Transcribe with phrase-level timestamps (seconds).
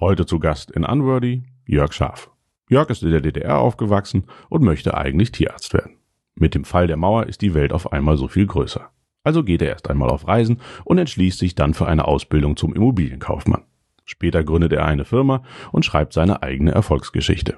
[0.00, 2.30] Heute zu Gast in Unworthy Jörg Schaaf.
[2.70, 5.96] Jörg ist in der DDR aufgewachsen und möchte eigentlich Tierarzt werden.
[6.36, 8.90] Mit dem Fall der Mauer ist die Welt auf einmal so viel größer.
[9.24, 12.76] Also geht er erst einmal auf Reisen und entschließt sich dann für eine Ausbildung zum
[12.76, 13.64] Immobilienkaufmann.
[14.04, 15.42] Später gründet er eine Firma
[15.72, 17.56] und schreibt seine eigene Erfolgsgeschichte.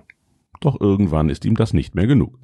[0.61, 2.39] Doch irgendwann ist ihm das nicht mehr genug.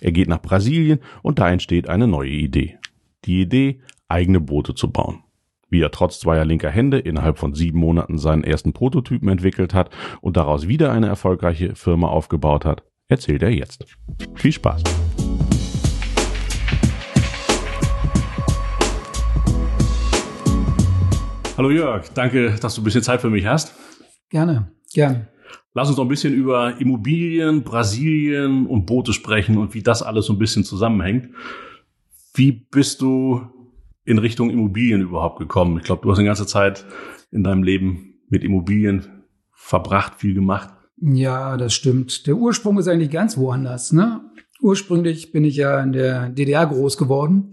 [0.00, 2.78] Er geht nach Brasilien und da entsteht eine neue Idee.
[3.24, 5.24] Die Idee, eigene Boote zu bauen
[5.70, 9.90] wie er trotz zweier linker Hände innerhalb von sieben Monaten seinen ersten Prototypen entwickelt hat
[10.20, 13.86] und daraus wieder eine erfolgreiche Firma aufgebaut hat, erzählt er jetzt.
[14.34, 14.82] Viel Spaß!
[21.56, 23.74] Hallo Jörg, danke, dass du ein bisschen Zeit für mich hast.
[24.30, 25.28] Gerne, gerne.
[25.74, 30.26] Lass uns noch ein bisschen über Immobilien, Brasilien und Boote sprechen und wie das alles
[30.26, 31.28] so ein bisschen zusammenhängt.
[32.34, 33.59] Wie bist du
[34.10, 35.78] in Richtung Immobilien überhaupt gekommen?
[35.78, 36.84] Ich glaube, du hast eine ganze Zeit
[37.30, 39.06] in deinem Leben mit Immobilien
[39.52, 40.70] verbracht, viel gemacht.
[41.00, 42.26] Ja, das stimmt.
[42.26, 43.92] Der Ursprung ist eigentlich ganz woanders.
[43.92, 44.20] Ne?
[44.60, 47.52] Ursprünglich bin ich ja in der DDR groß geworden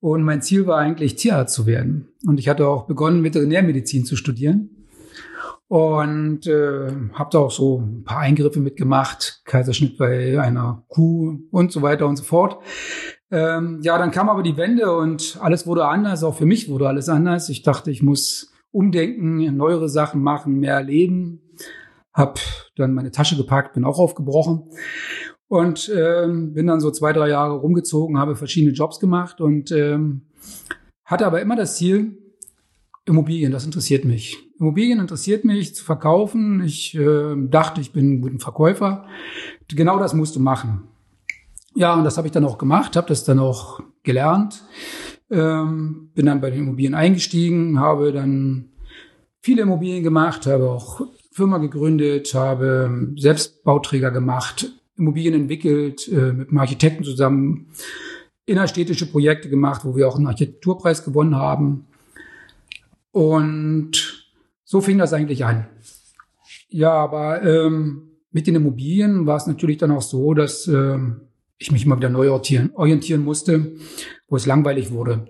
[0.00, 2.08] und mein Ziel war eigentlich Tierarzt zu werden.
[2.26, 4.70] Und ich hatte auch begonnen, Veterinärmedizin zu studieren
[5.68, 11.72] und äh, habe da auch so ein paar Eingriffe mitgemacht, Kaiserschnitt bei einer Kuh und
[11.72, 12.62] so weiter und so fort.
[13.30, 16.22] Ähm, ja, dann kam aber die Wende und alles wurde anders.
[16.22, 17.48] Auch für mich wurde alles anders.
[17.48, 21.40] Ich dachte, ich muss umdenken, neuere Sachen machen, mehr erleben.
[22.12, 22.38] Hab
[22.76, 24.70] dann meine Tasche gepackt, bin auch aufgebrochen
[25.48, 30.22] und ähm, bin dann so zwei, drei Jahre rumgezogen, habe verschiedene Jobs gemacht und ähm,
[31.04, 32.18] hatte aber immer das Ziel,
[33.06, 34.38] Immobilien, das interessiert mich.
[34.58, 36.62] Immobilien interessiert mich zu verkaufen.
[36.64, 39.06] Ich äh, dachte, ich bin ein guter Verkäufer.
[39.68, 40.88] Genau das musst du machen.
[41.74, 44.62] Ja, und das habe ich dann auch gemacht, habe das dann auch gelernt,
[45.30, 48.70] ähm, bin dann bei den Immobilien eingestiegen, habe dann
[49.40, 51.00] viele Immobilien gemacht, habe auch
[51.32, 57.66] Firma gegründet, habe selbst Bauträger gemacht, Immobilien entwickelt, äh, mit einem Architekten zusammen
[58.46, 61.86] innerstädtische Projekte gemacht, wo wir auch einen Architekturpreis gewonnen haben.
[63.10, 64.28] Und
[64.64, 65.66] so fing das eigentlich an.
[66.68, 71.22] Ja, aber ähm, mit den Immobilien war es natürlich dann auch so, dass ähm,
[71.58, 73.76] ich mich mal wieder neu orientieren, orientieren musste,
[74.28, 75.26] wo es langweilig wurde.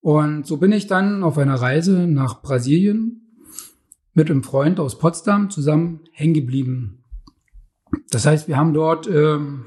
[0.00, 3.34] Und so bin ich dann auf einer Reise nach Brasilien
[4.14, 7.04] mit einem Freund aus Potsdam zusammen hängen geblieben.
[8.10, 9.64] Das heißt, wir haben dort, ähm,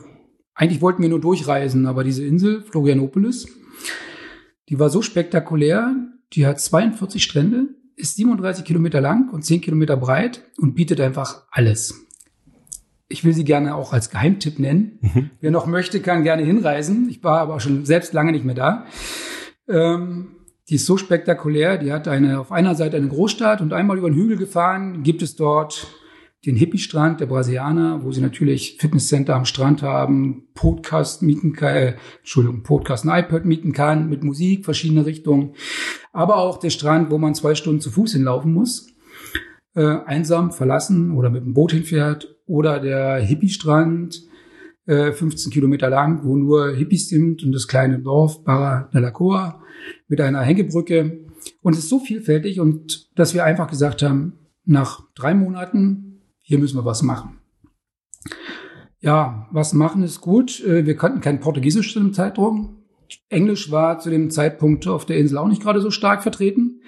[0.53, 3.47] eigentlich wollten wir nur durchreisen, aber diese Insel, Florianopolis,
[4.70, 5.96] die war so spektakulär,
[6.34, 11.46] die hat 42 Strände, ist 37 Kilometer lang und 10 Kilometer breit und bietet einfach
[11.52, 12.08] alles
[13.11, 14.99] ich will sie gerne auch als Geheimtipp nennen.
[15.01, 15.29] Mhm.
[15.39, 17.07] Wer noch möchte, kann gerne hinreisen.
[17.09, 18.85] Ich war aber auch schon selbst lange nicht mehr da.
[19.67, 20.35] Ähm,
[20.69, 21.77] die ist so spektakulär.
[21.77, 25.22] Die hat eine, auf einer Seite eine Großstadt und einmal über den Hügel gefahren gibt
[25.22, 25.88] es dort
[26.45, 31.95] den Hippie-Strand der Brasilianer, wo sie natürlich Fitnesscenter am Strand haben, Podcast mieten kann, äh,
[32.19, 35.53] Entschuldigung, Podcast, ein iPad mieten kann mit Musik, verschiedene Richtungen.
[36.13, 38.91] Aber auch der Strand, wo man zwei Stunden zu Fuß hinlaufen muss
[39.75, 44.23] äh, einsam verlassen oder mit dem Boot hinfährt oder der Hippie-Strand,
[44.85, 49.09] äh, 15 Kilometer lang, wo nur Hippies sind und das kleine Dorf Barra de la
[49.09, 49.63] Coa
[50.09, 51.25] mit einer Hängebrücke.
[51.61, 54.34] Und es ist so vielfältig und dass wir einfach gesagt haben,
[54.66, 57.38] nach drei Monaten, hier müssen wir was machen.
[59.00, 60.59] Ja, was machen ist gut.
[60.59, 62.84] Äh, wir kannten kein Portugiesisch zu dem Zeitraum.
[63.29, 66.81] Englisch war zu dem Zeitpunkt auf der Insel auch nicht gerade so stark vertreten,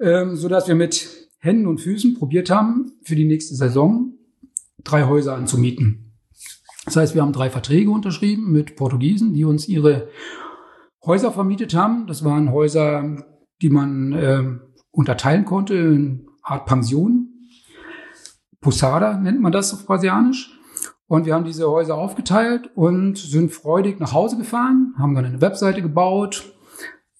[0.00, 4.17] ähm, so dass wir mit Händen und Füßen probiert haben, für die nächste Saison
[4.84, 6.08] drei Häuser anzumieten.
[6.84, 10.08] Das heißt, wir haben drei Verträge unterschrieben mit Portugiesen, die uns ihre
[11.04, 12.06] Häuser vermietet haben.
[12.06, 13.24] Das waren Häuser,
[13.60, 14.44] die man äh,
[14.90, 17.28] unterteilen konnte in Art Pension.
[18.60, 20.58] Posada nennt man das auf Brasilianisch.
[21.06, 25.40] Und wir haben diese Häuser aufgeteilt und sind freudig nach Hause gefahren, haben dann eine
[25.40, 26.52] Webseite gebaut.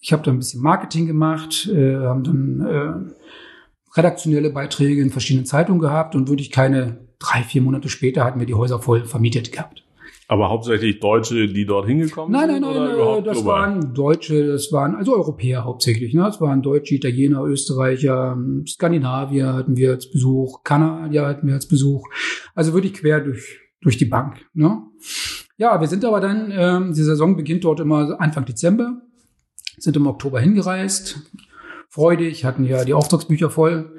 [0.01, 5.47] Ich habe da ein bisschen Marketing gemacht, äh, haben dann äh, redaktionelle Beiträge in verschiedenen
[5.47, 9.53] Zeitungen gehabt und wirklich keine drei, vier Monate später hatten wir die Häuser voll vermietet
[9.53, 9.85] gehabt.
[10.31, 12.61] Aber hauptsächlich Deutsche, die dort hingekommen nein, sind?
[12.61, 13.61] Nein, nein, nein, das global?
[13.61, 16.12] waren Deutsche, das waren also Europäer hauptsächlich.
[16.12, 16.20] Ne?
[16.20, 18.37] Das waren Deutsche, Italiener, Österreicher,
[18.67, 22.06] Skandinavier hatten wir als Besuch, Kanadier hatten wir als Besuch.
[22.55, 24.44] Also wirklich quer durch, durch die Bank.
[24.53, 24.82] Ne?
[25.56, 29.00] Ja, wir sind aber dann, ähm, die Saison beginnt dort immer Anfang Dezember,
[29.79, 31.23] sind im Oktober hingereist,
[31.88, 33.97] freudig, hatten ja die Auftragsbücher voll.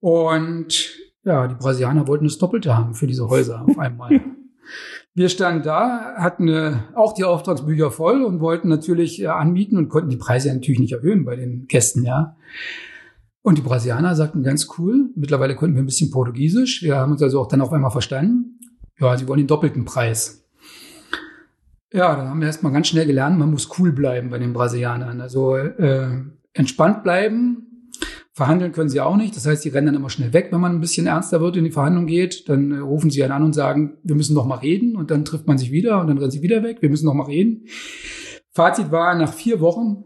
[0.00, 0.96] Und
[1.26, 4.20] ja, die Brasilianer wollten das Doppelte haben für diese Häuser auf einmal.
[5.14, 9.88] Wir standen da, hatten äh, auch die Auftragsbücher voll und wollten natürlich äh, anmieten und
[9.88, 12.36] konnten die Preise natürlich nicht erhöhen bei den Gästen, ja.
[13.42, 16.82] Und die Brasilianer sagten ganz cool, mittlerweile konnten wir ein bisschen Portugiesisch.
[16.82, 18.60] Wir haben uns also auch dann auf einmal verstanden.
[18.98, 20.44] Ja, sie wollen den doppelten Preis.
[21.92, 25.20] Ja, dann haben wir erstmal ganz schnell gelernt, man muss cool bleiben bei den Brasilianern.
[25.20, 26.08] Also äh,
[26.52, 27.75] entspannt bleiben.
[28.36, 29.34] Verhandeln können sie auch nicht.
[29.34, 31.64] Das heißt, sie rennen dann immer schnell weg, wenn man ein bisschen ernster wird in
[31.64, 32.46] die Verhandlung geht.
[32.50, 34.94] Dann äh, rufen sie einen an und sagen, wir müssen noch mal reden.
[34.94, 36.82] Und dann trifft man sich wieder und dann rennen sie wieder weg.
[36.82, 37.64] Wir müssen noch mal reden.
[38.52, 40.04] Fazit war, nach vier Wochen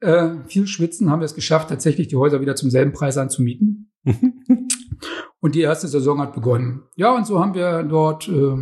[0.00, 3.90] äh, viel Schwitzen haben wir es geschafft, tatsächlich die Häuser wieder zum selben Preis anzumieten.
[5.40, 6.82] und die erste Saison hat begonnen.
[6.96, 8.56] Ja, und so haben wir dort äh,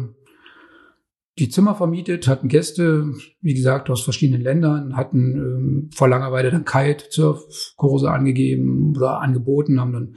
[1.39, 6.51] die Zimmer vermietet, hatten Gäste, wie gesagt, aus verschiedenen Ländern, hatten ähm, vor langer Weile
[6.51, 10.17] dann Kite-Surf-Kurse angegeben oder angeboten, haben dann ein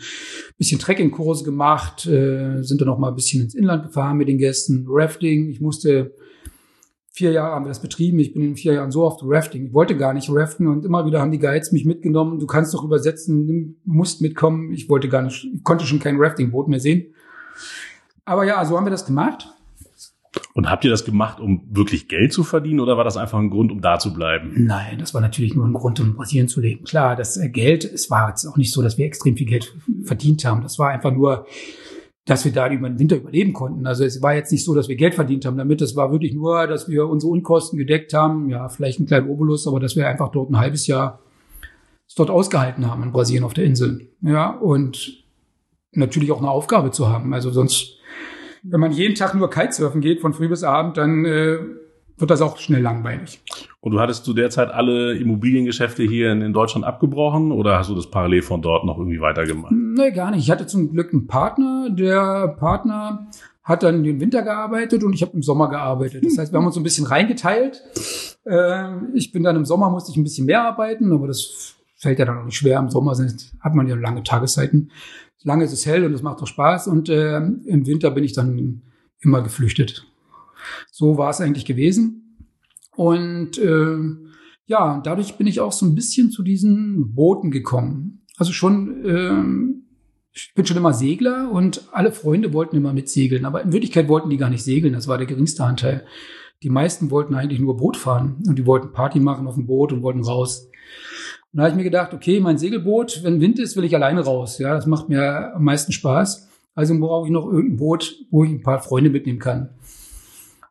[0.57, 4.37] bisschen Trekking-Kurse gemacht, äh, sind dann noch mal ein bisschen ins Inland gefahren mit den
[4.37, 5.49] Gästen, Rafting.
[5.49, 6.15] Ich musste
[7.11, 8.19] vier Jahre haben wir das betrieben.
[8.19, 9.67] Ich bin in vier Jahren so oft Rafting.
[9.67, 12.39] Ich wollte gar nicht raften und immer wieder haben die Guides mich mitgenommen.
[12.39, 14.71] Du kannst doch übersetzen, musst mitkommen.
[14.71, 17.13] Ich wollte gar nicht, ich konnte schon kein Rafting-Boot mehr sehen.
[18.23, 19.49] Aber ja, so haben wir das gemacht.
[20.53, 23.49] Und habt ihr das gemacht, um wirklich Geld zu verdienen oder war das einfach ein
[23.49, 24.53] Grund, um da zu bleiben?
[24.65, 26.85] Nein, das war natürlich nur ein Grund, um in Brasilien zu leben.
[26.85, 29.75] Klar, das äh, Geld, es war jetzt auch nicht so, dass wir extrem viel Geld
[30.03, 30.61] verdient haben.
[30.61, 31.45] Das war einfach nur,
[32.25, 33.85] dass wir da über den Winter überleben konnten.
[33.85, 35.81] Also es war jetzt nicht so, dass wir Geld verdient haben damit.
[35.81, 38.49] Es war wirklich nur, dass wir unsere Unkosten gedeckt haben.
[38.49, 41.19] Ja, vielleicht einen kleinen Obolus, aber dass wir einfach dort ein halbes Jahr
[42.15, 44.09] dort ausgehalten haben in Brasilien auf der Insel.
[44.21, 45.23] Ja, und
[45.93, 47.33] natürlich auch eine Aufgabe zu haben.
[47.33, 47.97] Also sonst,
[48.63, 51.57] wenn man jeden Tag nur Kitesurfen geht, von früh bis abend, dann äh,
[52.17, 53.41] wird das auch schnell langweilig.
[53.79, 57.89] Und du hattest zu der Zeit alle Immobiliengeschäfte hier in, in, Deutschland abgebrochen oder hast
[57.89, 59.71] du das parallel von dort noch irgendwie weitergemacht?
[59.71, 60.43] Nee, gar nicht.
[60.43, 61.89] Ich hatte zum Glück einen Partner.
[61.89, 63.27] Der Partner
[63.63, 66.23] hat dann den Winter gearbeitet und ich habe im Sommer gearbeitet.
[66.25, 67.81] Das heißt, wir haben uns so ein bisschen reingeteilt.
[68.45, 68.83] Äh,
[69.13, 72.25] ich bin dann im Sommer, musste ich ein bisschen mehr arbeiten, aber das fällt ja
[72.25, 72.79] dann auch nicht schwer.
[72.79, 74.91] Im Sommer sind, hat man ja lange Tageszeiten.
[75.43, 76.87] Lange ist es hell und es macht auch Spaß.
[76.87, 78.81] Und äh, im Winter bin ich dann
[79.19, 80.07] immer geflüchtet.
[80.91, 82.37] So war es eigentlich gewesen.
[82.95, 83.97] Und äh,
[84.65, 88.25] ja, dadurch bin ich auch so ein bisschen zu diesen Booten gekommen.
[88.37, 89.71] Also schon, äh,
[90.33, 94.29] ich bin schon immer Segler und alle Freunde wollten immer mitsegeln, aber in Wirklichkeit wollten
[94.29, 96.05] die gar nicht segeln, das war der geringste Anteil.
[96.63, 99.93] Die meisten wollten eigentlich nur Boot fahren und die wollten Party machen auf dem Boot
[99.93, 100.70] und wollten raus.
[101.53, 104.21] Und da habe ich mir gedacht, okay, mein Segelboot, wenn Wind ist, will ich alleine
[104.21, 104.57] raus.
[104.57, 106.47] Ja, das macht mir am meisten Spaß.
[106.75, 109.69] Also brauche ich noch irgendein Boot, wo ich ein paar Freunde mitnehmen kann.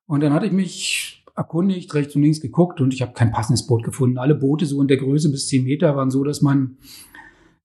[0.06, 3.66] Und dann hatte ich mich erkundigt, rechts und links geguckt und ich habe kein passendes
[3.66, 4.18] Boot gefunden.
[4.18, 6.78] Alle Boote so in der Größe bis zehn Meter waren so, dass man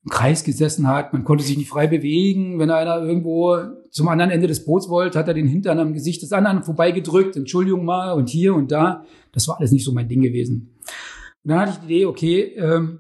[0.04, 1.14] im Kreis gesessen hat.
[1.14, 2.60] Man konnte sich nicht frei bewegen.
[2.60, 3.58] Wenn einer irgendwo
[3.90, 7.36] zum anderen Ende des Boots wollte, hat er den Hintern am Gesicht des anderen vorbeigedrückt.
[7.36, 9.06] Entschuldigung mal und hier und da.
[9.32, 10.76] Das war alles nicht so mein Ding gewesen.
[11.44, 13.00] Und dann hatte ich die Idee, okay, ähm,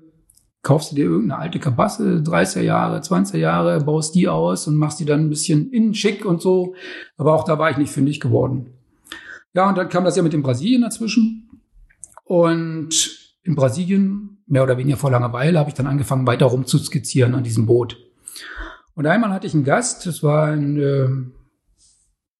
[0.65, 4.99] kaufst du dir irgendeine alte Kabasse, 30er Jahre, 20er Jahre, baust die aus und machst
[4.99, 6.73] die dann ein bisschen innen schick und so.
[7.17, 8.73] Aber auch da war ich nicht fündig geworden.
[9.53, 11.61] Ja, und dann kam das ja mit dem Brasilien dazwischen.
[12.23, 17.35] Und in Brasilien, mehr oder weniger vor langer Weile, habe ich dann angefangen, weiter rumzuskizzieren
[17.35, 17.97] an diesem Boot.
[18.95, 21.07] Und einmal hatte ich einen Gast, das war ein äh,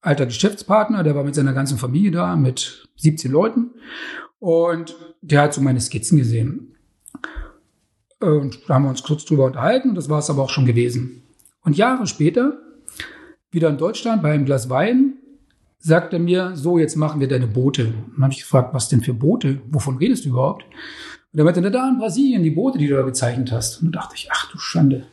[0.02, 3.76] alter Geschäftspartner, der war mit seiner ganzen Familie da, mit 17 Leuten.
[4.40, 6.75] Und der hat so meine Skizzen gesehen.
[8.26, 10.66] Und da haben wir uns kurz drüber unterhalten und das war es aber auch schon
[10.66, 11.24] gewesen.
[11.64, 12.60] Und Jahre später,
[13.52, 15.16] wieder in Deutschland bei einem Glas Wein,
[15.80, 17.86] sagt er mir, so, jetzt machen wir deine Boote.
[17.86, 19.62] Und dann habe ich gefragt, was denn für Boote?
[19.70, 20.66] Wovon redest du überhaupt?
[21.32, 23.82] Und er meinte, na da in Brasilien, die Boote, die du da gezeichnet hast.
[23.82, 25.06] Und da dachte ich, ach du Schande.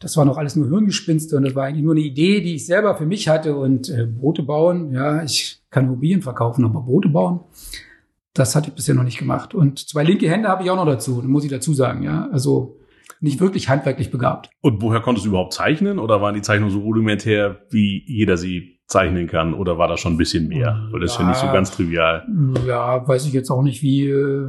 [0.00, 2.64] Das war noch alles nur Hirngespinste und das war eigentlich nur eine Idee, die ich
[2.64, 3.56] selber für mich hatte.
[3.56, 7.40] Und äh, Boote bauen, ja, ich kann Immobilien verkaufen, aber Boote bauen,
[8.38, 9.54] das hatte ich bisher noch nicht gemacht.
[9.54, 12.28] Und zwei linke Hände habe ich auch noch dazu, muss ich dazu sagen, ja.
[12.30, 12.78] Also
[13.20, 14.50] nicht wirklich handwerklich begabt.
[14.60, 18.80] Und woher konntest du überhaupt zeichnen oder waren die Zeichnungen so rudimentär, wie jeder sie
[18.86, 20.88] zeichnen kann oder war das schon ein bisschen mehr?
[20.92, 22.26] Weil das ja, ist ja nicht so ganz trivial.
[22.66, 24.46] Ja, weiß ich jetzt auch nicht, wie äh,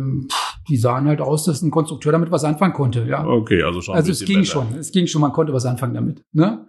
[0.70, 3.26] die sahen halt aus, dass ein Konstrukteur damit was anfangen konnte, ja.
[3.26, 3.96] Okay, also schon.
[3.96, 4.52] Also es ging besser.
[4.52, 6.24] schon, es ging schon, man konnte was anfangen damit.
[6.32, 6.66] Ne?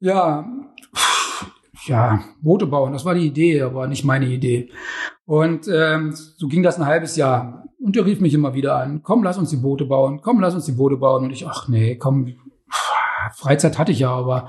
[0.00, 0.46] Ja,
[1.86, 4.70] ja, Boote bauen, das war die Idee, aber nicht meine Idee.
[5.26, 7.64] Und ähm, so ging das ein halbes Jahr.
[7.80, 10.54] Und er rief mich immer wieder an, komm, lass uns die Boote bauen, komm, lass
[10.54, 11.24] uns die Boote bauen.
[11.24, 12.34] Und ich, ach nee, komm,
[13.34, 14.48] Freizeit hatte ich ja, aber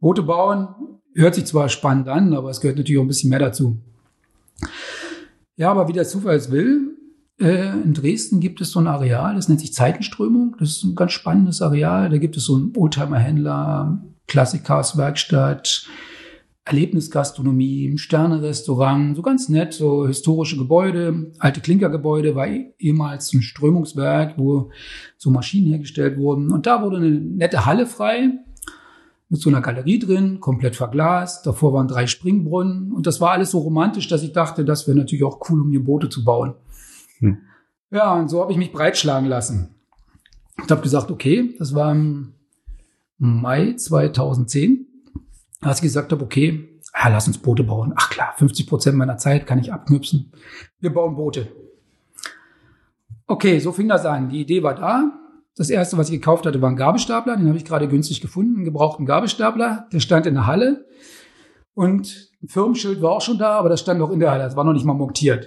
[0.00, 0.68] Boote bauen
[1.14, 3.78] hört sich zwar spannend an, aber es gehört natürlich auch ein bisschen mehr dazu.
[5.56, 6.96] Ja, aber wie der Zufall es will,
[7.40, 10.56] äh, in Dresden gibt es so ein Areal, das nennt sich Zeitenströmung.
[10.58, 12.10] Das ist ein ganz spannendes Areal.
[12.10, 15.86] Da gibt es so einen Oldtimer-Händler, Klassikers Werkstatt,
[16.70, 22.46] Erlebnisgastronomie, ein Sterne-Restaurant, so ganz nett, so historische Gebäude, alte Klinkergebäude, war
[22.78, 24.70] ehemals ein Strömungswerk, wo
[25.18, 26.52] so Maschinen hergestellt wurden.
[26.52, 28.30] Und da wurde eine nette Halle frei,
[29.30, 31.46] mit so einer Galerie drin, komplett verglast.
[31.46, 34.98] Davor waren drei Springbrunnen und das war alles so romantisch, dass ich dachte, das wäre
[34.98, 36.54] natürlich auch cool, um hier Boote zu bauen.
[37.18, 37.38] Hm.
[37.92, 39.74] Ja, und so habe ich mich breitschlagen lassen.
[40.62, 42.34] Ich habe gesagt, okay, das war im
[43.18, 44.86] Mai 2010,
[45.60, 47.92] als ich gesagt habe, okay, ja, lass uns Boote bauen.
[47.96, 50.32] Ach klar, 50 Prozent meiner Zeit kann ich abknüpfen.
[50.80, 51.48] Wir bauen Boote.
[53.26, 54.28] Okay, so fing das an.
[54.28, 55.12] Die Idee war da.
[55.56, 57.36] Das erste, was ich gekauft hatte, war ein Gabelstapler.
[57.36, 59.88] Den habe ich gerade günstig gefunden, einen gebrauchten Gabelstapler.
[59.92, 60.86] Der stand in der Halle.
[61.74, 64.44] Und ein Firmenschild war auch schon da, aber das stand noch in der Halle.
[64.44, 65.46] Das war noch nicht mal montiert.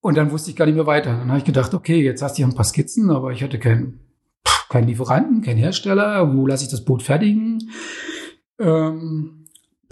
[0.00, 1.10] Und dann wusste ich gar nicht mehr weiter.
[1.10, 3.58] Dann habe ich gedacht, okay, jetzt hast du hier ein paar Skizzen, aber ich hatte
[3.58, 4.00] keinen,
[4.68, 6.34] keinen Lieferanten, keinen Hersteller.
[6.34, 7.70] Wo lasse ich das Boot fertigen?
[8.58, 9.46] Ähm,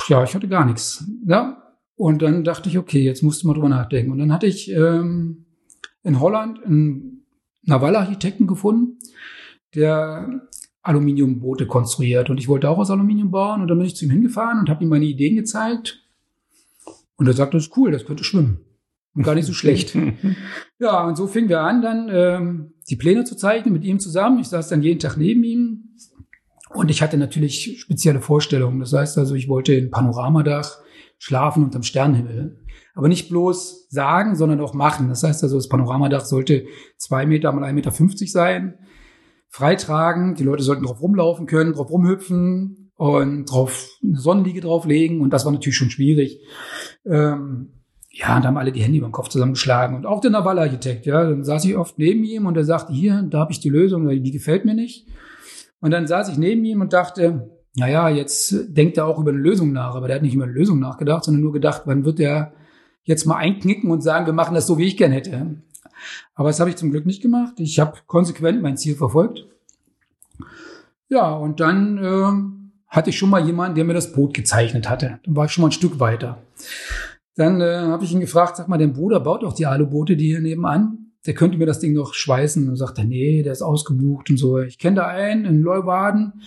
[0.09, 1.05] ja, ich hatte gar nichts.
[1.27, 1.59] Ja.
[1.97, 4.11] Und dann dachte ich, okay, jetzt musst du mal drüber nachdenken.
[4.13, 5.47] Und dann hatte ich ähm,
[6.03, 7.27] in Holland einen
[7.63, 8.99] Navalarchitekten gefunden,
[9.75, 10.49] der
[10.83, 12.29] Aluminiumboote konstruiert.
[12.29, 13.63] Und ich wollte auch aus Aluminium bauen.
[13.63, 16.03] Und dann bin ich zu ihm hingefahren und habe ihm meine Ideen gezeigt.
[17.17, 18.61] Und er sagte, das ist cool, das könnte schwimmen.
[19.15, 19.97] Und gar nicht so schlecht.
[20.79, 24.41] ja, und so fingen wir an, dann ähm, die Pläne zu zeichnen mit ihm zusammen.
[24.41, 25.97] Ich saß dann jeden Tag neben ihm.
[26.75, 28.81] Und ich hatte natürlich spezielle Vorstellungen.
[28.81, 30.79] Das heißt also, ich wollte in Panoramadach
[31.19, 32.59] schlafen unterm Sternenhimmel.
[32.95, 35.09] Aber nicht bloß sagen, sondern auch machen.
[35.09, 38.79] Das heißt also, das Panoramadach sollte zwei Meter mal 1,50 Meter sein,
[39.49, 40.35] freitragen.
[40.35, 45.21] Die Leute sollten drauf rumlaufen können, drauf rumhüpfen und drauf eine Sonnenliege drauflegen.
[45.21, 46.41] Und das war natürlich schon schwierig.
[47.07, 49.97] Ähm, ja, und haben alle die Hände über den Kopf zusammengeschlagen.
[49.97, 53.23] Und auch der Naval-Architekt, ja, dann saß ich oft neben ihm und er sagte, hier,
[53.23, 55.07] da habe ich die Lösung, die gefällt mir nicht.
[55.83, 59.41] Und dann saß ich neben ihm und dachte, naja, jetzt denkt er auch über eine
[59.41, 62.21] Lösung nach, aber der hat nicht über eine Lösung nachgedacht, sondern nur gedacht, wann wird
[62.21, 62.53] er
[63.05, 65.57] jetzt mal einknicken und sagen, wir machen das so, wie ich gern hätte.
[66.35, 67.55] Aber das habe ich zum Glück nicht gemacht.
[67.59, 69.47] Ich habe konsequent mein Ziel verfolgt.
[71.09, 75.19] Ja, und dann äh, hatte ich schon mal jemanden, der mir das Boot gezeichnet hatte.
[75.25, 76.39] Dann war ich schon mal ein Stück weiter.
[77.35, 80.27] Dann äh, habe ich ihn gefragt, sag mal, dein Bruder baut doch die Aluboote, die
[80.27, 81.02] hier nebenan.
[81.27, 82.69] Der könnte mir das Ding noch schweißen.
[82.69, 84.59] Und sagt er, nee, der ist ausgebucht und so.
[84.59, 86.43] Ich kenne da einen in Leuwarden,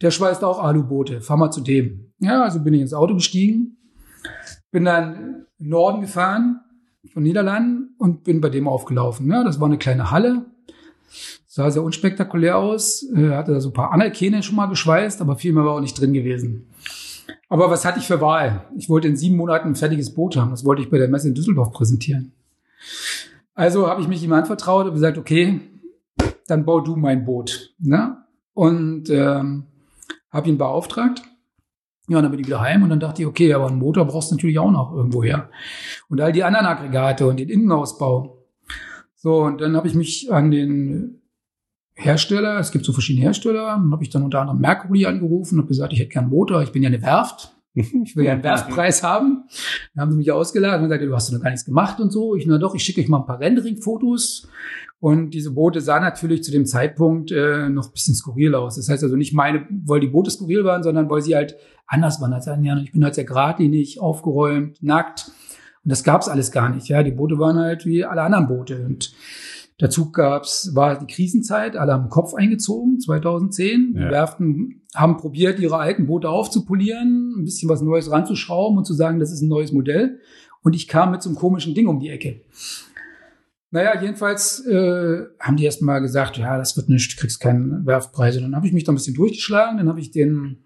[0.00, 1.20] der schweißt auch Aluboote.
[1.20, 2.12] Fahr mal zu dem.
[2.18, 3.78] Ja, also bin ich ins Auto gestiegen,
[4.70, 6.60] bin dann in Norden gefahren
[7.12, 9.28] von Niederlanden und bin bei dem aufgelaufen.
[9.28, 10.46] Ja, das war eine kleine Halle.
[11.46, 13.02] Sah sehr unspektakulär aus.
[13.14, 15.80] Er hatte da so ein paar Analkene schon mal geschweißt, aber viel mehr war auch
[15.80, 16.70] nicht drin gewesen.
[17.48, 18.66] Aber was hatte ich für Wahl?
[18.76, 20.50] Ich wollte in sieben Monaten ein fertiges Boot haben.
[20.50, 22.32] Das wollte ich bei der Messe in Düsseldorf präsentieren.
[23.54, 25.60] Also habe ich mich ihm anvertraut und gesagt, okay,
[26.46, 27.74] dann bau du mein Boot.
[27.78, 28.16] Ne?
[28.54, 29.66] Und ähm,
[30.30, 31.22] habe ihn beauftragt.
[32.08, 34.30] Ja, dann bin ich wieder heim und dann dachte ich, okay, aber einen Motor brauchst
[34.30, 35.50] du natürlich auch noch irgendwo her.
[36.08, 38.44] Und all die anderen Aggregate und den Innenausbau.
[39.14, 41.22] So, und dann habe ich mich an den
[41.94, 45.92] Hersteller, es gibt so verschiedene Hersteller, habe ich dann unter anderem Mercury angerufen und gesagt,
[45.92, 47.51] ich hätte gern einen Motor, ich bin ja eine Werft.
[48.04, 49.44] Ich will ja einen Werftpreis haben.
[49.94, 52.34] Dann haben sie mich ausgeladen und gesagt, du hast noch gar nichts gemacht und so.
[52.34, 54.48] Ich, na doch, ich schicke euch mal ein paar Rendering-Fotos.
[55.00, 58.76] Und diese Boote sahen natürlich zu dem Zeitpunkt äh, noch ein bisschen skurril aus.
[58.76, 62.20] Das heißt also nicht meine, weil die Boote skurril waren, sondern weil sie halt anders
[62.20, 62.76] waren als Anja.
[62.78, 65.32] Ich bin halt sehr geradlinig, aufgeräumt, nackt.
[65.82, 66.86] Und das gab's alles gar nicht.
[66.88, 68.84] Ja, die Boote waren halt wie alle anderen Boote.
[68.86, 69.12] Und
[69.82, 73.94] Dazu gab's, war die Krisenzeit, alle haben Kopf eingezogen, 2010.
[73.96, 74.04] Ja.
[74.04, 78.94] Die Werften haben probiert, ihre alten Boote aufzupolieren, ein bisschen was Neues ranzuschrauben und zu
[78.94, 80.20] sagen, das ist ein neues Modell.
[80.62, 82.42] Und ich kam mit so einem komischen Ding um die Ecke.
[83.72, 87.84] Naja, jedenfalls äh, haben die erst mal gesagt, ja, das wird nicht, du kriegst keinen
[87.84, 88.36] Werftpreis.
[88.36, 90.58] Und dann habe ich mich da ein bisschen durchgeschlagen, dann habe ich den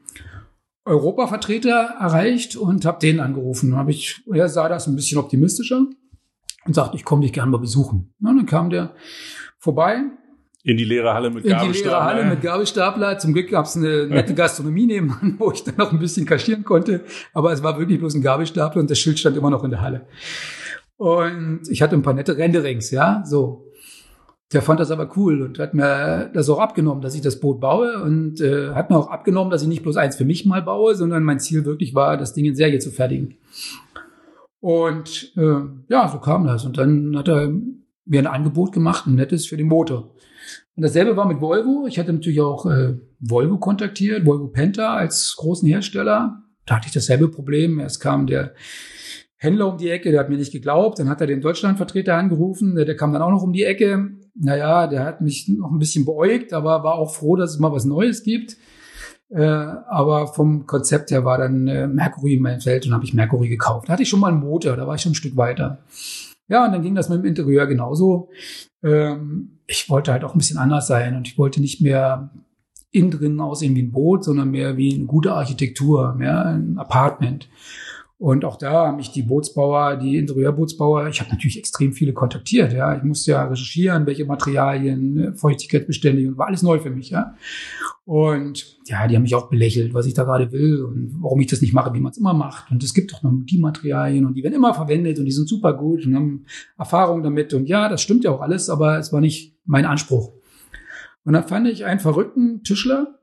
[0.85, 3.70] Europavertreter erreicht und habe den angerufen.
[3.70, 5.87] Dann habe ich, er sah das ein bisschen optimistischer
[6.66, 8.14] und sagte, ich komme dich gerne mal besuchen.
[8.20, 8.94] Und dann kam der
[9.58, 10.04] vorbei.
[10.62, 11.66] In die leere Halle mit Gabelstapler.
[11.66, 13.18] In die leere Halle mit Gabelstapler.
[13.18, 16.64] Zum Glück gab es eine nette Gastronomie nebenan, wo ich dann noch ein bisschen kaschieren
[16.64, 17.04] konnte.
[17.32, 19.80] Aber es war wirklich bloß ein Gabelstapler und das Schild stand immer noch in der
[19.80, 20.06] Halle.
[20.96, 23.62] Und ich hatte ein paar nette Renderings, ja, so.
[24.52, 27.61] Der fand das aber cool und hat mir das auch abgenommen, dass ich das Boot
[27.61, 30.62] baue und äh, hat mir auch abgenommen, dass ich nicht bloß eins für mich mal
[30.62, 33.35] baue, sondern mein Ziel wirklich war, das Ding in Serie zu fertigen.
[34.60, 36.64] Und äh, ja, so kam das.
[36.64, 37.52] Und dann hat er
[38.04, 40.14] mir ein Angebot gemacht, ein nettes für den Motor.
[40.76, 41.86] Und dasselbe war mit Volvo.
[41.86, 46.42] Ich hatte natürlich auch äh, Volvo kontaktiert, Volvo Penta als großen Hersteller.
[46.66, 47.80] Da hatte ich dasselbe Problem.
[47.80, 48.54] Erst kam der
[49.38, 50.98] Händler um die Ecke, der hat mir nicht geglaubt.
[50.98, 54.10] Dann hat er den Deutschlandvertreter angerufen, der, der kam dann auch noch um die Ecke.
[54.34, 57.72] Naja, der hat mich noch ein bisschen beäugt, aber war auch froh, dass es mal
[57.72, 58.56] was Neues gibt.
[59.30, 63.14] Äh, aber vom Konzept her war dann äh, Mercury in meinem Feld und habe ich
[63.14, 63.88] Mercury gekauft.
[63.88, 65.78] Da hatte ich schon mal einen Motor, da war ich schon ein Stück weiter.
[66.49, 68.28] Ja, und dann ging das mit dem Interieur genauso.
[68.83, 72.30] Ähm, ich wollte halt auch ein bisschen anders sein und ich wollte nicht mehr
[72.92, 77.49] innen drin aussehen wie ein Boot, sondern mehr wie eine gute Architektur, mehr ein Apartment.
[78.18, 82.73] Und auch da haben mich die Bootsbauer, die Interieurbootsbauer, ich habe natürlich extrem viele kontaktiert.
[82.73, 87.11] Ja, ich musste ja recherchieren, welche Materialien, Feuchtigkeitsbeständig und war alles neu für mich.
[87.11, 87.35] Ja,
[88.06, 91.49] und ja, die haben mich auch belächelt, was ich da gerade will und warum ich
[91.49, 92.70] das nicht mache, wie man es immer macht.
[92.70, 95.49] Und es gibt doch noch die Materialien und die werden immer verwendet und die sind
[95.49, 96.46] super gut und haben
[96.78, 97.52] Erfahrung damit.
[97.52, 100.32] Und ja, das stimmt ja auch alles, aber es war nicht mein Anspruch.
[101.25, 103.15] Und dann fand ich einen verrückten Tischler,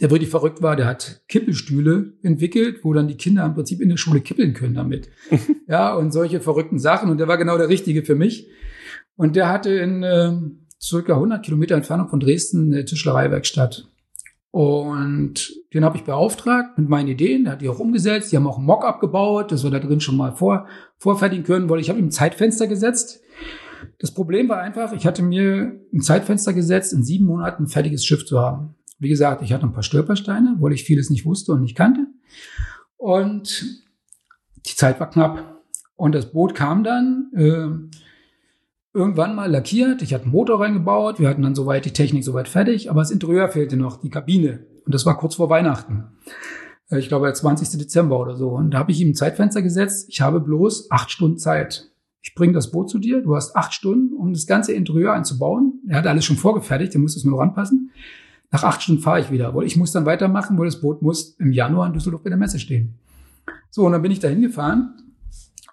[0.00, 3.90] der wirklich verrückt war, der hat Kippelstühle entwickelt, wo dann die Kinder im Prinzip in
[3.90, 5.10] der Schule kippeln können damit.
[5.68, 7.10] ja, und solche verrückten Sachen.
[7.10, 8.48] Und der war genau der Richtige für mich.
[9.16, 10.32] Und der hatte in äh,
[10.80, 13.88] circa 100 Kilometer Entfernung von Dresden eine Tischlereiwerkstatt.
[14.50, 17.44] Und den habe ich beauftragt mit meinen Ideen.
[17.44, 18.32] Der hat die auch umgesetzt.
[18.32, 20.66] Die haben auch einen Mock abgebaut, dass wir da drin schon mal vor,
[20.98, 23.20] vorfertigen können, weil ich habe ihm ein Zeitfenster gesetzt.
[23.98, 28.04] Das Problem war einfach, ich hatte mir ein Zeitfenster gesetzt, in sieben Monaten ein fertiges
[28.04, 28.74] Schiff zu haben.
[29.02, 32.06] Wie gesagt, ich hatte ein paar Stolpersteine, weil ich vieles nicht wusste und nicht kannte.
[32.96, 33.82] Und
[34.64, 35.60] die Zeit war knapp.
[35.96, 40.02] Und das Boot kam dann äh, irgendwann mal lackiert.
[40.02, 41.18] Ich hatte einen Motor reingebaut.
[41.18, 42.90] Wir hatten dann soweit die Technik soweit fertig.
[42.90, 44.66] Aber das Interieur fehlte noch, die Kabine.
[44.86, 46.04] Und das war kurz vor Weihnachten.
[46.88, 47.76] Äh, ich glaube, der 20.
[47.80, 48.50] Dezember oder so.
[48.50, 50.06] Und da habe ich ihm ein Zeitfenster gesetzt.
[50.10, 51.90] Ich habe bloß acht Stunden Zeit.
[52.22, 53.20] Ich bringe das Boot zu dir.
[53.20, 55.80] Du hast acht Stunden, um das ganze Interieur einzubauen.
[55.88, 56.94] Er hat alles schon vorgefertigt.
[56.94, 57.90] Der muss es nur ranpassen.
[58.52, 61.34] Nach acht Stunden fahre ich wieder, weil ich muss dann weitermachen, weil das Boot muss
[61.38, 62.94] im Januar in Düsseldorf bei der Messe stehen.
[63.70, 64.92] So, und dann bin ich da hingefahren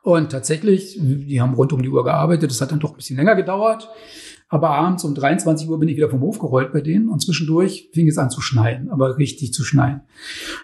[0.02, 3.18] und tatsächlich, die haben rund um die Uhr gearbeitet, das hat dann doch ein bisschen
[3.18, 3.90] länger gedauert.
[4.52, 7.90] Aber abends um 23 Uhr bin ich wieder vom Hof gerollt bei denen und zwischendurch
[7.94, 10.02] fing es an zu schneien, aber richtig zu schneien.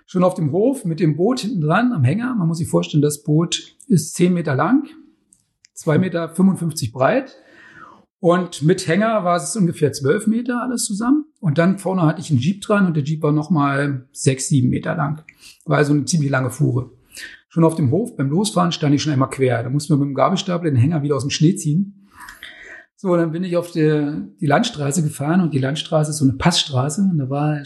[0.08, 2.34] Schon auf dem Hof mit dem Boot hinten dran am Hänger.
[2.34, 4.88] Man muss sich vorstellen, das Boot ist 10 Meter lang,
[5.78, 7.36] 2,55 Meter breit
[8.26, 11.26] und mit Hänger war es ungefähr 12 Meter alles zusammen.
[11.40, 14.70] Und dann vorne hatte ich einen Jeep dran und der Jeep war nochmal sechs, sieben
[14.70, 15.24] Meter lang.
[15.66, 16.90] War also eine ziemlich lange Fuhre.
[17.50, 19.62] Schon auf dem Hof beim Losfahren stand ich schon einmal quer.
[19.62, 22.08] Da mussten wir mit dem Gabelstapler den Hänger wieder aus dem Schnee ziehen.
[22.96, 26.34] So, dann bin ich auf der, die Landstraße gefahren und die Landstraße ist so eine
[26.34, 27.62] Passstraße und da war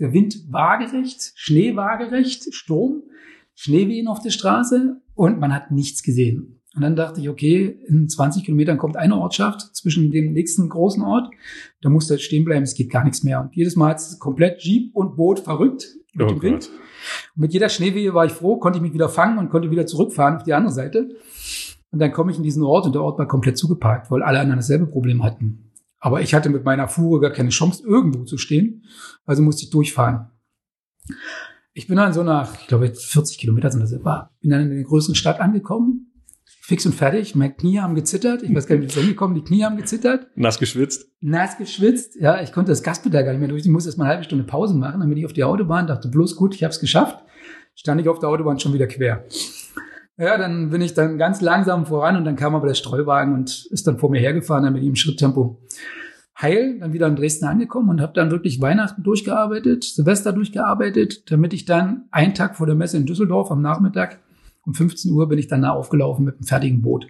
[0.00, 3.02] der Wind waagerecht, Schnee waagerecht, Sturm,
[3.54, 6.57] Schneewehen auf der Straße und man hat nichts gesehen.
[6.78, 11.02] Und dann dachte ich, okay, in 20 Kilometern kommt eine Ortschaft zwischen dem nächsten großen
[11.02, 11.28] Ort.
[11.80, 13.40] Da muss du stehen bleiben, es geht gar nichts mehr.
[13.40, 16.70] Und jedes Mal hat es komplett Jeep und Boot verrückt mit oh dem Wind.
[16.70, 16.80] Gott.
[17.34, 19.86] Und mit jeder Schneewehe war ich froh, konnte ich mich wieder fangen und konnte wieder
[19.86, 21.08] zurückfahren auf die andere Seite.
[21.90, 24.38] Und dann komme ich in diesen Ort und der Ort war komplett zugeparkt, weil alle
[24.38, 25.72] anderen dasselbe Problem hatten.
[25.98, 28.84] Aber ich hatte mit meiner Fuhre gar keine Chance, irgendwo zu stehen.
[29.24, 30.30] Also musste ich durchfahren.
[31.72, 34.70] Ich bin dann so nach, ich glaube, 40 Kilometer sind das etwa, bin dann in
[34.70, 36.07] einer größeren Stadt angekommen
[36.68, 37.34] fix und fertig.
[37.34, 38.42] Meine Knie haben gezittert.
[38.42, 39.34] Ich weiß gar nicht, wie es hingekommen.
[39.34, 40.26] Die Knie haben gezittert.
[40.34, 41.10] Nass geschwitzt.
[41.22, 42.16] Nass geschwitzt.
[42.20, 43.64] Ja, ich konnte das Gaspedal gar nicht mehr durch.
[43.64, 45.00] Ich musste erst mal eine halbe Stunde Pause machen.
[45.00, 47.24] Dann bin ich auf die Autobahn, dachte bloß gut, ich habe es geschafft.
[47.74, 49.24] Stand ich auf der Autobahn schon wieder quer.
[50.18, 53.66] Ja, dann bin ich dann ganz langsam voran und dann kam aber der Streuwagen und
[53.70, 55.62] ist dann vor mir hergefahren, dann mit ihm Schritttempo.
[56.38, 61.54] Heil, dann wieder in Dresden angekommen und habe dann wirklich Weihnachten durchgearbeitet, Silvester durchgearbeitet, damit
[61.54, 64.18] ich dann einen Tag vor der Messe in Düsseldorf am Nachmittag
[64.68, 67.06] um 15 Uhr bin ich dann da aufgelaufen mit einem fertigen Boot.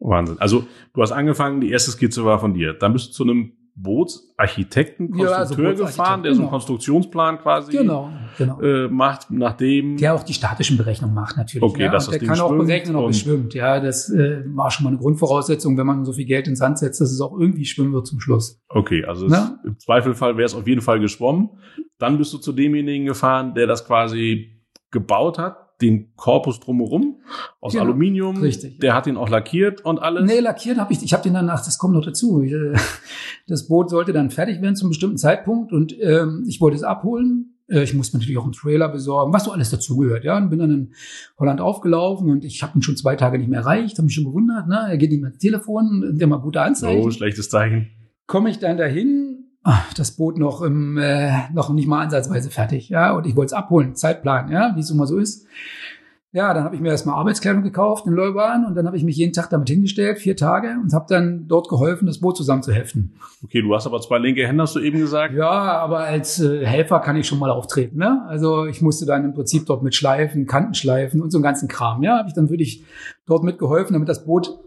[0.00, 0.38] Wahnsinn.
[0.38, 2.72] Also du hast angefangen, die erste Skizze war von dir.
[2.72, 6.36] Dann bist du zu einem Bootsarchitekten, Konstrukteur ja, also gefahren, der genau.
[6.36, 6.50] so einen genau.
[6.50, 8.60] Konstruktionsplan quasi genau, genau.
[8.60, 11.64] Äh, macht, nachdem der auch die statischen Berechnungen macht natürlich.
[11.64, 11.90] Okay, ja.
[11.90, 13.52] das der Ding kann auch berechnen, ob es schwimmt.
[13.52, 16.56] Ja, das äh, war schon mal eine Grundvoraussetzung, wenn man so viel Geld in den
[16.56, 18.62] Sand setzt, dass es auch irgendwie schwimmen wird zum Schluss.
[18.68, 21.50] Okay, also es, im Zweifelfall wäre es auf jeden Fall geschwommen.
[21.98, 27.20] Dann bist du zu demjenigen gefahren, der das quasi gebaut hat, den Korpus drumherum
[27.60, 28.36] aus genau, Aluminium.
[28.38, 28.78] Richtig.
[28.80, 30.24] Der hat ihn auch lackiert und alles.
[30.24, 31.02] Nee, lackiert habe ich.
[31.02, 32.42] Ich habe den danach, das kommt noch dazu.
[32.42, 32.74] Äh,
[33.46, 37.54] das Boot sollte dann fertig werden zum bestimmten Zeitpunkt und ähm, ich wollte es abholen.
[37.68, 40.24] Äh, ich musste natürlich auch einen Trailer besorgen, was so alles dazugehört.
[40.24, 40.94] Ja, und bin dann in
[41.38, 43.98] Holland aufgelaufen und ich habe ihn schon zwei Tage nicht mehr erreicht.
[43.98, 44.68] Habe mich schon gewundert.
[44.68, 44.86] Ne?
[44.88, 47.02] Er geht nicht mehr ins Telefon, der mal gute Anzeichen.
[47.02, 47.90] Oh, schlechtes Zeichen.
[48.26, 49.33] Komme ich dann dahin,
[49.96, 53.52] das Boot noch im, äh, noch nicht mal ansatzweise fertig, ja, und ich wollte es
[53.52, 55.46] abholen, Zeitplan, ja, wie es immer so ist.
[56.32, 59.16] Ja, dann habe ich mir erstmal Arbeitskleidung gekauft in Leubahn und dann habe ich mich
[59.16, 63.14] jeden Tag damit hingestellt, vier Tage, und habe dann dort geholfen, das Boot zusammenzuheften.
[63.44, 65.32] Okay, du hast aber zwei linke Hände, hast du eben gesagt?
[65.32, 67.98] Ja, aber als äh, Helfer kann ich schon mal auftreten.
[67.98, 68.22] Ne?
[68.26, 72.02] Also ich musste dann im Prinzip dort mit Schleifen, Kantenschleifen und so einen ganzen Kram.
[72.02, 72.82] Ja, habe ich dann wirklich
[73.26, 74.58] dort mitgeholfen, damit das Boot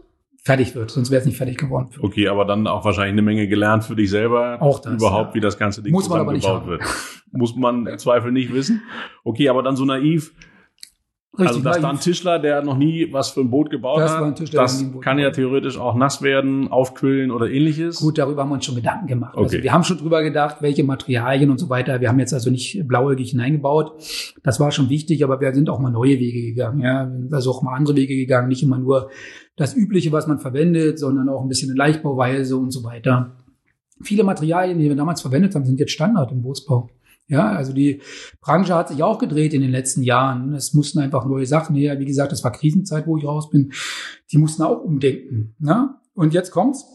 [0.48, 0.90] fertig wird.
[0.90, 1.90] Sonst wäre es nicht fertig geworden.
[2.02, 4.58] Okay, aber dann auch wahrscheinlich eine Menge gelernt für dich selber.
[4.62, 5.36] Auch das, Überhaupt, ja.
[5.36, 6.82] wie das ganze Ding Muss zusammengebaut wird.
[7.32, 8.82] Muss man im Zweifel nicht wissen.
[9.24, 10.34] Okay, aber dann so naiv.
[11.38, 11.82] also das naiv.
[11.82, 14.22] dann Tischler, der noch nie was für ein Boot gebaut Das hat.
[14.22, 17.48] war ein Tischler, der das ein Boot kann ja theoretisch auch nass werden, aufquillen oder
[17.50, 18.00] ähnliches.
[18.00, 19.36] Gut, darüber haben wir uns schon Gedanken gemacht.
[19.36, 19.44] Okay.
[19.44, 22.02] Also wir haben schon drüber gedacht, welche Materialien und so weiter.
[22.02, 23.92] Wir haben jetzt also nicht blauäugig hineingebaut.
[24.44, 26.80] Das war schon wichtig, aber wir sind auch mal neue Wege gegangen.
[26.80, 29.10] Ja, Wir sind also auch mal andere Wege gegangen, nicht immer nur
[29.58, 33.36] das Übliche, was man verwendet, sondern auch ein bisschen in Leichtbauweise und so weiter.
[34.02, 36.90] Viele Materialien, die wir damals verwendet haben, sind jetzt Standard im Bootsbau.
[37.28, 38.02] Ja, also die
[38.40, 40.54] Branche hat sich auch gedreht in den letzten Jahren.
[40.54, 42.00] Es mussten einfach neue Sachen her.
[42.00, 43.74] Wie gesagt, das war Krisenzeit, wo ich raus bin.
[44.32, 45.56] Die mussten auch umdenken.
[45.60, 45.96] Ne?
[46.14, 46.86] Und jetzt kommt's.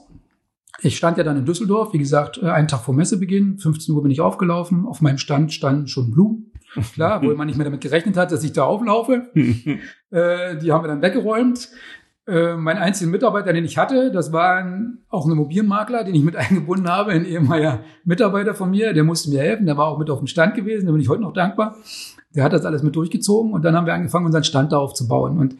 [0.81, 4.03] Ich stand ja dann in Düsseldorf, wie gesagt, äh, einen Tag vor Messebeginn, 15 Uhr
[4.03, 4.87] bin ich aufgelaufen.
[4.87, 6.53] Auf meinem Stand standen schon Blumen.
[6.95, 9.31] Klar, wo man nicht mehr damit gerechnet hat, dass ich da auflaufe.
[10.11, 11.71] Äh, die haben wir dann weggeräumt.
[12.25, 16.23] Äh, mein einzigen Mitarbeiter, den ich hatte, das war ein, auch ein Immobilienmakler, den ich
[16.23, 19.99] mit eingebunden habe, ein ehemaliger Mitarbeiter von mir, der musste mir helfen, der war auch
[19.99, 21.77] mit auf dem Stand gewesen, da bin ich heute noch dankbar.
[22.35, 25.37] Der hat das alles mit durchgezogen und dann haben wir angefangen, unseren Stand da aufzubauen.
[25.37, 25.57] Und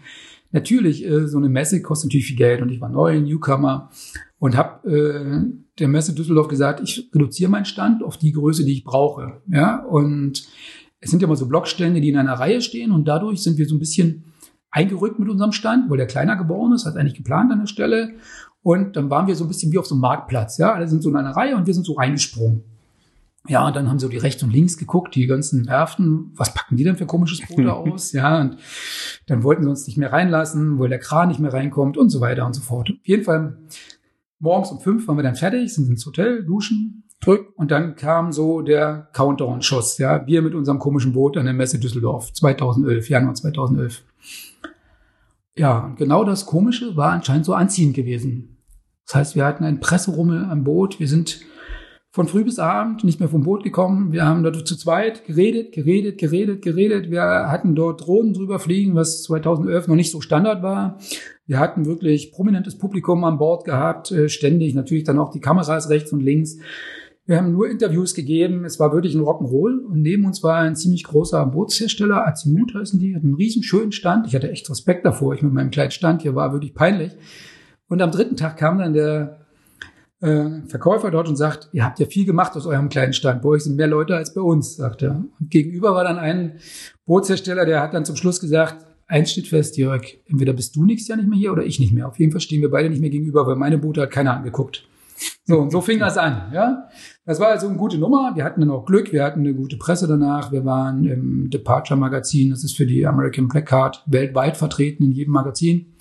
[0.53, 3.91] natürlich, äh, so eine Messe kostet natürlich viel Geld und ich war neu, Newcomer
[4.39, 8.73] und habe äh, der Messe Düsseldorf gesagt, ich reduziere meinen Stand auf die Größe, die
[8.73, 9.43] ich brauche.
[9.49, 10.47] Ja, und
[11.01, 13.67] es sind ja mal so Blockstände, die in einer Reihe stehen und dadurch sind wir
[13.67, 14.32] so ein bisschen
[14.73, 18.15] eingerückt mit unserem Stand, weil der kleiner geworden ist, hat eigentlich geplant an der Stelle.
[18.63, 20.59] Und dann waren wir so ein bisschen wie auf so einem Marktplatz.
[20.59, 22.65] Ja, alle sind so in einer Reihe und wir sind so reingesprungen.
[23.49, 26.77] Ja, und dann haben so die rechts und links geguckt, die ganzen Werften, was packen
[26.77, 28.13] die denn für komisches Brot aus?
[28.13, 28.57] Ja, und
[29.27, 32.21] dann wollten sie uns nicht mehr reinlassen, weil der Kran nicht mehr reinkommt und so
[32.21, 32.91] weiter und so fort.
[32.91, 33.59] Auf jeden Fall,
[34.39, 38.31] morgens um fünf waren wir dann fertig, sind ins Hotel, duschen, zurück und dann kam
[38.31, 39.99] so der Countdown-Schuss.
[39.99, 44.05] Ja, wir mit unserem komischen Boot an der Messe Düsseldorf, 2011, Januar 2011.
[45.57, 48.59] Ja, genau das Komische war anscheinend so anziehend gewesen.
[49.07, 50.99] Das heißt, wir hatten einen Presserummel am Boot.
[50.99, 51.41] Wir sind
[52.11, 54.13] von früh bis abend nicht mehr vom Boot gekommen.
[54.13, 57.11] Wir haben dort zu zweit geredet, geredet, geredet, geredet.
[57.11, 60.99] Wir hatten dort Drohnen drüber fliegen, was 2011 noch nicht so Standard war.
[61.47, 64.75] Wir hatten wirklich prominentes Publikum an Bord gehabt, äh, ständig.
[64.75, 66.59] Natürlich dann auch die Kameras rechts und links.
[67.25, 68.65] Wir haben nur Interviews gegeben.
[68.65, 69.85] Es war wirklich ein Rock'n'Roll.
[69.85, 73.93] Und neben uns war ein ziemlich großer Bootshersteller, Azimut heißen die, hat einen riesen schönen
[73.93, 74.27] Stand.
[74.27, 75.35] Ich hatte echt Respekt davor.
[75.35, 77.13] Ich mit meinem kleinen Stand hier war wirklich peinlich.
[77.89, 79.47] Und am dritten Tag kam dann der
[80.21, 83.43] äh, Verkäufer dort und sagt, ihr habt ja viel gemacht aus eurem kleinen Stand.
[83.43, 85.25] Bei euch sind mehr Leute als bei uns, sagt er.
[85.39, 86.59] Und gegenüber war dann ein
[87.07, 91.09] Bootshersteller, der hat dann zum Schluss gesagt, eins steht fest, Jörg, entweder bist du nächstes
[91.09, 92.09] Jahr nicht mehr hier oder ich nicht mehr.
[92.09, 94.89] Auf jeden Fall stehen wir beide nicht mehr gegenüber, weil meine Boote hat keiner angeguckt.
[95.45, 96.89] So, und so fing das an, ja.
[97.25, 98.33] Das war also eine gute Nummer.
[98.35, 99.13] Wir hatten dann auch Glück.
[99.13, 100.51] Wir hatten eine gute Presse danach.
[100.51, 102.51] Wir waren im Departure Magazin.
[102.51, 105.95] Das ist für die American Black Card weltweit vertreten in jedem Magazin.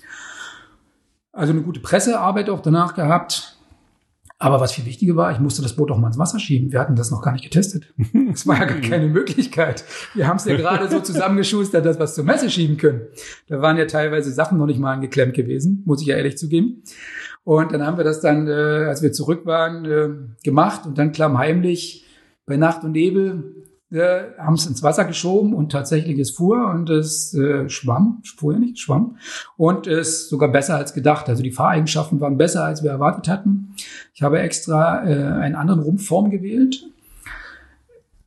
[1.32, 3.58] Also eine gute Pressearbeit auch danach gehabt.
[4.42, 6.72] Aber was viel wichtiger war, ich musste das Boot auch mal ins Wasser schieben.
[6.72, 7.94] Wir hatten das noch gar nicht getestet.
[8.34, 9.84] Es war ja gar keine Möglichkeit.
[10.16, 13.02] Wir haben es ja gerade so zusammengeschustert, dass wir es zur Messe schieben können.
[13.48, 16.82] Da waren ja teilweise Sachen noch nicht mal angeklemmt gewesen, muss ich ja ehrlich zugeben.
[17.44, 20.10] Und dann haben wir das dann, äh, als wir zurück waren, äh,
[20.44, 22.06] gemacht und dann klammheimlich
[22.46, 26.90] bei Nacht und Nebel äh, haben es ins Wasser geschoben und tatsächlich es fuhr und
[26.90, 29.18] es äh, schwamm, fuhr ja nicht, schwamm
[29.58, 31.28] und es sogar besser als gedacht.
[31.28, 33.76] Also die Fahreigenschaften waren besser, als wir erwartet hatten.
[34.14, 36.86] Ich habe extra äh, einen anderen Rumpfform gewählt,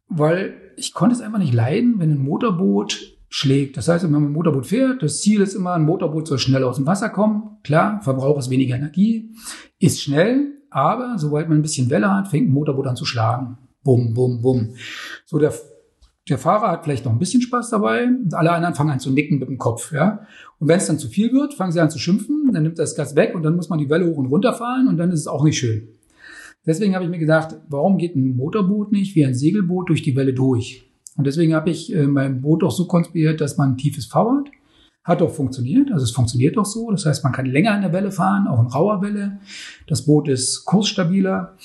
[0.09, 3.77] weil ich konnte es einfach nicht leiden, wenn ein Motorboot schlägt.
[3.77, 6.39] Das heißt, wenn man mit dem Motorboot fährt, das Ziel ist immer, ein Motorboot soll
[6.39, 7.59] schnell aus dem Wasser kommen.
[7.65, 9.35] Klar, Verbrauch ist weniger Energie,
[9.81, 13.59] ist schnell, aber sobald man ein bisschen Welle hat, fängt ein Motorboot an zu schlagen.
[13.83, 14.77] Bum, bum, bum.
[15.27, 15.53] So, der,
[16.29, 19.11] der Fahrer hat vielleicht noch ein bisschen Spaß dabei und alle anderen fangen an zu
[19.11, 20.21] nicken mit dem Kopf, ja.
[20.61, 22.95] Und wenn es dann zu viel wird, fangen sie an zu schimpfen, dann nimmt das
[22.95, 25.19] Gas weg und dann muss man die Welle hoch und runter fahren und dann ist
[25.19, 25.89] es auch nicht schön.
[26.65, 30.15] Deswegen habe ich mir gedacht, warum geht ein Motorboot nicht wie ein Segelboot durch die
[30.15, 30.89] Welle durch?
[31.17, 34.33] Und deswegen habe ich äh, mein Boot auch so konstruiert, dass man ein tiefes V
[34.39, 34.51] hat.
[35.05, 36.91] Hat auch funktioniert, also es funktioniert auch so.
[36.91, 39.39] Das heißt, man kann länger in der Welle fahren, auch in rauer Welle.
[39.87, 41.57] Das Boot ist kursstabiler,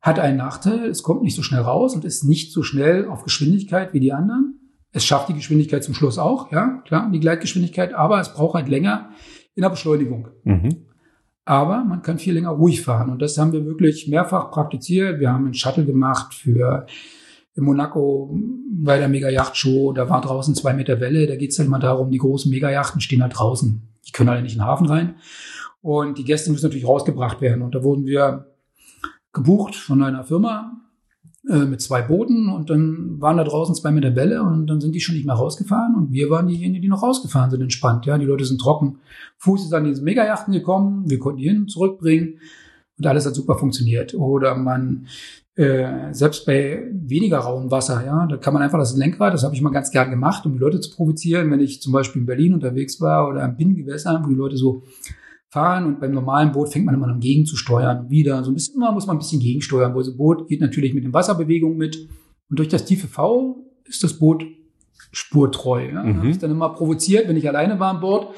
[0.00, 3.24] hat einen Nachteil, es kommt nicht so schnell raus und ist nicht so schnell auf
[3.24, 4.58] Geschwindigkeit wie die anderen.
[4.90, 8.68] Es schafft die Geschwindigkeit zum Schluss auch, ja, klar, die Gleitgeschwindigkeit, aber es braucht halt
[8.68, 9.10] länger
[9.54, 10.28] in der Beschleunigung.
[10.44, 10.86] Mhm.
[11.44, 13.10] Aber man kann viel länger ruhig fahren.
[13.10, 15.18] Und das haben wir wirklich mehrfach praktiziert.
[15.18, 16.86] Wir haben einen Shuttle gemacht für
[17.54, 18.36] in Monaco
[18.70, 19.92] bei der Mega-Yacht-Show.
[19.92, 21.26] Da war draußen zwei Meter Welle.
[21.26, 23.82] Da geht's halt mal darum, die großen Mega-Yachten stehen halt draußen.
[24.06, 25.16] Die können alle nicht in den Hafen rein.
[25.80, 27.62] Und die Gäste müssen natürlich rausgebracht werden.
[27.62, 28.46] Und da wurden wir
[29.32, 30.72] gebucht von einer Firma.
[31.48, 34.94] äh, mit zwei Booten und dann waren da draußen zwei Meter Bälle und dann sind
[34.94, 38.06] die schon nicht mehr rausgefahren und wir waren diejenigen, die noch rausgefahren sind, entspannt.
[38.06, 38.98] Ja, die Leute sind trocken.
[39.38, 42.38] Fuß ist an diese Megajachten gekommen, wir konnten die hin, zurückbringen
[42.98, 44.14] und alles hat super funktioniert.
[44.14, 45.06] Oder man
[45.54, 49.54] äh, selbst bei weniger rauem Wasser, ja, da kann man einfach das Lenkrad, das habe
[49.54, 52.26] ich mal ganz gern gemacht, um die Leute zu provozieren, wenn ich zum Beispiel in
[52.26, 54.82] Berlin unterwegs war oder am Binnengewässern, wo die Leute so
[55.50, 58.08] fahren und beim normalen Boot fängt man immer an gegen zu steuern.
[58.08, 60.62] Wieder so ein bisschen, immer muss man ein bisschen gegensteuern, weil so ein Boot geht
[60.62, 62.08] natürlich mit den Wasserbewegungen mit
[62.48, 64.46] und durch das tiefe V ist das Boot
[65.10, 65.90] spurtreu.
[65.90, 66.02] Ja?
[66.02, 66.16] Mhm.
[66.16, 68.34] Habe ich dann immer provoziert, wenn ich alleine war an Bord,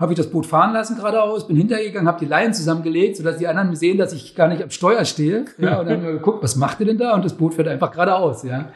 [0.00, 3.46] habe ich das Boot fahren lassen geradeaus, bin hintergegangen, habe die Leinen zusammengelegt, sodass die
[3.46, 5.44] anderen sehen, dass ich gar nicht am Steuer stehe.
[5.58, 7.14] Ja, und dann geguckt, was macht ihr denn da?
[7.14, 8.42] Und das Boot fährt einfach geradeaus.
[8.42, 8.70] Ja,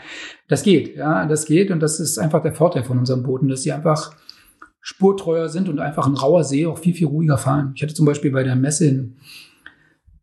[0.48, 0.96] das geht.
[0.96, 4.14] Ja, das geht und das ist einfach der Vorteil von unseren Booten, dass sie einfach
[4.82, 7.72] spurtreuer sind und einfach ein rauer See auch viel, viel ruhiger fahren.
[7.74, 9.16] Ich hatte zum Beispiel bei der Messe in,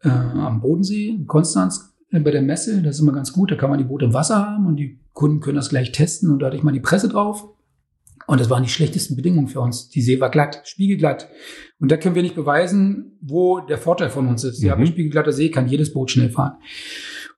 [0.03, 3.55] äh, am Bodensee, in Konstanz, äh, bei der Messe, das ist immer ganz gut, da
[3.55, 6.39] kann man die Boote im Wasser haben und die Kunden können das gleich testen und
[6.39, 7.47] da hatte ich mal die Presse drauf.
[8.27, 9.89] Und das waren die schlechtesten Bedingungen für uns.
[9.89, 11.29] Die See war glatt, spiegelglatt.
[11.79, 14.62] Und da können wir nicht beweisen, wo der Vorteil von uns ist.
[14.62, 14.67] Mhm.
[14.67, 16.57] Ja, spiegelglatter See kann jedes Boot schnell fahren.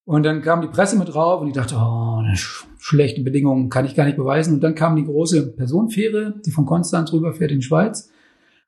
[0.06, 3.86] Und dann kam die Presse mit drauf und ich dachte, oh, sch schlechte Bedingungen kann
[3.86, 4.56] ich gar nicht beweisen.
[4.56, 8.12] Und dann kam die große Personenfähre, die von Konstanz rüberfährt in die Schweiz.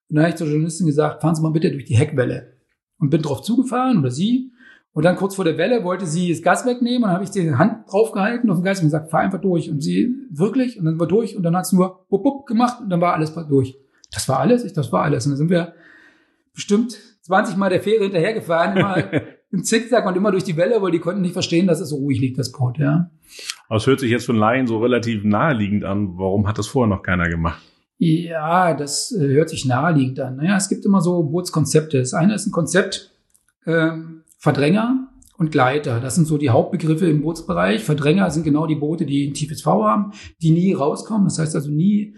[0.09, 2.53] Und dann habe ich zur Journalistin gesagt, fahren Sie mal bitte durch die Heckwelle.
[2.97, 4.53] Und bin drauf zugefahren oder sie.
[4.95, 7.29] Und dann kurz vor der Welle wollte sie das Gas wegnehmen und dann habe ich
[7.29, 9.69] die Hand draufgehalten auf den Gas und gesagt, fahr einfach durch.
[9.69, 12.77] Und sie wirklich und dann war durch und dann hat es nur bup, bup gemacht
[12.81, 13.77] und dann war alles durch.
[14.13, 15.25] Das war alles, ich, das war alles.
[15.25, 15.73] Und dann sind wir
[16.53, 19.03] bestimmt 20 Mal der Fähre hinterhergefahren, immer
[19.51, 21.97] im Zickzack und immer durch die Welle, weil die konnten nicht verstehen, dass es so
[21.97, 23.11] ruhig liegt, das Boot, ja.
[23.67, 26.17] Aber es hört sich jetzt von Laien so relativ naheliegend an.
[26.17, 27.61] Warum hat das vorher noch keiner gemacht?
[27.97, 30.37] Ja, das äh, hört sich naheliegend an.
[30.37, 31.99] Naja, es gibt immer so Bootskonzepte.
[31.99, 33.11] Das eine ist ein Konzept,
[33.65, 35.99] ähm, Verdränger und Gleiter.
[35.99, 37.83] Das sind so die Hauptbegriffe im Bootsbereich.
[37.83, 41.23] Verdränger sind genau die Boote, die ein tiefes V haben, die nie rauskommen.
[41.23, 42.15] Das heißt also nie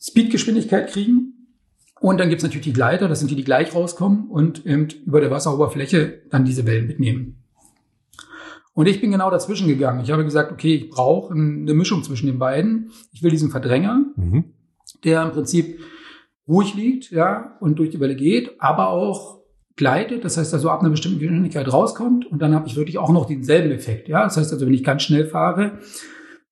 [0.00, 1.50] Speedgeschwindigkeit kriegen.
[1.98, 5.20] Und dann gibt's natürlich die Gleiter, das sind die, die gleich rauskommen und eben über
[5.20, 7.42] der Wasseroberfläche dann diese Wellen mitnehmen.
[8.72, 10.04] Und ich bin genau dazwischen gegangen.
[10.04, 12.92] Ich habe gesagt, okay, ich brauche eine Mischung zwischen den beiden.
[13.10, 14.44] Ich will diesen Verdränger, mhm.
[15.02, 15.80] der im Prinzip
[16.46, 19.35] ruhig liegt, ja, und durch die Welle geht, aber auch
[19.76, 20.24] gleitet.
[20.24, 22.26] Das heißt also ab einer bestimmten Geschwindigkeit rauskommt.
[22.26, 24.24] Und dann habe ich wirklich auch noch denselben Effekt, ja.
[24.24, 25.78] Das heißt also, wenn ich ganz schnell fahre,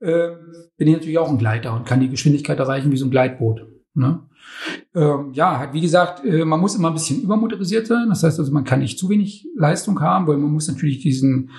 [0.00, 0.28] äh,
[0.76, 3.66] bin ich natürlich auch ein Gleiter und kann die Geschwindigkeit erreichen wie so ein Gleitboot.
[3.94, 4.20] Ne?
[4.94, 8.08] Ähm, ja, hat wie gesagt, äh, man muss immer ein bisschen übermotorisiert sein.
[8.08, 11.50] Das heißt also, man kann nicht zu wenig Leistung haben, weil man muss natürlich diesen,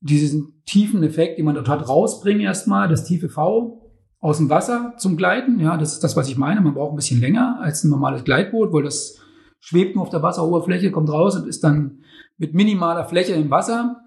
[0.00, 3.78] diesen tiefen Effekt, den man dort hat, rausbringen erstmal, das tiefe V
[4.18, 5.60] aus dem Wasser zum Gleiten.
[5.60, 6.60] Ja, das ist das, was ich meine.
[6.60, 9.21] Man braucht ein bisschen länger als ein normales Gleitboot, weil das
[9.62, 12.02] schwebt nur auf der Wasseroberfläche, kommt raus und ist dann
[12.36, 14.02] mit minimaler Fläche im Wasser.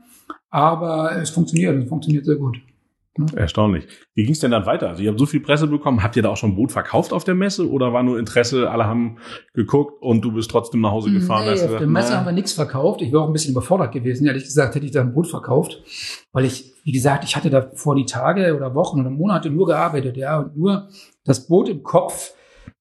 [0.49, 2.57] Aber es funktioniert, es funktioniert sehr gut.
[3.17, 3.27] Ne?
[3.35, 3.87] Erstaunlich.
[4.13, 4.89] Wie ging es denn dann weiter?
[4.89, 6.03] Also ihr habt so viel Presse bekommen.
[6.03, 8.69] Habt ihr da auch schon ein Boot verkauft auf der Messe oder war nur Interesse,
[8.69, 9.17] alle haben
[9.53, 11.45] geguckt und du bist trotzdem nach Hause gefahren?
[11.45, 12.17] Nee, auf gesagt, der Messe na.
[12.17, 13.01] haben wir nichts verkauft.
[13.01, 14.27] Ich wäre auch ein bisschen überfordert gewesen.
[14.27, 15.81] Ehrlich gesagt hätte ich da ein Boot verkauft,
[16.33, 19.67] weil ich, wie gesagt, ich hatte da vor die Tage oder Wochen oder Monate nur
[19.67, 20.89] gearbeitet, ja, und nur
[21.23, 22.33] das Boot im Kopf.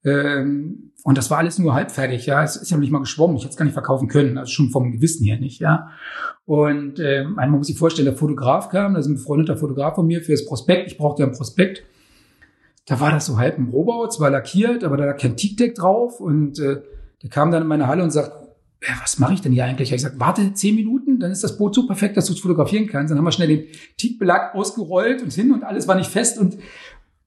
[0.04, 2.42] Ähm, und das war alles nur halbfertig, ja.
[2.42, 3.36] Es ist ja noch nicht mal geschwommen.
[3.36, 4.38] Ich hätte es gar nicht verkaufen können.
[4.38, 5.88] Also schon vom Gewissen her nicht, ja.
[6.46, 10.06] Und äh, man muss sich vorstellen, der Fotograf kam, das ist ein befreundeter Fotograf von
[10.06, 10.90] mir für das Prospekt.
[10.90, 11.84] Ich brauchte ja ein Prospekt.
[12.86, 16.20] Da war das so halb ein Rohbau, zwar lackiert, aber da lag kein Teakdeck drauf.
[16.20, 16.82] Und äh,
[17.22, 18.32] der kam dann in meine Halle und sagt,
[19.00, 19.90] was mache ich denn hier eigentlich?
[19.90, 22.86] Ich gesagt, warte zehn Minuten, dann ist das Boot so perfekt, dass du es fotografieren
[22.86, 23.10] kannst.
[23.10, 26.56] Dann haben wir schnell den Teakbelag ausgerollt und hin und alles war nicht fest und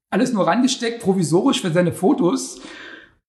[0.10, 2.60] alles nur rangesteckt, provisorisch für seine Fotos.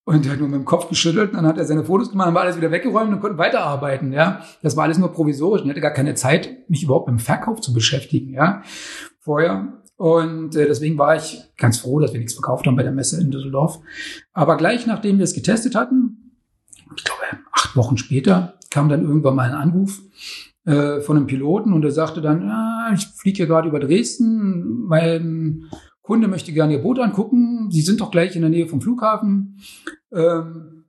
[0.05, 2.35] Und er hat nur mit dem Kopf geschüttelt, dann hat er seine Fotos gemacht, dann
[2.35, 4.41] war alles wieder weggeräumt und konnten weiterarbeiten, ja.
[4.63, 5.63] Das war alles nur provisorisch.
[5.63, 8.63] Er hatte gar keine Zeit, mich überhaupt mit dem Verkauf zu beschäftigen, ja.
[9.21, 9.83] Vorher.
[9.97, 13.21] Und äh, deswegen war ich ganz froh, dass wir nichts verkauft haben bei der Messe
[13.21, 13.81] in Düsseldorf.
[14.33, 16.37] Aber gleich nachdem wir es getestet hatten,
[16.97, 17.21] ich glaube
[17.53, 20.01] acht Wochen später, kam dann irgendwann mal ein Anruf
[20.65, 24.85] äh, von einem Piloten und er sagte dann, ja, ich fliege hier gerade über Dresden,
[24.87, 25.65] mein
[26.09, 27.71] Kunde möchte gerne Ihr Boot angucken.
[27.71, 29.59] Sie sind doch gleich in der Nähe vom Flughafen.
[30.11, 30.87] Ähm,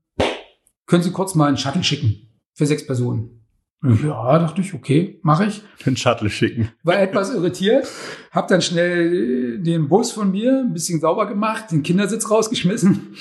[0.86, 3.45] können Sie kurz mal einen Shuttle schicken für sechs Personen?
[3.84, 5.62] Ja, dachte ich, okay, mache ich.
[5.86, 6.69] Den Shuttle schicken.
[6.84, 7.86] War etwas irritiert,
[8.32, 13.13] habe dann schnell den Bus von mir ein bisschen sauber gemacht, den Kindersitz rausgeschmissen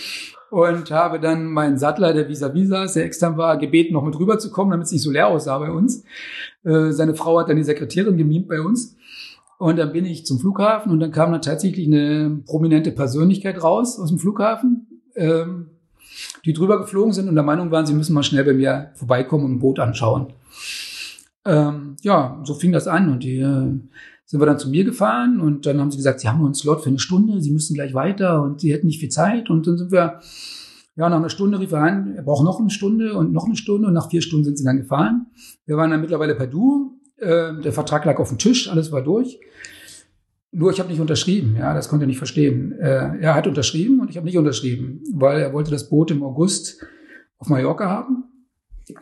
[0.50, 4.70] und habe dann meinen Sattler, der vis-à-vis saß, der extern war, gebeten, noch mit rüberzukommen,
[4.70, 6.04] damit es nicht so leer aussah bei uns.
[6.62, 8.96] Äh, seine Frau hat dann die Sekretärin gemimt bei uns.
[9.58, 13.98] Und dann bin ich zum Flughafen und dann kam dann tatsächlich eine prominente Persönlichkeit raus
[13.98, 15.70] aus dem Flughafen, ähm,
[16.44, 19.44] die drüber geflogen sind und der Meinung waren, sie müssen mal schnell bei mir vorbeikommen
[19.44, 20.32] und ein Boot anschauen.
[21.44, 23.80] ähm, ja, so fing das an und die äh,
[24.26, 26.54] sind wir dann zu mir gefahren und dann haben sie gesagt, sie haben nur einen
[26.54, 29.66] Slot für eine Stunde, sie müssen gleich weiter und sie hätten nicht viel Zeit und
[29.66, 30.20] dann sind wir,
[30.96, 33.56] ja, nach einer Stunde rief er an, er braucht noch eine Stunde und noch eine
[33.56, 35.28] Stunde und nach vier Stunden sind sie dann gefahren.
[35.64, 39.02] Wir waren dann mittlerweile per Du, äh, der Vertrag lag auf dem Tisch, alles war
[39.02, 39.40] durch.
[40.50, 42.72] Nur ich habe nicht unterschrieben, ja, das konnte er nicht verstehen.
[42.78, 46.22] Äh, er hat unterschrieben und ich habe nicht unterschrieben, weil er wollte das Boot im
[46.22, 46.82] August
[47.38, 48.24] auf Mallorca haben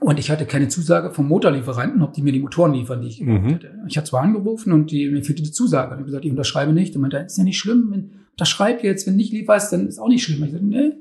[0.00, 3.18] und ich hatte keine Zusage vom Motorlieferanten, ob die mir die Motoren liefern, die ich
[3.18, 3.48] gebraucht mhm.
[3.48, 3.78] hätte.
[3.86, 5.88] Ich hatte zwar angerufen und die, mir fehlte die Zusage.
[5.88, 6.94] Ich habe gesagt, ich unterschreibe nicht.
[6.96, 7.88] Und meinte, ist ja nicht schlimm.
[7.90, 10.42] Wenn, unterschreib jetzt, wenn nicht lieferst, dann ist auch nicht schlimm.
[10.44, 10.92] Ich sagte, nee,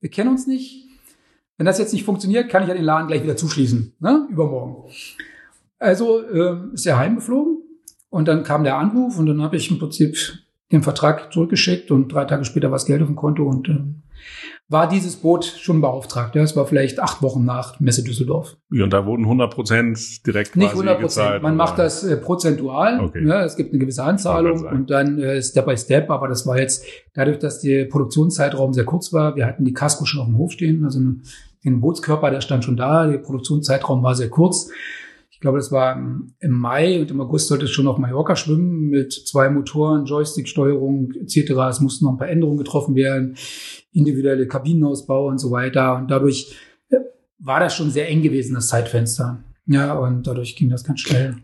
[0.00, 0.88] wir kennen uns nicht.
[1.56, 4.26] Wenn das jetzt nicht funktioniert, kann ich ja den Laden gleich wieder zuschließen, ne?
[4.30, 4.90] übermorgen.
[5.84, 7.58] Also äh, ist er heimgeflogen
[8.08, 10.16] und dann kam der Anruf und dann habe ich im Prinzip
[10.72, 13.80] den Vertrag zurückgeschickt und drei Tage später war das Geld auf dem Konto und äh,
[14.68, 16.34] war dieses Boot schon beauftragt.
[16.34, 18.56] Ja, es war vielleicht acht Wochen nach Messe Düsseldorf.
[18.72, 21.42] Ja, und da wurden 100 Prozent direkt Nicht 100 Prozent.
[21.42, 21.64] Man oder?
[21.64, 23.00] macht das äh, prozentual.
[23.00, 23.26] Okay.
[23.26, 26.08] Ja, es gibt eine gewisse Anzahlung und dann äh, Step by Step.
[26.08, 29.36] Aber das war jetzt dadurch, dass der Produktionszeitraum sehr kurz war.
[29.36, 30.98] Wir hatten die Casco schon auf dem Hof stehen, also
[31.62, 33.06] den Bootskörper, der stand schon da.
[33.06, 34.70] Der Produktionszeitraum war sehr kurz.
[35.44, 38.88] Ich glaube, das war im Mai und im August sollte es schon auf Mallorca schwimmen
[38.88, 41.50] mit zwei Motoren, Joystick-Steuerung etc.
[41.68, 43.36] Es mussten noch ein paar Änderungen getroffen werden
[43.92, 45.96] individuelle Kabinenausbau und so weiter.
[45.96, 46.56] Und dadurch
[46.88, 46.96] äh,
[47.38, 49.44] war das schon sehr eng gewesen, das Zeitfenster.
[49.66, 51.36] Ja, und dadurch ging das ganz schnell.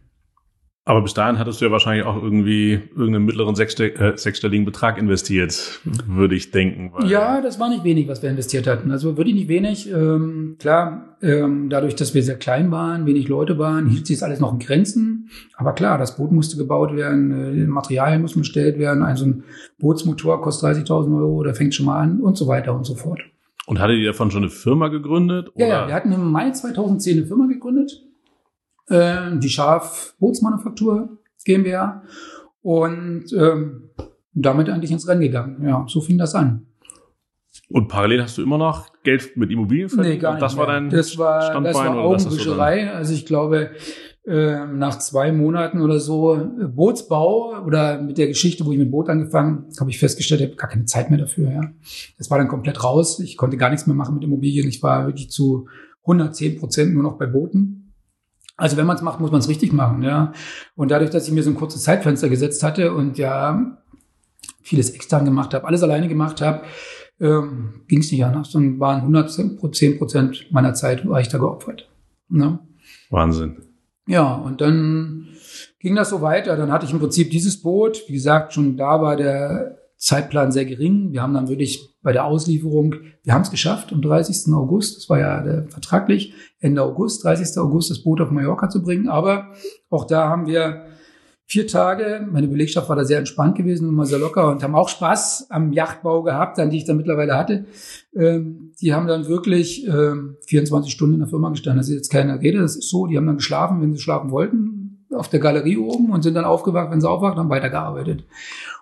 [0.87, 5.81] Aber bis dahin hattest du ja wahrscheinlich auch irgendwie irgendeinen mittleren äh, sechsstelligen Betrag investiert,
[6.07, 6.93] würde ich denken.
[7.07, 8.91] ja, das war nicht wenig, was wir investiert hatten.
[8.91, 9.93] Also wirklich nicht wenig.
[9.93, 14.23] Ähm, klar, ähm, dadurch, dass wir sehr klein waren, wenig Leute waren, hielt sich das
[14.23, 15.29] alles noch in Grenzen.
[15.55, 19.03] Aber klar, das Boot musste gebaut werden, äh, Materialien mussten bestellt werden.
[19.03, 19.45] Ein so ein
[19.79, 23.21] Bootsmotor kostet 30.000 Euro, da fängt schon mal an und so weiter und so fort.
[23.67, 25.51] Und hattet ihr davon schon eine Firma gegründet?
[25.55, 25.67] Oder?
[25.67, 28.03] Ja, ja, wir hatten im Mai 2010 eine Firma gegründet
[28.89, 32.03] äh, die Schaf Bootsmanufaktur GmbH
[32.63, 33.91] und ähm,
[34.33, 35.67] damit eigentlich ins Rennen gegangen.
[35.67, 36.67] Ja, so fing das an.
[37.69, 40.15] Und parallel hast du immer noch Geld mit Immobilien verdient?
[40.15, 40.43] Nee, gar nicht.
[40.43, 40.67] Das mehr.
[40.67, 41.73] war dein das war, Standbein?
[41.73, 42.93] Das war Augenwischerei.
[42.93, 43.71] Also ich glaube,
[44.27, 48.91] äh, nach zwei Monaten oder so äh, Bootsbau oder mit der Geschichte, wo ich mit
[48.91, 51.51] Boot angefangen, habe ich festgestellt, ich habe gar keine Zeit mehr dafür.
[51.51, 51.73] Ja,
[52.19, 53.21] Das war dann komplett raus.
[53.21, 54.69] Ich konnte gar nichts mehr machen mit Immobilien.
[54.69, 55.69] Ich war wirklich zu
[56.03, 57.80] 110 Prozent nur noch bei Booten.
[58.61, 60.33] Also wenn man es macht, muss man es richtig machen, ja.
[60.77, 63.79] Und dadurch, dass ich mir so ein kurzes Zeitfenster gesetzt hatte und ja
[64.61, 66.63] vieles extern gemacht habe, alles alleine gemacht habe,
[67.21, 68.51] ähm, ging es nicht anders.
[68.53, 69.57] Dann waren 110
[69.99, 71.89] Prozent meiner Zeit war ich da geopfert.
[72.29, 72.59] Ne?
[73.09, 73.57] Wahnsinn.
[74.07, 75.29] Ja, und dann
[75.79, 76.57] ging das so weiter.
[76.57, 78.03] Dann hatte ich im Prinzip dieses Boot.
[78.09, 81.13] Wie gesagt, schon da war der Zeitplan sehr gering.
[81.13, 84.53] Wir haben dann wirklich bei der Auslieferung, wir haben es geschafft, am 30.
[84.55, 87.59] August, das war ja der, vertraglich, Ende August, 30.
[87.59, 89.09] August das Boot auf Mallorca zu bringen.
[89.09, 89.53] Aber
[89.91, 90.87] auch da haben wir
[91.51, 94.89] vier Tage, meine Belegschaft war da sehr entspannt gewesen, immer sehr locker und haben auch
[94.89, 97.65] Spaß am Yachtbau gehabt, an die ich dann mittlerweile hatte.
[98.15, 101.79] Ähm, die haben dann wirklich ähm, 24 Stunden in der Firma gestanden.
[101.79, 104.31] Das ist jetzt keine Rede, das ist so, die haben dann geschlafen, wenn sie schlafen
[104.31, 108.25] wollten, auf der Galerie oben und sind dann aufgewacht, wenn sie aufwacht, haben weitergearbeitet.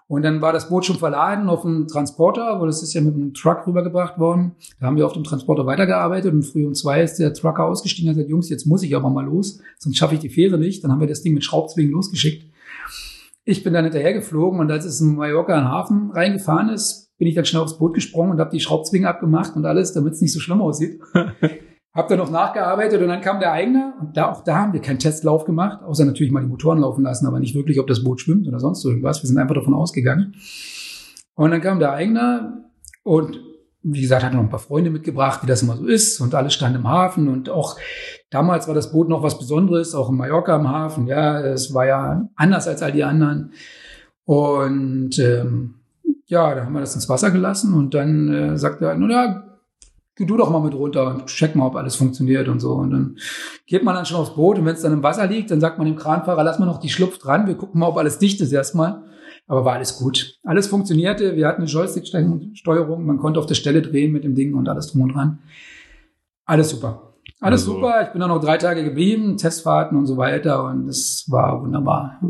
[0.08, 3.14] Und dann war das Boot schon verladen auf einem Transporter, weil es ist ja mit
[3.14, 4.52] einem Truck rübergebracht worden.
[4.80, 8.08] Da haben wir auf dem Transporter weitergearbeitet und früh um zwei ist der Trucker ausgestiegen
[8.08, 10.56] und hat gesagt, Jungs, jetzt muss ich aber mal los, sonst schaffe ich die Fähre
[10.56, 10.82] nicht.
[10.82, 12.50] Dann haben wir das Ding mit Schraubzwingen losgeschickt.
[13.44, 17.10] Ich bin dann hinterher geflogen und als es in Mallorca in den Hafen reingefahren ist,
[17.18, 20.14] bin ich dann schnell aufs Boot gesprungen und habe die Schraubzwingen abgemacht und alles, damit
[20.14, 21.00] es nicht so schlimm aussieht.
[21.94, 24.80] Hab dann noch nachgearbeitet und dann kam der eigene und da auch da haben wir
[24.80, 28.04] keinen Testlauf gemacht, außer natürlich mal die Motoren laufen lassen, aber nicht wirklich, ob das
[28.04, 29.22] Boot schwimmt oder sonst irgendwas.
[29.22, 30.34] Wir sind einfach davon ausgegangen.
[31.34, 32.64] Und dann kam der eigene
[33.04, 33.40] und
[33.82, 36.52] wie gesagt, hat noch ein paar Freunde mitgebracht, wie das immer so ist und alles
[36.52, 37.76] stand im Hafen und auch
[38.30, 41.06] damals war das Boot noch was Besonderes, auch in Mallorca im Hafen.
[41.06, 43.52] Ja, es war ja anders als all die anderen
[44.24, 45.74] und ähm,
[46.26, 49.47] ja, da haben wir das ins Wasser gelassen und dann äh, sagte er, naja,
[50.18, 52.72] geh du doch mal mit runter und check mal, ob alles funktioniert und so.
[52.72, 53.16] Und dann
[53.66, 55.78] geht man dann schon aufs Boot und wenn es dann im Wasser liegt, dann sagt
[55.78, 58.40] man dem Kranfahrer, lass mal noch die Schlupf dran, wir gucken mal, ob alles dicht
[58.40, 59.04] ist erstmal.
[59.46, 60.38] Aber war alles gut.
[60.42, 64.54] Alles funktionierte, wir hatten eine Joystick-Steuerung, man konnte auf der Stelle drehen mit dem Ding
[64.54, 65.38] und alles drum und dran.
[66.44, 67.14] Alles super.
[67.40, 67.74] Alles also.
[67.74, 68.02] super.
[68.02, 72.20] Ich bin dann noch drei Tage geblieben, Testfahrten und so weiter und es war wunderbar.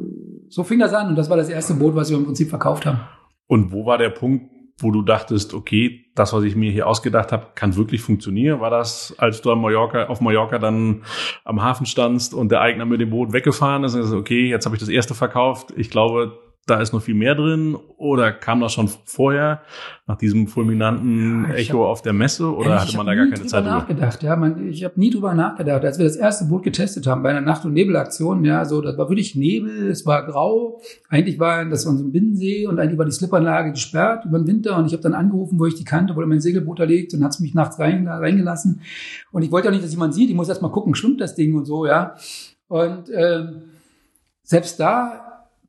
[0.49, 2.87] So fing das an und das war das erste Boot, was wir im Prinzip verkauft
[2.87, 3.01] haben.
[3.47, 7.33] Und wo war der Punkt, wo du dachtest, okay, das, was ich mir hier ausgedacht
[7.33, 8.61] habe, kann wirklich funktionieren?
[8.61, 11.03] War das, als du Mallorca, auf Mallorca dann
[11.45, 14.77] am Hafen standst und der Eigner mit dem Boot weggefahren ist und okay, jetzt habe
[14.77, 15.73] ich das erste verkauft.
[15.77, 16.39] Ich glaube,
[16.69, 17.77] da ist noch viel mehr drin?
[17.97, 19.63] Oder kam das schon vorher,
[20.07, 22.55] nach diesem fulminanten ja, Echo hab, auf der Messe?
[22.55, 23.77] Oder hatte man da gar keine Zeit drüber?
[23.77, 24.37] nachgedacht, ja.
[24.37, 25.85] Man, ich habe nie drüber nachgedacht.
[25.85, 28.97] Als wir das erste Boot getestet haben bei einer Nacht- und Nebelaktion, ja, so, das
[28.97, 30.81] war wirklich Nebel, es war grau.
[31.09, 34.47] Eigentlich war das war so ein Binnensee und eigentlich war die Slipperanlage gesperrt über den
[34.47, 34.77] Winter.
[34.77, 37.25] Und ich habe dann angerufen, wo ich die kannte, wo mein Segelboot da liegt und
[37.25, 38.83] hat's mich nachts rein, reingelassen.
[39.33, 40.31] Und ich wollte ja nicht, dass jemand sieht.
[40.31, 42.15] Ich muss erst mal gucken, schwimmt das Ding und so, ja.
[42.69, 43.47] Und äh,
[44.43, 45.28] selbst da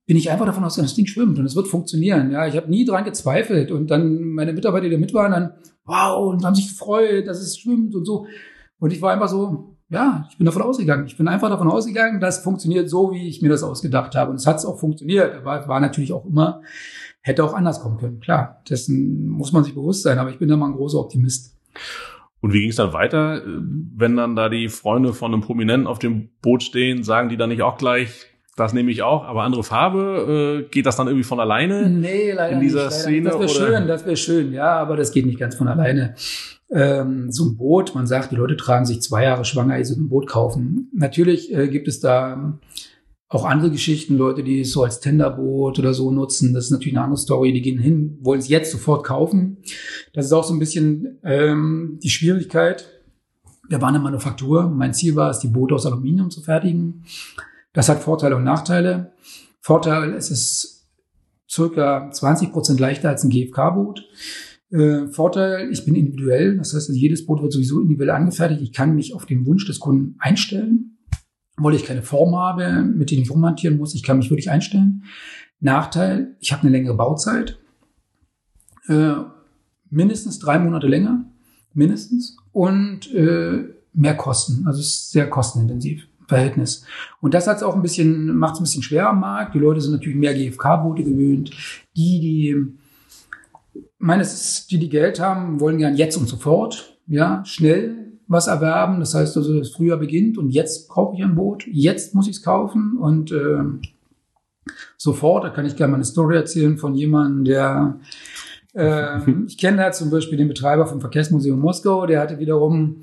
[0.10, 2.32] bin ich einfach davon ausgegangen, das Ding schwimmt und es wird funktionieren.
[2.32, 5.54] Ja, ich habe nie dran gezweifelt und dann meine Mitarbeiter, die mit waren, dann
[5.86, 8.26] wow und haben sich gefreut, dass es schwimmt und so.
[8.80, 11.06] Und ich war einfach so, ja, ich bin davon ausgegangen.
[11.06, 14.32] Ich bin einfach davon ausgegangen, das funktioniert so, wie ich mir das ausgedacht habe.
[14.32, 15.36] Und es hat auch funktioniert.
[15.36, 16.64] Aber es war natürlich auch immer,
[17.22, 18.20] hätte auch anders kommen können.
[18.20, 20.18] Klar, dessen muss man sich bewusst sein.
[20.18, 21.56] Aber ich bin da mal ein großer Optimist.
[22.42, 26.00] Und wie ging es dann weiter, wenn dann da die Freunde von einem Prominenten auf
[26.00, 28.26] dem Boot stehen, sagen die dann nicht auch gleich,
[28.60, 31.90] das nehme ich auch, aber andere Farbe, äh, geht das dann irgendwie von alleine?
[31.90, 33.30] Nee, leider in dieser nicht, Szene?
[33.30, 36.16] Das wäre schön, das wäre schön, ja, aber das geht nicht ganz von alleine.
[36.72, 39.96] Ähm, so ein Boot, man sagt, die Leute tragen sich zwei Jahre schwanger, die so
[39.96, 40.90] ein Boot kaufen.
[40.94, 42.60] Natürlich äh, gibt es da
[43.30, 46.54] auch andere Geschichten, Leute, die es so als Tenderboot oder so nutzen.
[46.54, 47.54] Das ist natürlich eine andere Story.
[47.54, 49.58] Die gehen hin, wollen es jetzt sofort kaufen.
[50.14, 52.90] Das ist auch so ein bisschen ähm, die Schwierigkeit.
[53.68, 54.68] Wir waren eine Manufaktur.
[54.68, 57.04] Mein Ziel war es, die Boote aus Aluminium zu fertigen.
[57.74, 59.14] Das hat Vorteile und Nachteile.
[59.62, 60.88] Vorteil, es ist
[61.50, 64.06] circa 20 Prozent leichter als ein GFK-Boot.
[64.72, 66.58] Äh, Vorteil, ich bin individuell.
[66.58, 68.62] Das heißt, jedes Boot wird sowieso individuell angefertigt.
[68.62, 70.98] Ich kann mich auf den Wunsch des Kunden einstellen.
[71.58, 73.94] Weil ich keine Form habe, mit denen ich rumhantieren muss.
[73.94, 75.04] Ich kann mich wirklich einstellen.
[75.60, 77.60] Nachteil, ich habe eine längere Bauzeit.
[78.88, 79.16] Äh,
[79.90, 81.26] mindestens drei Monate länger.
[81.74, 82.38] Mindestens.
[82.52, 84.66] Und äh, mehr Kosten.
[84.68, 86.09] Also es ist sehr kostenintensiv.
[86.30, 86.86] Verhältnis.
[87.20, 89.56] Und das hat's auch ein bisschen, macht es ein bisschen schwer am Markt.
[89.56, 91.52] Die Leute sind natürlich mehr GFK-Boote gewöhnt.
[91.98, 92.56] Die, die,
[93.98, 99.00] meines, die, die Geld haben, wollen gern jetzt und sofort, ja, schnell was erwerben.
[99.00, 102.38] Das heißt also, das Frühjahr beginnt und jetzt brauche ich ein Boot, jetzt muss ich
[102.38, 103.64] es kaufen und äh,
[104.98, 108.00] sofort, da kann ich gerne mal eine Story erzählen von jemandem, der
[108.76, 112.98] äh, ich kenne da zum Beispiel den Betreiber vom Verkehrsmuseum Moskau, der hatte wiederum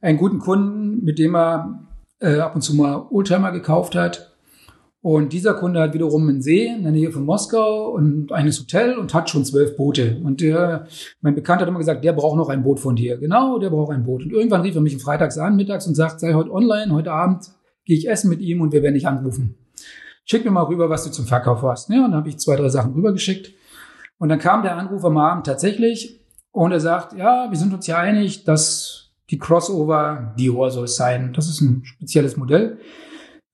[0.00, 1.87] einen guten Kunden, mit dem er
[2.20, 4.34] äh, ab und zu mal Oldtimer gekauft hat.
[5.00, 8.98] Und dieser Kunde hat wiederum einen See in der Nähe von Moskau und eines Hotel
[8.98, 10.20] und hat schon zwölf Boote.
[10.24, 10.88] Und der,
[11.20, 13.16] mein Bekannter hat immer gesagt, der braucht noch ein Boot von dir.
[13.16, 14.24] Genau, der braucht ein Boot.
[14.24, 17.44] Und irgendwann rief er mich freitags an, mittags und sagt, sei heute online, heute Abend
[17.84, 19.54] gehe ich essen mit ihm und wir werden dich anrufen.
[20.24, 21.88] Schick mir mal rüber, was du zum Verkauf hast.
[21.90, 23.52] Ja, und dann habe ich zwei, drei Sachen rübergeschickt.
[24.18, 27.86] Und dann kam der Anruf am Abend tatsächlich und er sagt, ja, wir sind uns
[27.86, 31.32] ja einig, dass die Crossover Dior soll es sein.
[31.34, 32.78] Das ist ein spezielles Modell.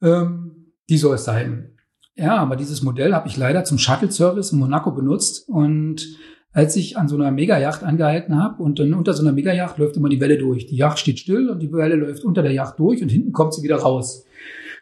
[0.03, 1.70] Ähm, die soll es sein.
[2.16, 5.49] Ja, aber dieses Modell habe ich leider zum Shuttle-Service in Monaco benutzt.
[5.49, 6.16] Und
[6.53, 9.97] als ich an so einer Megayacht angehalten habe und dann unter so einer Megayacht läuft
[9.97, 10.66] immer die Welle durch.
[10.66, 13.55] Die Yacht steht still und die Welle läuft unter der Yacht durch und hinten kommt
[13.55, 14.25] sie wieder raus.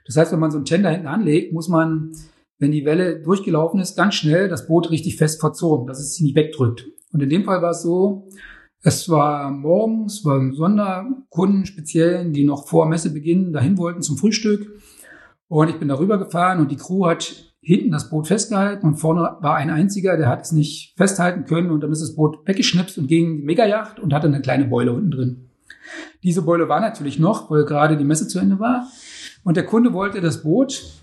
[0.04, 2.12] Das heißt, wenn man so einen Tender hinten anlegt, muss man,
[2.58, 6.22] wenn die Welle durchgelaufen ist, ganz schnell das Boot richtig fest verzogen, dass es sich
[6.22, 6.86] nicht wegdrückt.
[7.12, 8.28] Und in dem Fall war es so,
[8.82, 14.80] es war morgens, waren Sonderkunden speziell, die noch vor Messebeginn dahin wollten zum Frühstück.
[15.48, 19.36] Und ich bin darüber gefahren und die Crew hat hinten das Boot festgehalten und vorne
[19.40, 22.98] war ein einziger, der hat es nicht festhalten können und dann ist das Boot weggeschnipst
[22.98, 25.50] und ging die Megajacht und hatte eine kleine Beule unten drin.
[26.24, 28.88] Diese Beule war natürlich noch, weil gerade die Messe zu Ende war.
[29.44, 31.01] Und der Kunde wollte das Boot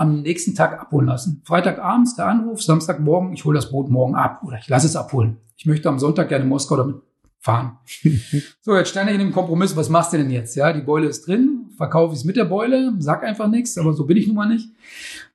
[0.00, 1.42] am nächsten Tag abholen lassen.
[1.44, 5.36] Freitagabends der Anruf, Samstagmorgen, ich hole das Boot morgen ab oder ich lasse es abholen.
[5.58, 6.96] Ich möchte am Sonntag gerne Moskau damit
[7.38, 7.76] fahren.
[8.62, 10.56] so, jetzt stand ich in dem Kompromiss, was machst du denn jetzt?
[10.56, 13.92] Ja, die Beule ist drin, verkaufe ich es mit der Beule, sag einfach nichts, aber
[13.92, 14.70] so bin ich nun mal nicht.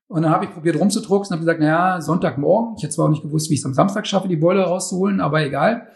[0.07, 3.09] Und dann habe ich probiert rumzudrucksen und habe gesagt, naja, Sonntagmorgen, ich hätte zwar auch
[3.09, 5.89] nicht gewusst, wie ich es am Samstag schaffe, die Beule rauszuholen, aber egal.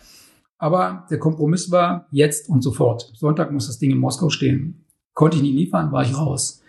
[0.59, 3.11] Aber der Kompromiss war jetzt und sofort.
[3.15, 4.85] Sonntag muss das Ding in Moskau stehen.
[5.15, 6.61] Konnte ich nicht liefern, war ich raus.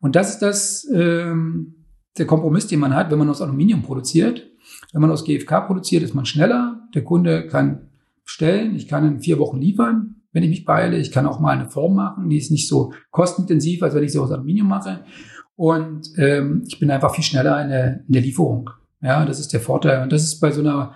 [0.00, 1.74] Und das ist das, ähm,
[2.18, 4.46] der Kompromiss, den man hat, wenn man aus Aluminium produziert.
[4.92, 6.80] Wenn man aus GFK produziert, ist man schneller.
[6.94, 7.88] Der Kunde kann
[8.24, 8.74] bestellen.
[8.74, 10.96] Ich kann in vier Wochen liefern, wenn ich mich beeile.
[10.98, 14.12] Ich kann auch mal eine Form machen, die ist nicht so kostenintensiv, als wenn ich
[14.12, 15.04] sie aus Aluminium mache.
[15.54, 18.70] Und ähm, ich bin einfach viel schneller in der, in der Lieferung.
[19.00, 20.02] Ja, das ist der Vorteil.
[20.02, 20.94] Und das ist bei so einer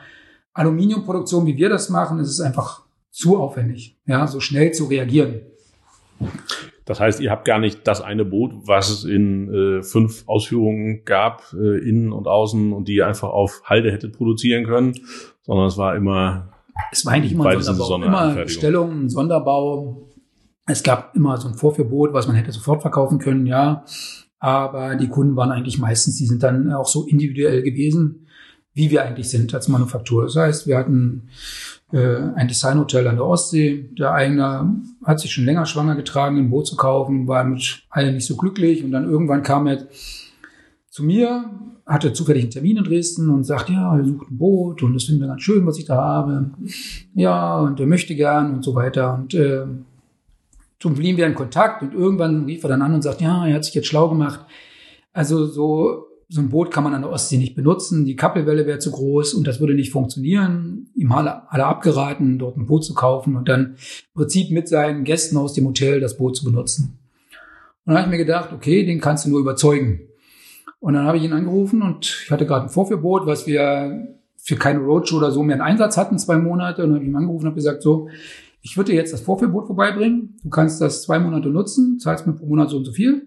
[0.52, 5.40] Aluminiumproduktion, wie wir das machen, ist es einfach zu aufwendig, ja, so schnell zu reagieren.
[6.84, 11.04] Das heißt, ihr habt gar nicht das eine Boot, was es in äh, fünf Ausführungen
[11.04, 14.94] gab, äh, innen und außen, und die ihr einfach auf Halde hättet produzieren können,
[15.42, 16.52] sondern es war immer.
[16.90, 17.96] Es war eigentlich immer ein Sonderbau.
[17.96, 20.08] Immer Bestellung, Sonderbau.
[20.66, 23.84] Es gab immer so ein Vorführboot, was man hätte sofort verkaufen können, ja.
[24.38, 28.26] Aber die Kunden waren eigentlich meistens, die sind dann auch so individuell gewesen,
[28.72, 30.24] wie wir eigentlich sind als Manufaktur.
[30.24, 31.28] Das heißt, wir hatten
[31.92, 33.90] äh, ein Designhotel an der Ostsee.
[33.98, 34.74] Der Eigner
[35.04, 38.36] hat sich schon länger schwanger getragen, ein Boot zu kaufen, war mit allen nicht so
[38.36, 38.84] glücklich.
[38.84, 39.86] Und dann irgendwann kam er
[40.88, 41.50] zu mir,
[41.86, 45.04] hatte zufällig einen Termin in Dresden und sagt, ja, er sucht ein Boot und das
[45.04, 46.50] finden wir ganz schön, was ich da habe.
[47.14, 49.14] Ja, und er möchte gern und so weiter.
[49.14, 49.66] Und äh,
[50.78, 53.54] zum blieben wir in Kontakt und irgendwann rief er dann an und sagt, ja, er
[53.54, 54.40] hat sich jetzt schlau gemacht.
[55.12, 58.04] Also so, so ein Boot kann man an der Ostsee nicht benutzen.
[58.04, 60.88] Die Kappelwelle wäre zu groß und das würde nicht funktionieren.
[60.94, 63.74] Ihm alle, alle abgeraten, dort ein Boot zu kaufen und dann
[64.14, 66.98] im Prinzip mit seinen Gästen aus dem Hotel das Boot zu benutzen.
[67.84, 70.02] Und dann habe ich mir gedacht, okay, den kannst du nur überzeugen.
[70.78, 74.54] Und dann habe ich ihn angerufen und ich hatte gerade ein Vorführboot, was wir für
[74.54, 76.84] keine Roadshow oder so mehr in Einsatz hatten, zwei Monate.
[76.84, 78.08] Und dann habe ich ihn angerufen und habe gesagt, so,
[78.62, 80.36] ich würde dir jetzt das Vorführboot vorbeibringen.
[80.44, 83.26] Du kannst das zwei Monate nutzen, zahlst mir pro Monat so und so viel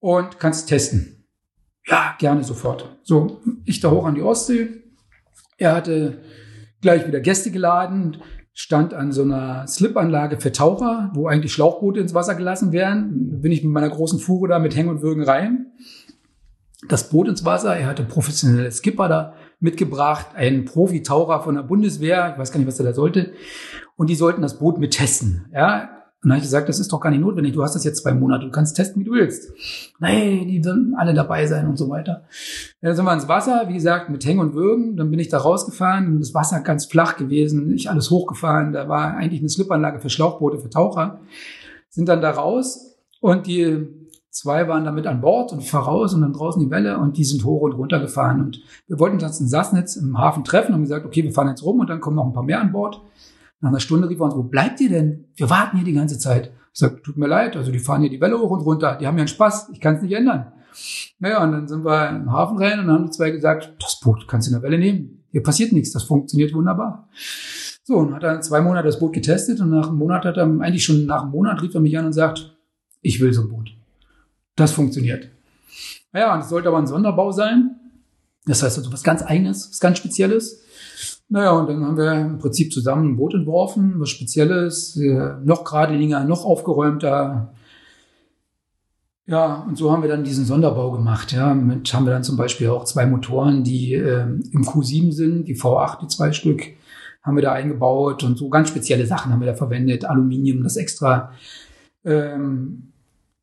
[0.00, 1.21] und kannst testen.
[1.86, 2.96] Ja, gerne sofort.
[3.02, 4.68] So, ich da hoch an die Ostsee.
[5.58, 6.20] Er hatte
[6.80, 8.18] gleich wieder Gäste geladen,
[8.52, 13.40] stand an so einer Slipanlage für Taucher, wo eigentlich Schlauchboote ins Wasser gelassen werden.
[13.40, 15.72] Bin ich mit meiner großen Fuhre da mit Hängen und Würgen rein.
[16.88, 17.76] Das Boot ins Wasser.
[17.76, 22.32] Er hatte professionelle Skipper da mitgebracht, einen Profi-Taucher von der Bundeswehr.
[22.32, 23.32] Ich weiß gar nicht, was er da sollte
[23.96, 25.46] und die sollten das Boot mit testen.
[25.52, 27.52] Ja, und dann habe ich gesagt, das ist doch gar nicht notwendig.
[27.52, 28.44] Du hast das jetzt zwei Monate.
[28.44, 29.52] Du kannst testen, wie du willst.
[29.98, 32.22] Nee, die sollen alle dabei sein und so weiter.
[32.80, 34.96] Dann sind wir ins Wasser, wie gesagt, mit Hängen und Würgen.
[34.96, 37.74] Dann bin ich da rausgefahren und das Wasser ganz flach gewesen.
[37.74, 38.72] Ich alles hochgefahren.
[38.72, 41.18] Da war eigentlich eine Slipanlage für Schlauchboote, für Taucher.
[41.88, 43.88] Sind dann da raus und die
[44.30, 47.16] zwei waren damit an Bord und ich fahre raus und dann draußen die Welle und
[47.16, 48.40] die sind hoch und runter gefahren.
[48.40, 51.64] Und wir wollten uns in Sassnitz im Hafen treffen und gesagt, okay, wir fahren jetzt
[51.64, 53.00] rum und dann kommen noch ein paar mehr an Bord.
[53.62, 55.24] Nach einer Stunde rief er uns, wo bleibt ihr denn?
[55.36, 56.52] Wir warten hier die ganze Zeit.
[56.74, 59.06] Ich sag, tut mir leid, also die fahren hier die Welle hoch und runter, die
[59.06, 60.52] haben ja einen Spaß, ich kann es nicht ändern.
[61.20, 64.26] Naja, und dann sind wir im Hafen rein und haben die zwei gesagt, das Boot
[64.26, 65.24] kannst du in der Welle nehmen.
[65.30, 67.08] Hier passiert nichts, das funktioniert wunderbar.
[67.84, 70.44] So, und hat dann zwei Monate das Boot getestet und nach einem Monat hat er,
[70.44, 72.56] eigentlich schon nach einem Monat rief er mich an und sagt,
[73.00, 73.70] ich will so ein Boot.
[74.56, 75.28] Das funktioniert.
[76.12, 77.76] Naja, und es sollte aber ein Sonderbau sein.
[78.44, 80.62] Das heißt also was ganz eigenes, was ganz Spezielles.
[81.32, 85.64] Naja, und dann haben wir im Prinzip zusammen ein Boot entworfen, was Spezielles, äh, noch
[85.64, 87.54] geradliniger, noch aufgeräumter.
[89.24, 91.32] Ja, und so haben wir dann diesen Sonderbau gemacht.
[91.32, 95.48] Ja, mit haben wir dann zum Beispiel auch zwei Motoren, die äh, im Q7 sind,
[95.48, 96.64] die V8, die zwei Stück,
[97.22, 100.04] haben wir da eingebaut und so ganz spezielle Sachen haben wir da verwendet.
[100.04, 101.32] Aluminium, das extra
[102.04, 102.92] ähm,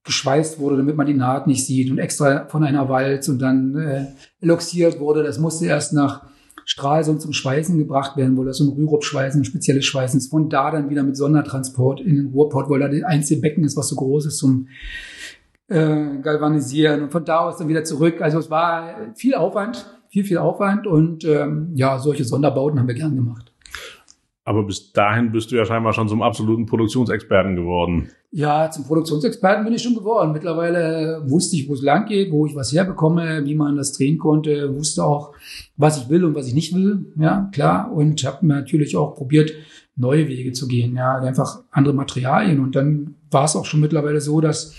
[0.04, 3.76] geschweißt wurde, damit man die Naht nicht sieht und extra von einer Walz und dann
[3.78, 4.06] äh,
[4.42, 5.24] eloxiert wurde.
[5.24, 6.30] Das musste erst nach
[6.70, 10.30] Stralsund zum Schweißen gebracht werden, wo das so ein Rürup-Schweißen, ein spezielles Schweißen ist.
[10.30, 13.76] Von da dann wieder mit Sondertransport in den Ruhrport, weil da das einzige Becken ist,
[13.76, 14.68] was so groß ist zum
[15.68, 18.22] äh, Galvanisieren und von da aus dann wieder zurück.
[18.22, 22.94] Also es war viel Aufwand, viel, viel Aufwand und ähm, ja, solche Sonderbauten haben wir
[22.94, 23.52] gern gemacht.
[24.44, 28.12] Aber bis dahin bist du ja scheinbar schon zum absoluten Produktionsexperten geworden.
[28.32, 30.34] Ja, zum Produktionsexperten bin ich schon geworden.
[30.34, 34.20] Mittlerweile wusste ich, wo es lang geht, wo ich was herbekomme, wie man das drehen
[34.20, 35.34] konnte, wusste auch,
[35.78, 37.12] was ich will und was ich nicht will.
[37.18, 37.92] Ja, klar.
[37.92, 39.52] Und habe natürlich auch probiert,
[39.96, 40.96] neue Wege zu gehen.
[40.96, 42.60] Ja, einfach andere Materialien.
[42.60, 44.76] Und dann war es auch schon mittlerweile so, dass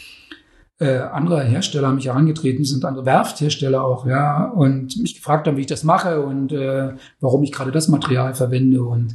[0.78, 5.62] äh, andere Hersteller mich herangetreten sind, andere Werfthersteller auch, ja, und mich gefragt haben, wie
[5.62, 8.82] ich das mache und äh, warum ich gerade das Material verwende.
[8.82, 9.12] Und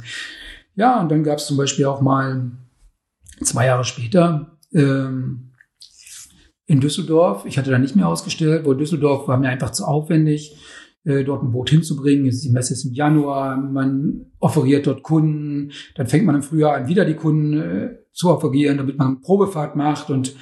[0.76, 2.52] ja, und dann gab es zum Beispiel auch mal
[3.42, 5.52] zwei Jahre später ähm,
[6.66, 7.44] in Düsseldorf.
[7.46, 10.56] Ich hatte da nicht mehr ausgestellt, weil Düsseldorf war mir einfach zu aufwendig,
[11.04, 12.30] äh, dort ein Boot hinzubringen.
[12.30, 16.88] Die Messe ist im Januar, man offeriert dort Kunden, dann fängt man im Frühjahr an,
[16.88, 20.34] wieder die Kunden äh, zu offerieren, damit man eine Probefahrt macht und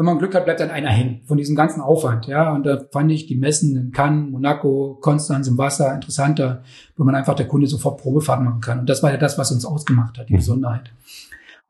[0.00, 2.26] wenn man Glück hat, bleibt dann einer hängen von diesem ganzen Aufwand.
[2.26, 6.62] Ja, und da fand ich die Messen in Cannes, Monaco, Konstanz im Wasser interessanter,
[6.96, 8.78] wo man einfach der Kunde sofort Probefahrt machen kann.
[8.80, 10.40] Und das war ja das, was uns ausgemacht hat, die mhm.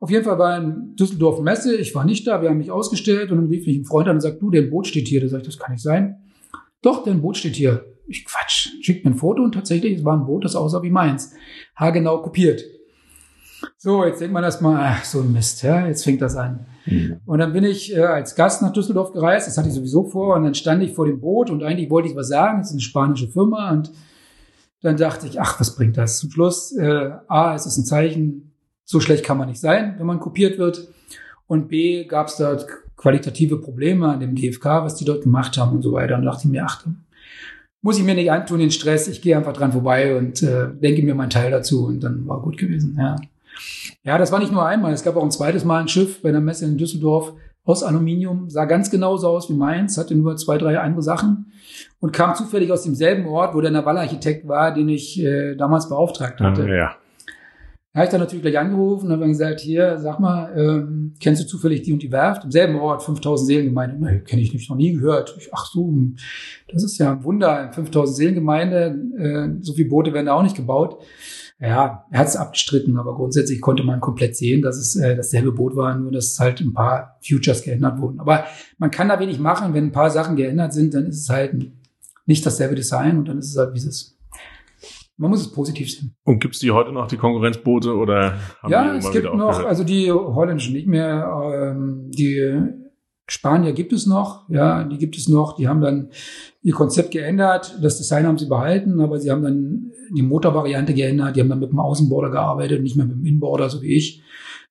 [0.01, 3.31] Auf jeden Fall war in Düsseldorf Messe, ich war nicht da, wir haben mich ausgestellt
[3.31, 5.21] und dann rief mich ein Freund an und sagt, du, dein Boot steht hier.
[5.21, 6.17] Da sag ich, das kann nicht sein.
[6.81, 7.85] Doch, dein Boot steht hier.
[8.07, 10.89] Ich Quatsch, schickt mir ein Foto und tatsächlich, es war ein Boot, das aussah wie
[10.89, 11.33] meins.
[11.75, 12.63] Haargenau kopiert.
[13.77, 16.65] So, jetzt denkt man erstmal, ach, so ein Mist, ja, jetzt fängt das an.
[16.87, 17.17] Mhm.
[17.27, 20.35] Und dann bin ich äh, als Gast nach Düsseldorf gereist, das hatte ich sowieso vor,
[20.35, 22.73] und dann stand ich vor dem Boot und eigentlich wollte ich was sagen, das ist
[22.73, 23.91] eine spanische Firma und
[24.81, 26.17] dann dachte ich, ach, was bringt das?
[26.17, 28.50] Zum Schluss, äh, A, es ist ein Zeichen,
[28.91, 30.87] so schlecht kann man nicht sein, wenn man kopiert wird.
[31.47, 32.57] Und B, gab es da
[32.95, 36.15] qualitative Probleme an dem DFK, was die dort gemacht haben und so weiter.
[36.15, 36.85] Und dachte ich mir, ach,
[37.81, 39.07] muss ich mir nicht antun, den Stress.
[39.07, 41.85] Ich gehe einfach dran vorbei und äh, denke mir meinen Teil dazu.
[41.87, 43.15] Und dann war gut gewesen, ja.
[44.03, 44.93] Ja, das war nicht nur einmal.
[44.93, 47.33] Es gab auch ein zweites Mal ein Schiff bei einer Messe in Düsseldorf,
[47.63, 51.51] aus Aluminium, sah ganz genauso aus wie meins, hatte nur zwei, drei andere Sachen
[51.99, 56.41] und kam zufällig aus demselben Ort, wo der Naval-Architekt war, den ich äh, damals beauftragt
[56.41, 56.67] hatte.
[56.67, 56.95] Ja.
[57.93, 61.47] Habe ich dann natürlich gleich angerufen und habe gesagt, hier, sag mal, ähm, kennst du
[61.47, 62.45] zufällig die und die Werft?
[62.45, 63.97] Im selben Ort, 5000 Seelengemeinde.
[63.99, 65.35] Nee, kenne ich nicht, noch nie gehört.
[65.37, 66.15] Ich, ach so, hm,
[66.71, 67.69] das ist ja ein Wunder.
[67.73, 71.03] 5000 Seelengemeinde, äh, so viele Boote werden da auch nicht gebaut.
[71.59, 75.51] Ja, er hat es abgestritten, aber grundsätzlich konnte man komplett sehen, dass es äh, dasselbe
[75.51, 78.21] Boot war, nur dass halt ein paar Futures geändert wurden.
[78.21, 78.45] Aber
[78.77, 79.73] man kann da wenig machen.
[79.73, 81.55] Wenn ein paar Sachen geändert sind, dann ist es halt
[82.25, 84.17] nicht dasselbe Design und dann ist es halt, wie es ist.
[85.21, 86.15] Man muss es positiv sehen.
[86.23, 89.83] Und gibt es die heute noch, die Konkurrenzboote, oder haben Ja, es gibt noch, also
[89.83, 92.57] die holländischen nicht mehr, ähm, die
[93.27, 96.09] Spanier gibt es noch, ja, die gibt es noch, die haben dann
[96.63, 101.35] ihr Konzept geändert, das Design haben sie behalten, aber sie haben dann die Motorvariante geändert,
[101.35, 104.23] die haben dann mit dem Außenborder gearbeitet, nicht mehr mit dem Inborder, so wie ich,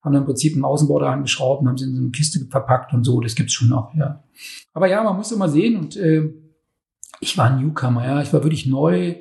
[0.03, 2.93] haben dann im Prinzip einen Außenborder angeschraubt und haben sie in so eine Kiste verpackt
[2.93, 4.25] und so, das gibt's schon noch, ja.
[4.73, 6.29] Aber ja, man muss immer sehen und äh,
[7.21, 9.15] ich war ein Newcomer, ja, ich war wirklich neu,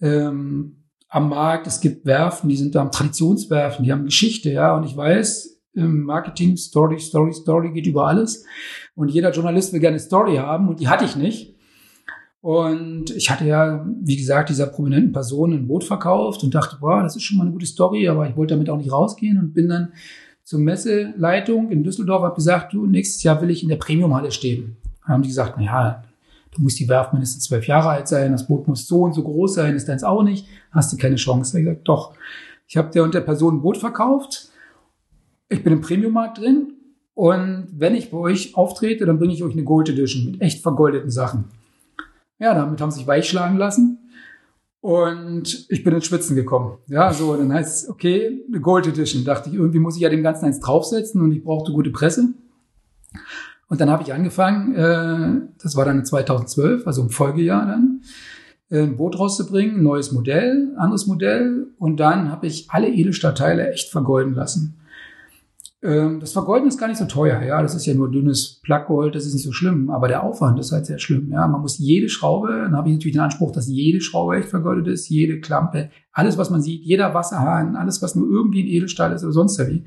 [0.00, 1.66] ähm, am Markt.
[1.66, 4.76] Es gibt Werfen, die sind da am Traditionswerfen, die haben Geschichte, ja.
[4.76, 8.44] Und ich weiß, im Marketing, Story, Story, Story geht über alles.
[8.94, 11.54] Und jeder Journalist will gerne Story haben und die hatte ich nicht.
[12.40, 17.02] Und ich hatte ja, wie gesagt, dieser prominenten Person ein Boot verkauft und dachte, boah,
[17.02, 19.54] das ist schon mal eine gute Story, aber ich wollte damit auch nicht rausgehen und
[19.54, 19.92] bin dann
[20.44, 24.76] zur Messeleitung in Düsseldorf, habe gesagt, du, nächstes Jahr will ich in der Premiumhalle stehen.
[25.02, 26.04] Dann haben die gesagt, na
[26.58, 29.14] ja, du musst die Werft mindestens zwölf Jahre alt sein, das Boot muss so und
[29.14, 31.58] so groß sein, ist deins auch nicht, hast du keine Chance.
[31.58, 32.14] Ich gesagt, doch.
[32.66, 34.50] Ich habe der und der Person ein Boot verkauft,
[35.48, 36.74] ich bin im Premium-Markt drin
[37.14, 40.62] und wenn ich bei euch auftrete, dann bringe ich euch eine Gold Edition mit echt
[40.62, 41.46] vergoldeten Sachen.
[42.38, 43.98] Ja, damit haben sie sich weichschlagen lassen.
[44.80, 46.78] Und ich bin ins Schwitzen gekommen.
[46.86, 49.24] Ja, so, dann heißt es, okay, eine Gold Edition.
[49.24, 52.34] Dachte ich, irgendwie muss ich ja dem Ganzen eins draufsetzen und ich brauchte gute Presse.
[53.68, 58.02] Und dann habe ich angefangen, äh, das war dann 2012, also im Folgejahr dann,
[58.70, 61.68] äh, ein Boot rauszubringen, neues Modell, anderes Modell.
[61.78, 64.78] Und dann habe ich alle Edelstahlteile echt vergolden lassen.
[65.80, 67.62] Ähm, das Vergolden ist gar nicht so teuer, ja.
[67.62, 69.90] Das ist ja nur dünnes Plackgold, das ist nicht so schlimm.
[69.90, 71.46] Aber der Aufwand ist halt sehr schlimm, ja.
[71.46, 74.88] Man muss jede Schraube, dann habe ich natürlich den Anspruch, dass jede Schraube echt vergoldet
[74.88, 79.12] ist, jede Klampe, alles, was man sieht, jeder Wasserhahn, alles, was nur irgendwie ein Edelstahl
[79.12, 79.84] ist oder sonst wie,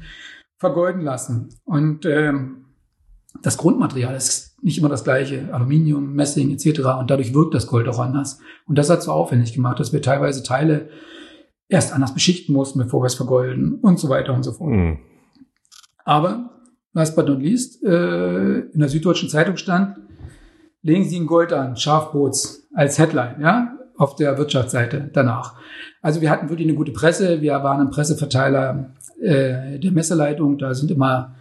[0.60, 1.50] vergolden lassen.
[1.66, 2.58] Und ähm,
[3.42, 6.82] das Grundmaterial ist nicht immer das gleiche, Aluminium, Messing etc.
[7.00, 8.39] Und dadurch wirkt das Gold auch anders.
[8.68, 10.89] Und das hat so aufwendig gemacht, dass wir teilweise Teile
[11.68, 14.72] erst anders beschichten mussten, bevor wir es vergolden und so weiter und so fort.
[14.72, 15.00] Mhm.
[16.04, 16.52] Aber,
[16.94, 19.98] last but not least, äh, in der Süddeutschen Zeitung stand,
[20.82, 25.56] legen Sie ein Gold an, Schafboots als Headline, ja, auf der Wirtschaftsseite danach.
[26.02, 30.74] Also wir hatten wirklich eine gute Presse, wir waren ein Presseverteiler äh, der Messeleitung, da
[30.74, 31.36] sind immer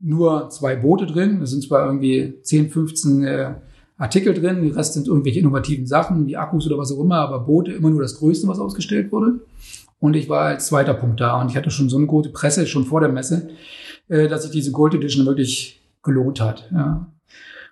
[0.00, 1.40] nur zwei Boote drin.
[1.40, 3.54] Da sind zwar irgendwie 10, 15 äh,
[3.98, 7.40] Artikel drin, die Rest sind irgendwelche innovativen Sachen, wie Akkus oder was auch immer, aber
[7.40, 9.40] Boote immer nur das Größte, was ausgestellt wurde.
[9.98, 12.68] Und ich war als zweiter Punkt da und ich hatte schon so eine gute Presse
[12.68, 13.48] schon vor der Messe,
[14.06, 16.70] äh, dass sich diese Gold Edition wirklich gelohnt hat.
[16.72, 17.08] Ja.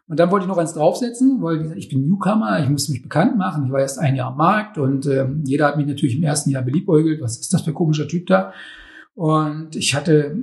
[0.08, 3.36] Und dann wollte ich noch eins draufsetzen, weil ich bin Newcomer, ich musste mich bekannt
[3.36, 3.66] machen.
[3.66, 6.50] Ich war erst ein Jahr am Markt und äh, jeder hat mich natürlich im ersten
[6.50, 7.20] Jahr beliebäugelt.
[7.20, 8.52] Was ist das für ein komischer Typ da?
[9.14, 10.36] Und ich hatte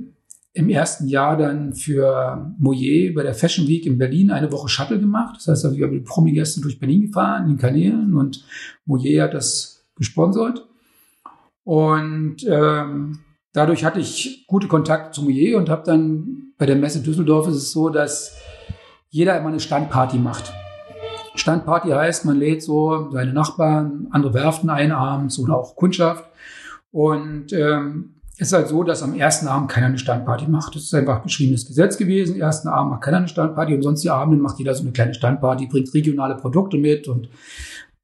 [0.53, 4.99] im ersten Jahr dann für Moyer bei der Fashion Week in Berlin eine Woche Shuttle
[4.99, 5.35] gemacht.
[5.37, 8.45] Das heißt, also ich habe die Promi-Gäste durch Berlin gefahren, in den Kanälen und
[8.85, 10.67] Moyer hat das gesponsert.
[11.63, 13.19] Und ähm,
[13.51, 17.55] dadurch hatte ich gute Kontakte zu Moyer und habe dann bei der Messe Düsseldorf ist
[17.55, 18.37] es so, dass
[19.09, 20.53] jeder immer eine Standparty macht.
[21.35, 26.29] Standparty heißt, man lädt so seine Nachbarn, andere Werften ein abends oder auch Kundschaft.
[26.91, 30.75] Und ähm, ist halt so, dass am ersten Abend keiner eine Standparty macht.
[30.75, 32.39] Das ist einfach beschriebenes Gesetz gewesen.
[32.39, 35.13] Ersten Abend macht keiner eine Standparty und sonst die Abenden macht jeder so eine kleine
[35.13, 37.29] Standparty, bringt regionale Produkte mit und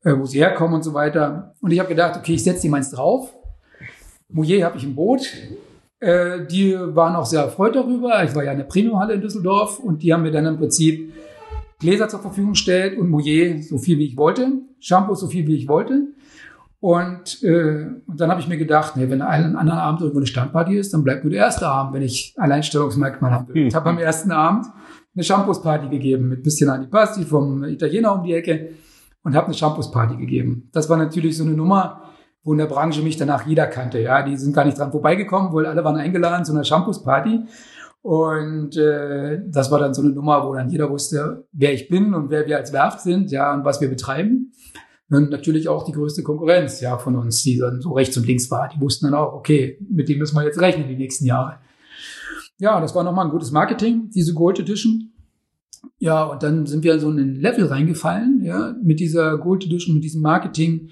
[0.03, 1.53] äh, wo sie herkommen und so weiter.
[1.61, 3.33] Und ich habe gedacht, okay, ich setze die meins drauf.
[4.29, 5.21] Mouillet habe ich im Boot.
[5.99, 8.23] Äh, die waren auch sehr erfreut darüber.
[8.23, 11.13] Ich war ja in der Premiumhalle in Düsseldorf und die haben mir dann im Prinzip
[11.79, 15.55] Gläser zur Verfügung gestellt und Mouillet so viel wie ich wollte, Shampoo so viel wie
[15.55, 16.07] ich wollte.
[16.81, 20.27] Und, äh, und dann habe ich mir gedacht, nee, wenn einen anderen Abend irgendwo eine
[20.27, 23.59] Standparty ist, dann bleibt nur der erste Abend, wenn ich Alleinstellungsmerkmal habe.
[23.59, 24.65] Ich habe am ersten Abend
[25.13, 28.69] eine Shampoos-Party gegeben mit bisschen Antipasti vom Italiener um die Ecke
[29.23, 30.69] und habe eine Shampoos-Party gegeben.
[30.71, 32.03] Das war natürlich so eine Nummer,
[32.43, 33.99] wo in der Branche mich danach jeder kannte.
[33.99, 37.41] Ja, die sind gar nicht dran vorbeigekommen, weil alle waren eingeladen zu einer Shampoos-Party.
[38.01, 42.13] Und äh, das war dann so eine Nummer, wo dann jeder wusste, wer ich bin
[42.13, 44.38] und wer wir als Werft sind, ja, und was wir betreiben.
[45.09, 48.51] Und natürlich auch die größte Konkurrenz ja von uns, die dann so rechts und links
[48.51, 48.69] war.
[48.69, 51.57] Die wussten dann auch, okay, mit dem müssen wir jetzt rechnen die nächsten Jahre.
[52.59, 55.11] ja, das war nochmal ein gutes Marketing, diese Gold Edition.
[55.97, 59.95] Ja, und dann sind wir so in ein Level reingefallen, ja, mit dieser Gold Edition,
[59.95, 60.89] mit diesem Marketing,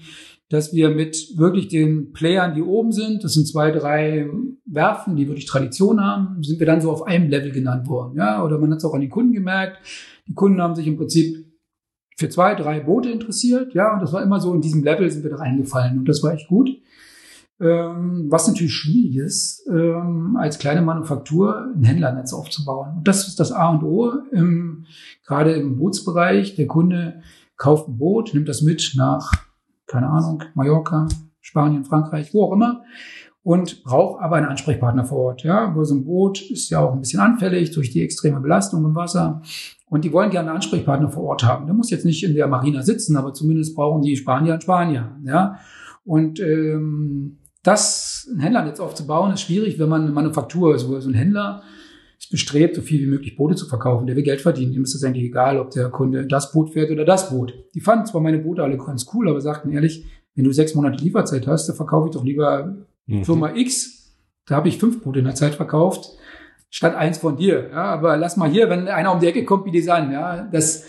[0.48, 4.28] dass wir mit wirklich den Playern, die oben sind, das sind zwei, drei
[4.64, 8.42] Werfen, die wirklich Tradition haben, sind wir dann so auf einem Level genannt worden, ja,
[8.42, 9.78] oder man hat es auch an den Kunden gemerkt.
[10.26, 11.47] Die Kunden haben sich im Prinzip
[12.18, 15.22] für zwei, drei Boote interessiert, ja, und das war immer so in diesem Level sind
[15.22, 16.68] wir da reingefallen und das war echt gut.
[17.60, 22.98] Ähm, was natürlich schwierig ist, ähm, als kleine Manufaktur ein Händlernetz aufzubauen.
[22.98, 24.86] Und das ist das A und O, im,
[25.26, 26.54] gerade im Bootsbereich.
[26.54, 27.22] Der Kunde
[27.56, 29.32] kauft ein Boot, nimmt das mit nach,
[29.86, 31.08] keine Ahnung, Mallorca,
[31.40, 32.82] Spanien, Frankreich, wo auch immer,
[33.42, 35.42] und braucht aber einen Ansprechpartner vor Ort.
[35.42, 38.84] Ja, weil so ein Boot ist ja auch ein bisschen anfällig durch die extreme Belastung
[38.84, 39.42] im Wasser.
[39.90, 41.66] Und die wollen gerne einen Ansprechpartner vor Ort haben.
[41.66, 45.16] Der muss jetzt nicht in der Marina sitzen, aber zumindest brauchen die Spanier und Spanier.
[45.24, 45.58] Ja,
[46.04, 51.10] und ähm, das, ein Händlernetz aufzubauen, ist schwierig, wenn man eine Manufaktur ist, wo so
[51.10, 51.62] ein Händler
[52.18, 54.06] ist bestrebt, so viel wie möglich Boote zu verkaufen.
[54.06, 54.72] Der will Geld verdienen.
[54.72, 57.54] Dem ist es eigentlich egal, ob der Kunde das Boot fährt oder das Boot.
[57.74, 61.02] Die fanden zwar meine Boote alle ganz cool, aber sagten ehrlich, wenn du sechs Monate
[61.02, 62.76] Lieferzeit hast, dann verkaufe ich doch lieber
[63.06, 63.24] mhm.
[63.24, 64.14] Firma X.
[64.46, 66.16] Da habe ich fünf Boote in der Zeit verkauft,
[66.70, 67.70] statt eins von dir.
[67.70, 70.10] Ja, aber lass mal hier, wenn einer um die Ecke kommt, wie die sein.
[70.10, 70.84] Ja, das,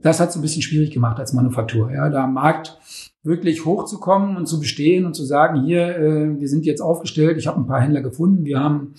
[0.00, 1.92] das hat es ein bisschen schwierig gemacht als Manufaktur.
[1.92, 2.78] Ja, da am Markt
[3.22, 7.46] wirklich hochzukommen und zu bestehen und zu sagen, hier, äh, wir sind jetzt aufgestellt, ich
[7.46, 8.94] habe ein paar Händler gefunden, wir haben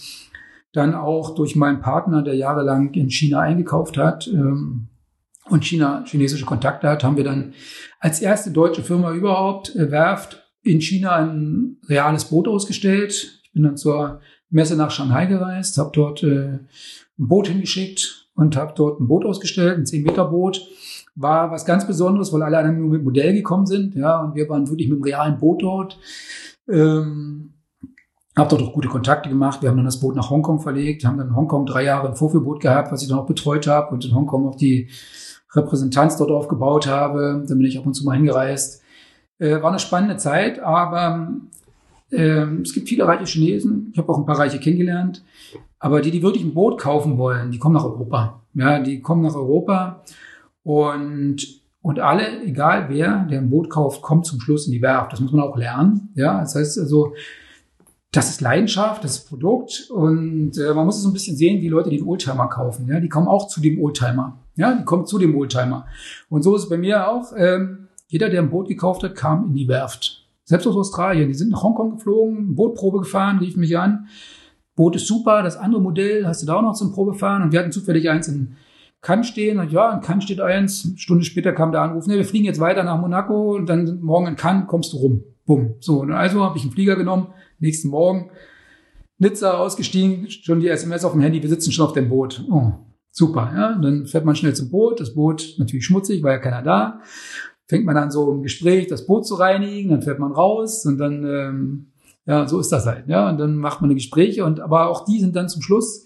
[0.72, 4.88] dann auch durch meinen Partner, der jahrelang in China eingekauft hat ähm,
[5.50, 7.54] und China chinesische Kontakte hat, haben wir dann
[8.00, 13.42] als erste deutsche Firma überhaupt äh, Werft in China ein reales Boot ausgestellt.
[13.44, 14.22] Ich bin dann zur
[14.54, 16.68] Messe nach Shanghai gereist, habe dort äh, ein
[17.18, 20.68] Boot hingeschickt und habe dort ein Boot ausgestellt, ein 10-Meter-Boot
[21.16, 24.50] war was ganz Besonderes, weil alle anderen nur mit Modell gekommen sind, ja, und wir
[24.50, 26.00] waren wirklich mit dem realen Boot dort.
[26.68, 27.54] Ähm,
[28.36, 29.62] hab dort auch gute Kontakte gemacht.
[29.62, 32.16] Wir haben dann das Boot nach Hongkong verlegt, haben dann in Hongkong drei Jahre ein
[32.16, 34.90] Vorführboot gehabt, was ich dann auch betreut habe und in Hongkong auch die
[35.54, 37.44] Repräsentanz dort aufgebaut habe.
[37.48, 38.82] Dann bin ich ab und zu mal hingereist.
[39.38, 41.30] Äh, war eine spannende Zeit, aber
[42.14, 43.90] äh, es gibt viele reiche Chinesen.
[43.92, 45.24] Ich habe auch ein paar Reiche kennengelernt.
[45.80, 48.42] Aber die, die wirklich ein Boot kaufen wollen, die kommen nach Europa.
[48.54, 50.04] Ja, die kommen nach Europa
[50.64, 51.38] und,
[51.82, 55.12] und alle, egal wer, der ein Boot kauft, kommt zum Schluss in die Werft.
[55.12, 56.10] Das muss man auch lernen.
[56.16, 57.14] Ja, das heißt also,
[58.12, 61.62] das ist Leidenschaft, das ist Produkt und äh, man muss es so ein bisschen sehen,
[61.62, 62.88] wie Leute den Oldtimer kaufen.
[62.88, 64.38] Ja, die kommen auch zu dem Oldtimer.
[64.56, 65.88] Ja, die kommen zu dem Oldtimer.
[66.30, 67.34] Und so ist es bei mir auch.
[67.36, 70.23] Ähm, jeder, der ein Boot gekauft hat, kam in die Werft.
[70.46, 71.30] Selbst aus Australien.
[71.30, 74.08] Die sind nach Hongkong geflogen, Bootprobe gefahren, riefen mich an.
[74.76, 77.44] Boot ist super, das andere Modell hast du da auch noch zum Probefahren.
[77.44, 78.56] Und wir hatten zufällig eins in
[79.04, 80.86] kann stehen und ja, in Cannes steht eins.
[80.86, 84.00] Eine Stunde später kam der Anruf, ne, wir fliegen jetzt weiter nach Monaco und dann
[84.02, 85.24] morgen in Cannes kommst du rum.
[85.46, 85.76] Bumm.
[85.82, 87.28] So, und also habe ich einen Flieger genommen,
[87.60, 88.32] nächsten Morgen
[89.18, 92.46] Nizza ausgestiegen, schon die SMS auf dem Handy, wir sitzen schon auf dem Boot.
[92.50, 92.72] Oh,
[93.12, 93.78] super, ja.
[93.78, 97.02] Dann fährt man schnell zum Boot, das Boot natürlich schmutzig, war ja keiner da.
[97.74, 101.00] Fängt man an so im Gespräch das Boot zu reinigen, dann fährt man raus und
[101.00, 101.88] dann ähm,
[102.28, 103.28] ja, so ist das halt, ja.
[103.30, 106.06] Und dann macht man die Gespräche und aber auch die sind dann zum Schluss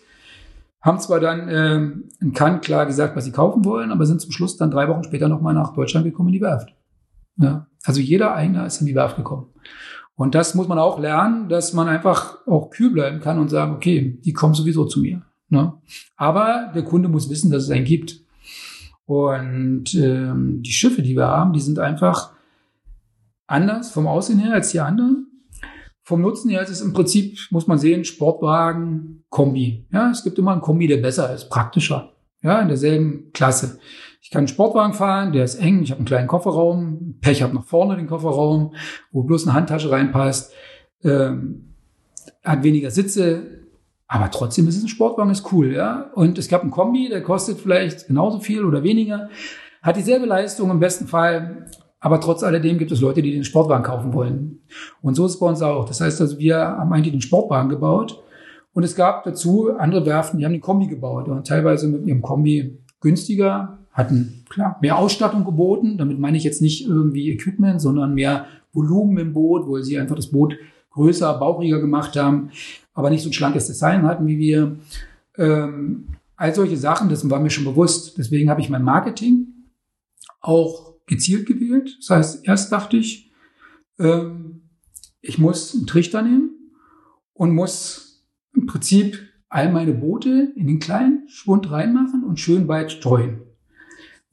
[0.79, 4.31] haben zwar dann ähm, in Cannes klar gesagt, was sie kaufen wollen, aber sind zum
[4.31, 6.73] Schluss dann drei Wochen später nochmal nach Deutschland gekommen in die Werft.
[7.35, 9.47] Ja, also jeder Eigner ist in die Werft gekommen.
[10.15, 13.75] Und das muss man auch lernen, dass man einfach auch kühl bleiben kann und sagen,
[13.75, 15.23] okay, die kommen sowieso zu mir.
[15.49, 15.73] Ne?
[16.15, 18.21] Aber der Kunde muss wissen, dass es einen gibt.
[19.07, 22.33] Und ähm, die Schiffe, die wir haben, die sind einfach
[23.47, 25.27] anders vom Aussehen her als die anderen.
[26.03, 29.87] Vom Nutzen her ist es im Prinzip, muss man sehen, Sportwagen, Kombi.
[29.93, 32.13] Ja, es gibt immer einen Kombi, der besser ist, praktischer.
[32.41, 33.79] Ja, in derselben Klasse.
[34.21, 37.55] Ich kann einen Sportwagen fahren, der ist eng, ich habe einen kleinen Kofferraum, Pech habe
[37.55, 38.75] nach vorne den Kofferraum,
[39.11, 40.53] wo bloß eine Handtasche reinpasst,
[41.03, 41.75] ähm,
[42.43, 43.56] hat weniger Sitze,
[44.07, 46.11] aber trotzdem ist es ein Sportwagen, ist cool, ja.
[46.13, 49.29] Und es gab einen Kombi, der kostet vielleicht genauso viel oder weniger,
[49.81, 51.65] hat dieselbe Leistung im besten Fall,
[51.99, 54.61] aber trotz alledem gibt es Leute, die den Sportwagen kaufen wollen.
[55.01, 55.85] Und so ist es bei uns auch.
[55.85, 58.23] Das heißt also, wir haben eigentlich den Sportwagen gebaut.
[58.73, 61.27] Und es gab dazu andere Werften, die haben den Kombi gebaut.
[61.27, 65.97] Und teilweise mit ihrem Kombi günstiger, hatten klar mehr Ausstattung geboten.
[65.97, 70.15] Damit meine ich jetzt nicht irgendwie Equipment, sondern mehr Volumen im Boot, wo sie einfach
[70.15, 70.53] das Boot
[70.97, 72.49] größer, bauchiger gemacht haben,
[72.93, 74.77] aber nicht so ein schlankes Design hatten wie wir.
[75.37, 78.17] Ähm, all solche Sachen, das war mir schon bewusst.
[78.17, 79.47] Deswegen habe ich mein Marketing
[80.41, 81.95] auch gezielt gewählt.
[81.99, 83.31] Das heißt, erst dachte ich,
[83.99, 84.63] ähm,
[85.21, 86.51] ich muss einen Trichter nehmen
[87.33, 89.19] und muss im Prinzip
[89.49, 93.41] all meine Boote in den kleinen Schwund reinmachen und schön weit streuen.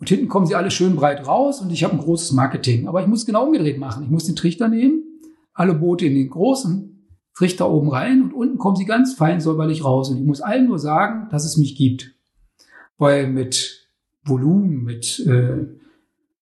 [0.01, 2.89] Und hinten kommen sie alle schön breit raus und ich habe ein großes Marketing.
[2.89, 4.05] Aber ich muss genau umgedreht machen.
[4.05, 5.03] Ich muss den Trichter nehmen,
[5.55, 9.85] alle Boote in den großen Trichter oben rein und unten kommen sie ganz fein säuberlich
[9.85, 10.11] raus.
[10.11, 12.13] Und ich muss allen nur sagen, dass es mich gibt.
[12.99, 13.89] Weil mit
[14.25, 15.67] Volumen, mit äh,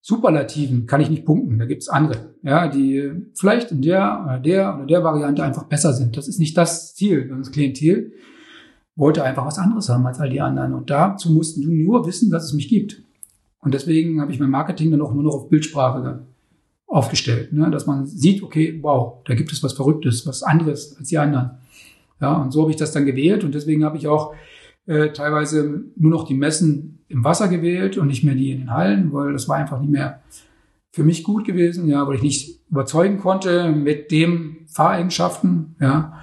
[0.01, 1.57] Superlativen kann ich nicht punkten.
[1.57, 5.93] Da gibt's andere, ja, die vielleicht in der oder der oder der Variante einfach besser
[5.93, 6.15] sind.
[6.17, 7.29] Das ist nicht das Ziel.
[7.29, 8.13] Das Klientel
[8.95, 10.73] wollte einfach was anderes haben als all die anderen.
[10.73, 13.01] Und dazu mussten du nur wissen, dass es mich gibt.
[13.59, 16.27] Und deswegen habe ich mein Marketing dann auch nur noch auf Bildsprache
[16.93, 17.71] aufgestellt, ne?
[17.71, 21.51] dass man sieht, okay, wow, da gibt es was Verrücktes, was anderes als die anderen.
[22.21, 24.35] Ja, und so habe ich das dann gewählt und deswegen habe ich auch
[24.85, 28.71] äh, teilweise nur noch die Messen im Wasser gewählt und nicht mehr die in den
[28.71, 30.21] Hallen, weil das war einfach nicht mehr
[30.91, 36.19] für mich gut gewesen, ja, weil ich nicht überzeugen konnte mit dem Fahreigenschaften, ja.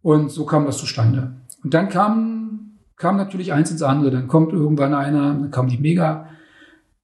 [0.00, 1.34] Und so kam das zustande.
[1.62, 4.10] Und dann kam, kam natürlich eins ins andere.
[4.10, 6.28] Dann kommt irgendwann einer, dann kam die Mega,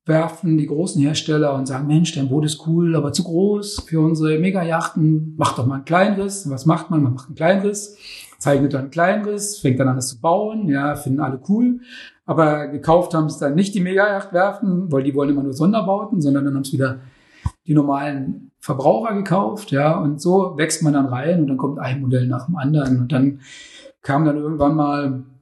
[0.07, 4.01] werfen die großen Hersteller und sagen, Mensch, dein Boot ist cool, aber zu groß für
[4.01, 5.35] unsere Mega-Yachten.
[5.39, 6.45] Mach doch mal einen Kleinriss.
[6.45, 7.03] Und was macht man?
[7.03, 7.97] Man macht einen Kleinriss,
[8.39, 10.69] zeichnet dann einen Kleinriss, fängt dann an, es zu bauen.
[10.69, 11.81] Ja, finden alle cool.
[12.27, 16.45] Aber gekauft haben es dann nicht die Mega-Yachtwerfen, weil die wollen immer nur Sonderbauten, sondern
[16.45, 17.01] dann haben es wieder
[17.67, 19.71] die normalen Verbraucher gekauft.
[19.71, 23.01] Ja, und so wächst man dann rein und dann kommt ein Modell nach dem anderen.
[23.01, 23.41] Und dann
[24.03, 25.34] kam dann irgendwann mal ein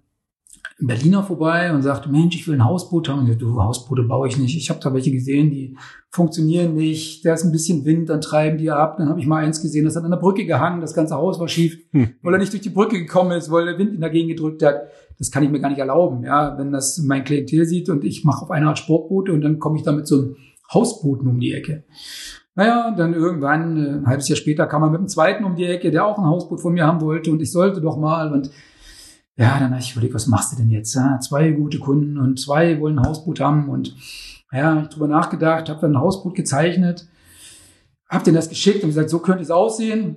[0.86, 3.28] Berliner vorbei und sagte, Mensch, ich will ein Hausboot haben.
[3.30, 4.56] Ich du, Hausboote baue ich nicht.
[4.56, 5.76] Ich habe da welche gesehen, die
[6.10, 7.24] funktionieren nicht.
[7.24, 8.96] Da ist ein bisschen Wind, dann treiben die ab.
[8.98, 10.80] Dann habe ich mal eins gesehen, das hat an der Brücke gehangen.
[10.80, 12.10] Das ganze Haus war schief, hm.
[12.22, 14.82] weil er nicht durch die Brücke gekommen ist, weil der Wind ihn dagegen gedrückt hat.
[15.18, 18.24] Das kann ich mir gar nicht erlauben, ja, wenn das mein Klientel sieht und ich
[18.24, 20.36] mache auf eine Art Sportboote und dann komme ich da mit so einem
[20.72, 21.84] Hausbooten um die Ecke.
[22.54, 25.64] Naja, dann irgendwann, äh, ein halbes Jahr später, kam er mit dem zweiten um die
[25.64, 28.50] Ecke, der auch ein Hausboot von mir haben wollte und ich sollte doch mal und
[29.36, 30.94] ja, dann habe ich überlegt, was machst du denn jetzt?
[30.94, 33.94] Ja, zwei gute Kunden und zwei wollen ein Hausboot haben und
[34.52, 37.08] ja, ich drüber nachgedacht, habe dann ein Hausboot gezeichnet,
[38.08, 40.16] habe denen das geschickt und gesagt, so könnte es aussehen.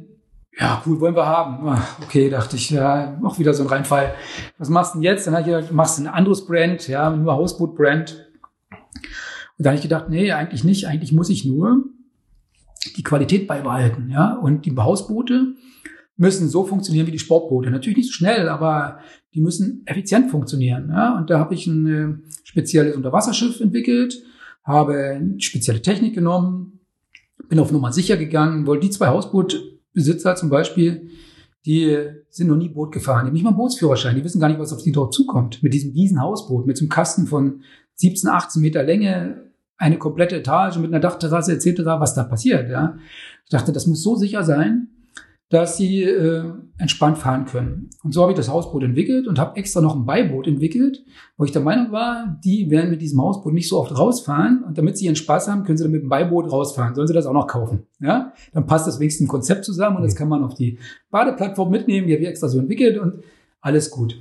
[0.58, 1.68] Ja, cool, wollen wir haben.
[1.68, 4.14] Ach, okay, dachte ich, ja, auch wieder so ein Reinfall.
[4.58, 5.28] Was machst du denn jetzt?
[5.28, 8.26] Dann habe ich gedacht, machst du ein anderes Brand, ja, nur Hausboot-Brand.
[9.58, 10.88] Und da habe ich gedacht, nee, eigentlich nicht.
[10.88, 11.84] Eigentlich muss ich nur
[12.96, 14.34] die Qualität beibehalten, ja.
[14.36, 15.56] Und die Hausboote
[16.18, 17.70] müssen so funktionieren wie die Sportboote.
[17.70, 19.00] Natürlich nicht so schnell, aber
[19.34, 20.90] die müssen effizient funktionieren.
[20.90, 21.18] Ja?
[21.18, 24.24] Und da habe ich ein äh, spezielles Unterwasserschiff entwickelt,
[24.64, 26.80] habe spezielle Technik genommen,
[27.50, 31.10] bin auf Nummer sicher gegangen, weil die zwei Hausbootbesitzer zum Beispiel,
[31.66, 31.98] die
[32.30, 34.60] sind noch nie Boot gefahren, die haben nicht mal einen Bootsführerschein, die wissen gar nicht,
[34.60, 35.62] was auf die dort zukommt.
[35.64, 37.62] Mit diesem riesen Hausboot, mit so einem Kasten von
[37.96, 42.70] 17, 18 Meter Länge, eine komplette Etage mit einer Dachterrasse etc., was da passiert.
[42.70, 42.98] Ja?
[43.44, 44.90] Ich dachte, das muss so sicher sein,
[45.50, 46.44] dass sie äh,
[46.78, 47.90] entspannt fahren können.
[48.04, 51.04] Und so habe ich das Hausboot entwickelt und habe extra noch ein Beiboot entwickelt,
[51.38, 54.78] wo ich der Meinung war, die werden mit diesem Hausboot nicht so oft rausfahren und
[54.78, 56.96] damit sie ihren Spaß haben, können sie dann mit dem Beiboot rausfahren.
[56.96, 57.84] Sollen sie das auch noch kaufen?
[58.00, 60.80] Ja, dann passt das wenigstens ein Konzept zusammen und das kann man auf die
[61.12, 62.08] Badeplattform mitnehmen.
[62.08, 63.24] Die habe ich extra so entwickelt und
[63.62, 64.20] alles gut.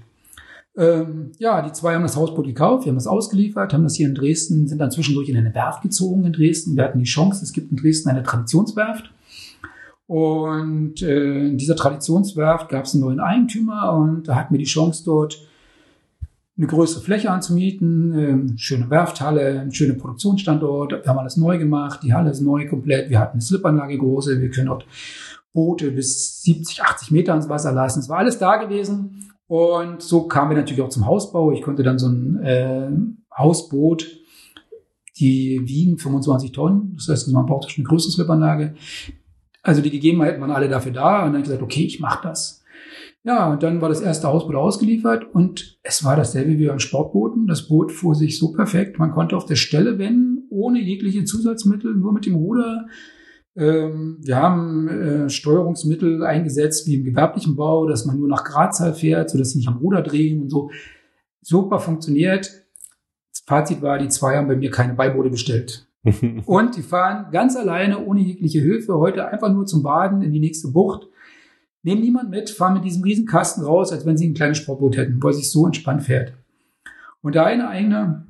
[0.77, 4.09] Ähm, ja, die zwei haben das Hausboot gekauft, wir haben das ausgeliefert, haben das hier
[4.09, 6.77] in Dresden, sind dann zwischendurch in eine Werft gezogen in Dresden.
[6.77, 9.14] Wir hatten die Chance, es gibt in Dresden eine Traditionswerft
[10.07, 14.65] und äh, in dieser Traditionswerft gab es einen neuen Eigentümer und da hatten wir die
[14.65, 15.39] Chance dort
[16.57, 20.93] eine größere Fläche anzumieten, äh, schöne Werfthalle, ein schöner Produktionsstandort.
[20.93, 23.11] Wir haben alles neu gemacht, die Halle ist neu komplett.
[23.11, 24.87] Wir hatten eine Slipanlage große, wir können dort
[25.53, 28.01] Boote bis 70, 80 Meter ins Wasser lassen.
[28.01, 29.31] Es war alles da gewesen.
[29.47, 31.53] Und so kamen wir natürlich auch zum Hausbau.
[31.53, 32.91] Ich konnte dann so ein äh,
[33.37, 34.07] Hausboot,
[35.19, 36.95] die wiegen 25 Tonnen.
[36.97, 38.75] Das heißt, man braucht eine größere Slipanlage.
[39.65, 42.63] Also die Gegebenheiten waren alle dafür da und dann gesagt, okay, ich mache das.
[43.25, 47.47] Ja, und dann war das erste Hausboot ausgeliefert und es war dasselbe wie beim Sportbooten.
[47.47, 51.95] Das Boot fuhr sich so perfekt, man konnte auf der Stelle wenden, ohne jegliche Zusatzmittel,
[51.95, 52.87] nur mit dem Ruder.
[53.57, 58.93] Ähm, wir haben äh, Steuerungsmittel eingesetzt, wie im gewerblichen Bau, dass man nur nach Gradzahl
[58.93, 60.71] fährt, sodass sie nicht am Ruder drehen und so.
[61.41, 62.51] Super funktioniert.
[63.33, 65.89] Das Fazit war, die zwei haben bei mir keine Beiboote bestellt.
[66.47, 70.41] und die fahren ganz alleine, ohne jegliche Hilfe, heute einfach nur zum Baden in die
[70.41, 71.09] nächste Bucht.
[71.83, 74.97] Nehmen niemand mit, fahren mit diesem riesen Kasten raus, als wenn sie ein kleines Sportboot
[74.97, 76.33] hätten, er sich so entspannt fährt.
[77.23, 78.27] Und der eine eigene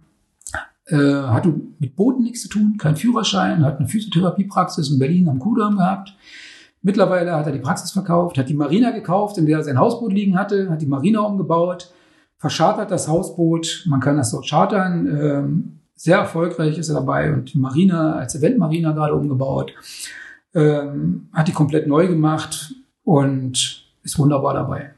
[0.87, 5.39] äh, hatte mit Booten nichts zu tun, kein Führerschein, hat eine Physiotherapiepraxis in Berlin am
[5.39, 6.15] Kudamm gehabt.
[6.83, 10.13] Mittlerweile hat er die Praxis verkauft, hat die Marina gekauft, in der er sein Hausboot
[10.13, 11.91] liegen hatte, hat die Marina umgebaut,
[12.37, 17.55] verschartert das Hausboot, man kann das dort chartern, ähm, sehr erfolgreich ist er dabei und
[17.55, 19.73] die Marina als Eventmarina gerade umgebaut.
[20.55, 22.75] Ähm, hat die komplett neu gemacht
[23.05, 24.91] und ist wunderbar dabei.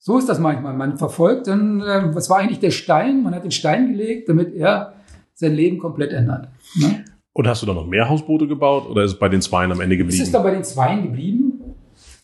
[0.00, 0.74] So ist das manchmal.
[0.74, 3.22] Man verfolgt dann, äh, was war eigentlich der Stein?
[3.22, 4.94] Man hat den Stein gelegt, damit er
[5.34, 6.48] sein Leben komplett ändert.
[6.74, 7.04] Ne?
[7.32, 9.80] Und hast du da noch mehr Hausboote gebaut oder ist es bei den Zweien am
[9.80, 10.20] Ende geblieben?
[10.20, 11.47] Es ist da bei den Zweien geblieben.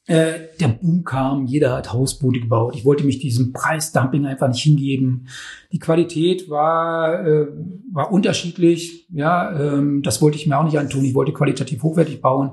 [0.06, 2.74] Äh, der Boom kam, jeder hat Hausboote gebaut.
[2.76, 5.28] Ich wollte mich diesem Preisdumping einfach nicht hingeben.
[5.72, 7.46] Die Qualität war, äh,
[7.90, 9.08] war unterschiedlich.
[9.10, 11.06] Ja, ähm, das wollte ich mir auch nicht antun.
[11.06, 12.50] Ich wollte qualitativ hochwertig bauen.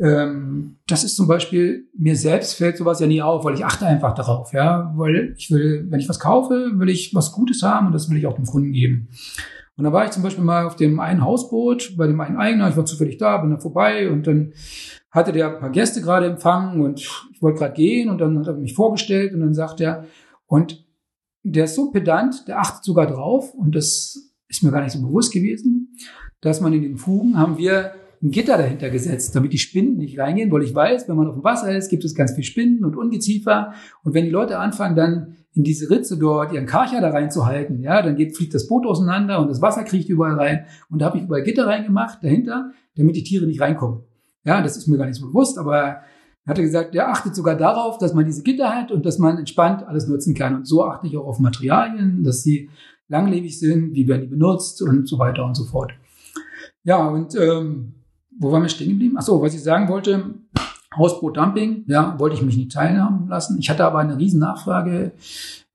[0.00, 3.86] Ähm, das ist zum Beispiel, mir selbst fällt sowas ja nie auf, weil ich achte
[3.86, 4.52] einfach darauf.
[4.52, 8.10] Ja, weil ich will, wenn ich was kaufe, will ich was Gutes haben und das
[8.10, 9.08] will ich auch dem Kunden geben.
[9.76, 12.68] Und da war ich zum Beispiel mal auf dem einen Hausboot, bei dem einen Eigner,
[12.68, 14.52] ich war zufällig da, bin da vorbei und dann
[15.10, 18.46] hatte der ein paar Gäste gerade empfangen und ich wollte gerade gehen und dann hat
[18.46, 20.04] er mich vorgestellt und dann sagt er,
[20.46, 20.84] und
[21.42, 25.00] der ist so pedant, der achtet sogar drauf und das ist mir gar nicht so
[25.00, 25.96] bewusst gewesen,
[26.40, 27.92] dass man in den Fugen haben wir
[28.22, 31.34] ein Gitter dahinter gesetzt, damit die Spinnen nicht reingehen, weil ich weiß, wenn man auf
[31.34, 33.72] dem Wasser ist, gibt es ganz viel Spinnen und Ungeziefer
[34.04, 38.02] und wenn die Leute anfangen dann in diese Ritze dort ihren Karcher da reinzuhalten, ja,
[38.02, 41.18] dann geht, fliegt das Boot auseinander und das Wasser kriecht überall rein und da habe
[41.18, 44.04] ich überall Gitter reingemacht dahinter, damit die Tiere nicht reinkommen.
[44.44, 46.04] Ja, das ist mir gar nicht so bewusst, aber er
[46.46, 49.86] hatte gesagt, der achtet sogar darauf, dass man diese Gitter hat und dass man entspannt
[49.86, 50.56] alles nutzen kann.
[50.56, 52.70] Und so achte ich auch auf Materialien, dass sie
[53.08, 55.92] langlebig sind, wie werden die benutzt und so weiter und so fort.
[56.84, 57.94] Ja, und ähm,
[58.38, 59.16] wo waren wir stehen geblieben?
[59.18, 60.34] Ach so, was ich sagen wollte,
[60.96, 63.58] Hausboot-Dumping, ja, wollte ich mich nicht teilhaben lassen.
[63.58, 65.12] Ich hatte aber eine riesen Nachfrage,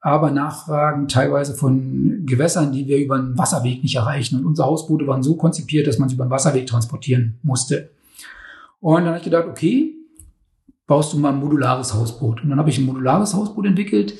[0.02, 4.40] aber Nachfragen teilweise von Gewässern, die wir über einen Wasserweg nicht erreichen.
[4.40, 7.92] Und unsere Hausboote waren so konzipiert, dass man sie über einen Wasserweg transportieren musste.
[8.80, 9.96] Und dann habe ich gedacht, okay,
[10.88, 12.44] baust du mal ein modulares Hausboot.
[12.44, 14.14] Und dann habe ich ein modulares Hausboot entwickelt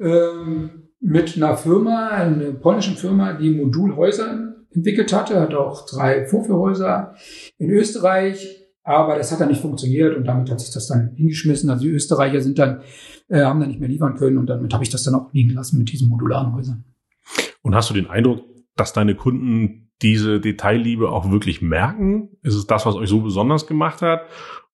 [0.00, 7.14] ähm, mit einer Firma, einer polnischen Firma, die Modulhäuser entwickelt hatte, hat auch drei Vorführhäuser
[7.58, 11.70] in Österreich, aber das hat dann nicht funktioniert und damit hat sich das dann hingeschmissen.
[11.70, 12.82] Also die Österreicher sind dann,
[13.28, 15.50] äh, haben dann nicht mehr liefern können und damit habe ich das dann auch liegen
[15.50, 16.84] lassen mit diesen modularen Häusern.
[17.62, 18.40] Und hast du den Eindruck,
[18.76, 22.30] dass deine Kunden diese Detailliebe auch wirklich merken?
[22.42, 24.22] Ist es das, was euch so besonders gemacht hat,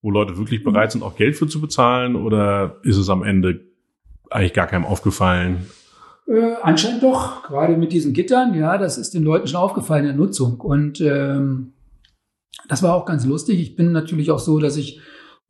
[0.02, 2.16] wo Leute wirklich bereit sind, auch Geld für zu bezahlen?
[2.16, 3.60] Oder ist es am Ende
[4.30, 5.66] eigentlich gar keinem aufgefallen?
[6.26, 10.16] Äh, anscheinend doch, gerade mit diesen Gittern, ja, das ist den Leuten schon aufgefallen in
[10.16, 10.60] der Nutzung.
[10.60, 11.72] Und ähm,
[12.68, 13.60] das war auch ganz lustig.
[13.60, 15.00] Ich bin natürlich auch so, dass ich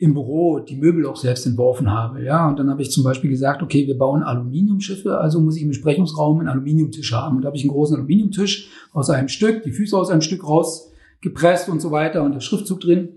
[0.01, 2.25] im Büro die Möbel auch selbst entworfen habe.
[2.25, 5.63] Ja, und dann habe ich zum Beispiel gesagt, okay, wir bauen Aluminiumschiffe, also muss ich
[5.63, 7.37] im Besprechungsraum einen Aluminiumtisch haben.
[7.37, 10.43] Und da habe ich einen großen Aluminiumtisch aus einem Stück, die Füße aus einem Stück
[10.43, 13.11] rausgepresst und so weiter und der Schriftzug drin.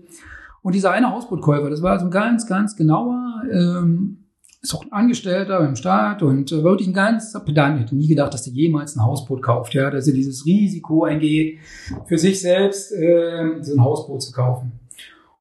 [0.60, 4.18] Und dieser eine Hausbootkäufer, das war also ein ganz, ganz genauer, ähm,
[4.60, 7.76] ist auch ein Angestellter beim Staat und äh, wirklich ein ganz pedant.
[7.76, 11.04] Ich hätte nie gedacht, dass der jemals ein Hausboot kauft, ja, dass er dieses Risiko
[11.04, 11.60] eingeht,
[12.04, 14.72] für sich selbst äh, so ein Hausboot zu kaufen.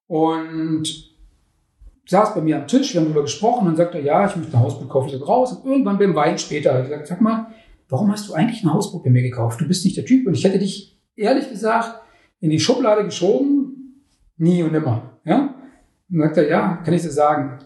[0.07, 1.12] Und
[2.13, 4.59] saß bei mir am Tisch, wir haben darüber gesprochen und sagte, ja, ich möchte ein
[4.59, 5.53] Hausboot kaufen, ich raus.
[5.53, 7.47] Und irgendwann beim Wein später habe ich gesagt, sag mal,
[7.89, 9.59] warum hast du eigentlich ein Hausboot bei mir gekauft?
[9.59, 12.01] Du bist nicht der Typ und ich hätte dich ehrlich gesagt
[12.39, 14.03] in die Schublade geschoben,
[14.37, 15.19] nie und nimmer.
[15.25, 15.55] Ja?
[16.09, 17.57] Und dann sagt er, ja, kann ich dir sagen,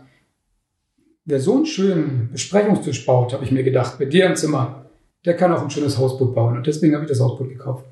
[1.25, 4.85] wer so einen schönen Besprechungstisch baut, habe ich mir gedacht, bei dir im Zimmer,
[5.25, 6.55] der kann auch ein schönes Hausboot bauen.
[6.55, 7.85] Und deswegen habe ich das Hausboot gekauft.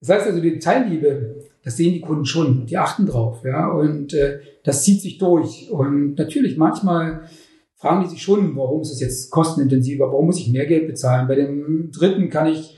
[0.00, 1.37] Das heißt also, die Detailliebe,
[1.68, 5.70] das sehen die Kunden schon, die achten drauf, ja, und äh, das zieht sich durch.
[5.70, 7.28] Und natürlich, manchmal
[7.76, 11.28] fragen die sich schon, warum ist es jetzt kostenintensiver, warum muss ich mehr Geld bezahlen?
[11.28, 12.74] Bei dem dritten kann ich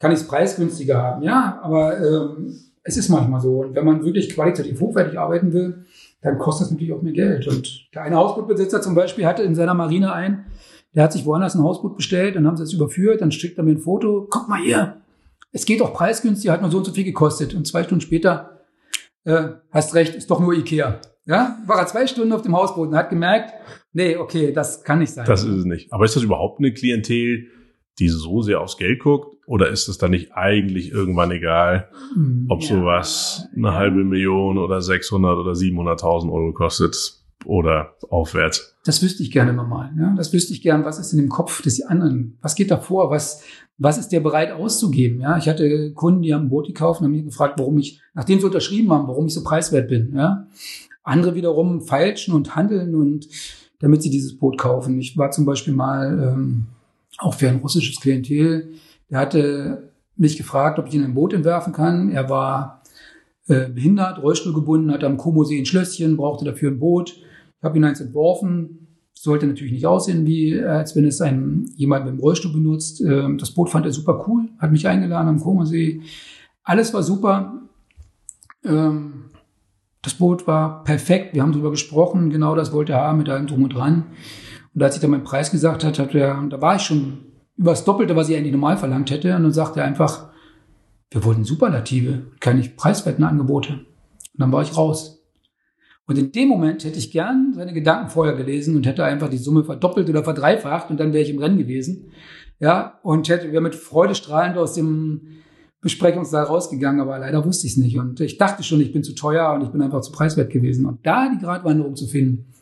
[0.00, 3.60] kann ich es preisgünstiger haben, ja, aber ähm, es ist manchmal so.
[3.60, 5.84] Und wenn man wirklich qualitativ hochwertig arbeiten will,
[6.20, 7.46] dann kostet es natürlich auch mehr Geld.
[7.46, 10.46] Und der eine Hausbootbesitzer zum Beispiel hatte in seiner Marine ein,
[10.96, 13.62] der hat sich woanders ein Hausboot bestellt, dann haben sie es überführt, dann schickt er
[13.62, 15.01] mir ein Foto, guck mal hier,
[15.52, 17.54] es geht auch preisgünstig, hat nur so und so viel gekostet.
[17.54, 18.60] Und zwei Stunden später,
[19.24, 21.00] äh, hast recht, ist doch nur Ikea.
[21.24, 23.52] Ja, war er zwei Stunden auf dem Hausboden, hat gemerkt,
[23.92, 25.24] nee, okay, das kann nicht sein.
[25.24, 25.92] Das ist es nicht.
[25.92, 27.46] Aber ist das überhaupt eine Klientel,
[28.00, 29.36] die so sehr aufs Geld guckt?
[29.46, 32.68] Oder ist es dann nicht eigentlich irgendwann egal, hm, ob ja.
[32.68, 37.21] sowas eine halbe Million oder 600 oder 700.000 Euro kostet?
[37.44, 38.76] Oder aufwärts?
[38.84, 39.92] Das wüsste ich gerne immer mal.
[39.98, 40.14] Ja?
[40.16, 40.84] Das wüsste ich gern.
[40.84, 42.38] Was ist in dem Kopf des anderen?
[42.40, 43.10] Was geht da vor?
[43.10, 43.42] Was,
[43.78, 45.20] was ist der bereit auszugeben?
[45.20, 48.00] Ja, ich hatte Kunden, die haben ein Boot gekauft und haben mich gefragt, warum ich,
[48.14, 50.14] nachdem sie unterschrieben haben, warum ich so preiswert bin.
[50.14, 50.46] Ja,
[51.02, 53.28] andere wiederum feilschen und handeln und
[53.80, 54.98] damit sie dieses Boot kaufen.
[54.98, 56.66] Ich war zum Beispiel mal ähm,
[57.18, 58.74] auch für ein russisches Klientel.
[59.10, 62.10] Der hatte mich gefragt, ob ich ihn ein Boot entwerfen kann.
[62.10, 62.82] Er war
[63.48, 67.16] äh, behindert, Rollstuhl gebunden, hatte am Komosee ein Schlösschen, brauchte dafür ein Boot.
[67.62, 71.70] Ich habe ihn eins entworfen, sollte natürlich nicht aussehen, wie äh, als wenn es ein,
[71.76, 73.00] jemand mit dem Rollstuhl benutzt.
[73.00, 76.00] Ähm, das Boot fand er super cool, hat mich eingeladen am Komersee.
[76.64, 77.62] Alles war super.
[78.64, 79.26] Ähm,
[80.02, 81.34] das Boot war perfekt.
[81.34, 82.30] Wir haben darüber gesprochen.
[82.30, 84.06] Genau das wollte er haben mit allem drum und dran.
[84.74, 87.18] Und als ich dann meinen Preis gesagt hat, hat er, da war ich schon
[87.56, 89.36] über das Doppelte, was ich eigentlich normal verlangt hätte.
[89.36, 90.30] Und dann sagte er einfach,
[91.12, 93.74] wir wollten Superlative, keine preiswerten Angebote.
[93.74, 95.21] Und dann war ich raus.
[96.06, 99.38] Und in dem Moment hätte ich gern seine Gedanken vorher gelesen und hätte einfach die
[99.38, 102.10] Summe verdoppelt oder verdreifacht und dann wäre ich im Rennen gewesen.
[102.58, 105.42] Ja, und hätte wäre mit Freude strahlend aus dem
[105.80, 107.98] Besprechungssaal rausgegangen, aber leider wusste ich es nicht.
[107.98, 110.86] Und ich dachte schon, ich bin zu teuer und ich bin einfach zu preiswert gewesen.
[110.86, 112.52] Und da die Gratwanderung zu finden,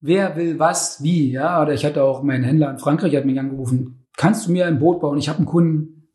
[0.00, 3.38] wer will was, wie, ja, oder ich hatte auch meinen Händler in Frankreich, hat mich
[3.38, 5.18] angerufen, kannst du mir ein Boot bauen?
[5.18, 6.08] Ich habe einen Kunden,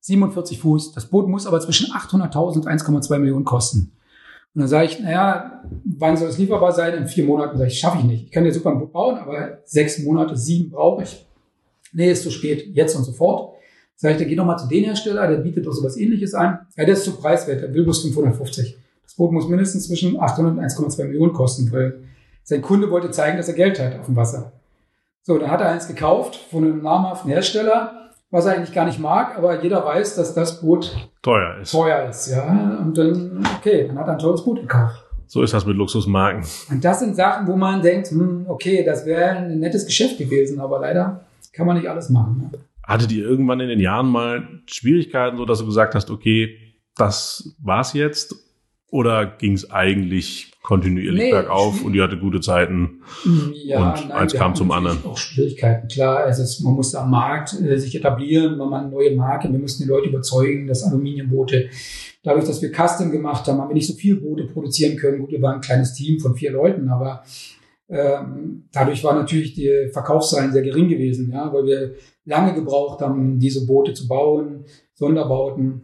[0.00, 3.97] 47 Fuß, das Boot muss aber zwischen 800.000 und 1,2 Millionen kosten.
[4.54, 6.94] Und dann sage ich, naja, wann soll es lieferbar sein?
[6.94, 8.24] In vier Monaten sage ich, schaffe ich nicht.
[8.24, 11.26] Ich kann dir super ein Boot bauen, aber sechs Monate, sieben brauche ich.
[11.92, 13.56] Nee, ist zu spät, jetzt und sofort.
[13.96, 16.60] Sag ich, dann geh doch mal zu den Hersteller, der bietet doch sowas ähnliches an.
[16.76, 18.76] Ja, der ist zu preiswert, der will bloß 550.
[19.04, 22.00] Das Boot muss mindestens zwischen 800 und 1,2 Millionen kosten, weil
[22.44, 24.52] sein Kunde wollte zeigen, dass er Geld hat auf dem Wasser.
[25.22, 28.98] So, dann hat er eins gekauft von einem namhaften Hersteller, was er eigentlich gar nicht
[28.98, 31.72] mag, aber jeder weiß, dass das Boot teuer ist.
[31.72, 32.78] Teuer ist, ja.
[32.82, 35.02] Und dann, okay, dann hat er ein teures Boot gekauft.
[35.26, 36.44] So ist das mit Luxusmarken.
[36.70, 40.60] Und das sind Sachen, wo man denkt, hm, okay, das wäre ein nettes Geschäft gewesen,
[40.60, 42.50] aber leider kann man nicht alles machen.
[42.52, 42.58] Ne?
[42.82, 46.56] Hattet ihr irgendwann in den Jahren mal Schwierigkeiten, so dass du gesagt hast, okay,
[46.96, 48.34] das war's jetzt?
[48.90, 53.02] Oder ging es eigentlich kontinuierlich nee, bergauf und ihr hatte gute Zeiten
[53.52, 55.04] ja, und nein, eins kam zum anderen?
[55.04, 56.26] Auch Schwierigkeiten, klar.
[56.26, 59.82] Es ist, man musste am Markt äh, sich etablieren, man eine neue Marke, wir mussten
[59.82, 61.68] die Leute überzeugen, dass Aluminiumboote,
[62.22, 65.18] dadurch, dass wir Custom gemacht haben, haben wir nicht so viele Boote produzieren können.
[65.18, 67.22] Gut, wir waren ein kleines Team von vier Leuten, aber
[67.90, 73.38] ähm, dadurch war natürlich die Verkaufszahlen sehr gering gewesen, ja, weil wir lange gebraucht haben,
[73.38, 74.64] diese Boote zu bauen,
[74.94, 75.82] Sonderbauten.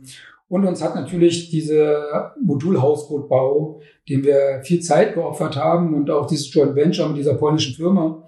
[0.48, 6.52] Und uns hat natürlich dieser Modulhausbootbau, den wir viel Zeit geopfert haben und auch dieses
[6.52, 8.22] Joint Venture mit dieser polnischen Firma,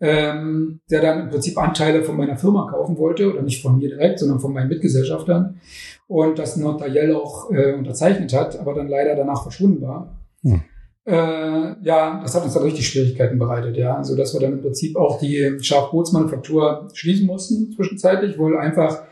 [0.00, 3.88] ähm, der dann im Prinzip Anteile von meiner Firma kaufen wollte, oder nicht von mir
[3.88, 5.60] direkt, sondern von meinen Mitgesellschaftern
[6.06, 10.18] und das notariell auch äh, unterzeichnet hat, aber dann leider danach verschwunden war.
[10.42, 10.62] Hm.
[11.04, 13.96] Äh, ja, das hat uns dann richtig Schwierigkeiten bereitet, ja.
[13.96, 19.02] Also dass wir dann im Prinzip auch die Schafbootsmanufaktur schließen mussten zwischenzeitlich, weil einfach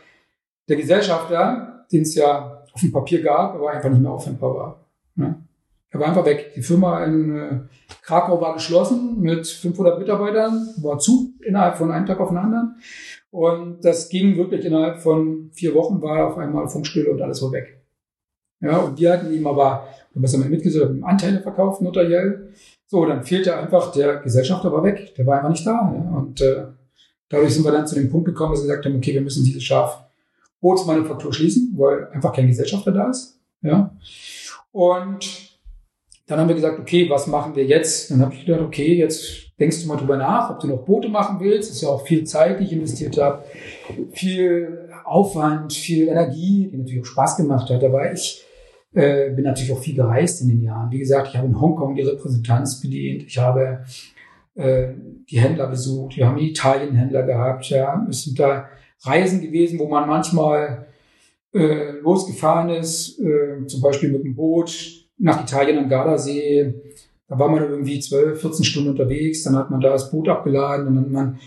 [0.67, 4.85] der Gesellschafter, den es ja auf dem Papier gab, aber einfach nicht mehr auffindbar war.
[5.15, 5.43] Ne?
[5.91, 6.53] Er war einfach weg.
[6.55, 7.59] Die Firma in äh,
[8.03, 12.75] Krakau war geschlossen mit 500 Mitarbeitern, war zu innerhalb von einem Tag auf den anderen.
[13.31, 17.51] Und das ging wirklich innerhalb von vier Wochen, war auf einmal Funkstille und alles war
[17.51, 17.81] weg.
[18.61, 22.49] Ja, und wir hatten ihm aber was haben wir mitgesagt, Anteile verkauft, notariell.
[22.87, 25.93] So, dann fehlte einfach, der Gesellschafter war weg, der war einfach nicht da.
[25.93, 26.17] Ja?
[26.17, 26.65] Und äh,
[27.29, 29.45] dadurch sind wir dann zu dem Punkt gekommen, dass wir gesagt haben, okay, wir müssen
[29.45, 29.61] diese
[30.59, 33.39] Schafbootsmanufaktur schließen, weil einfach kein Gesellschafter da ist.
[33.61, 33.95] Ja?
[34.71, 35.49] Und
[36.27, 38.11] dann haben wir gesagt, okay, was machen wir jetzt?
[38.11, 41.09] Dann habe ich gedacht, okay, jetzt denkst du mal drüber nach, ob du noch Boote
[41.09, 41.69] machen willst.
[41.69, 43.43] Das ist ja auch viel Zeit, die ich investiert habe,
[44.11, 47.83] viel Aufwand, viel Energie, die natürlich auch Spaß gemacht hat.
[47.83, 48.45] Aber ich
[48.93, 50.91] äh, bin natürlich auch viel gereist in den Jahren.
[50.91, 53.23] Wie gesagt, ich habe in Hongkong die Repräsentanz bedient.
[53.23, 53.83] Ich habe
[54.53, 54.89] äh,
[55.29, 56.15] die Händler besucht.
[56.15, 57.69] Wir haben in Italien Händler gehabt.
[57.69, 58.67] Ja, es sind da
[59.01, 60.87] Reisen gewesen, wo man manchmal
[61.53, 64.71] äh, losgefahren ist, äh, zum Beispiel mit dem Boot
[65.17, 66.73] nach Italien am Gardasee.
[67.27, 69.43] Da war man irgendwie 12, 14 Stunden unterwegs.
[69.43, 70.85] Dann hat man da das Boot abgeladen.
[70.85, 71.39] Dann hat man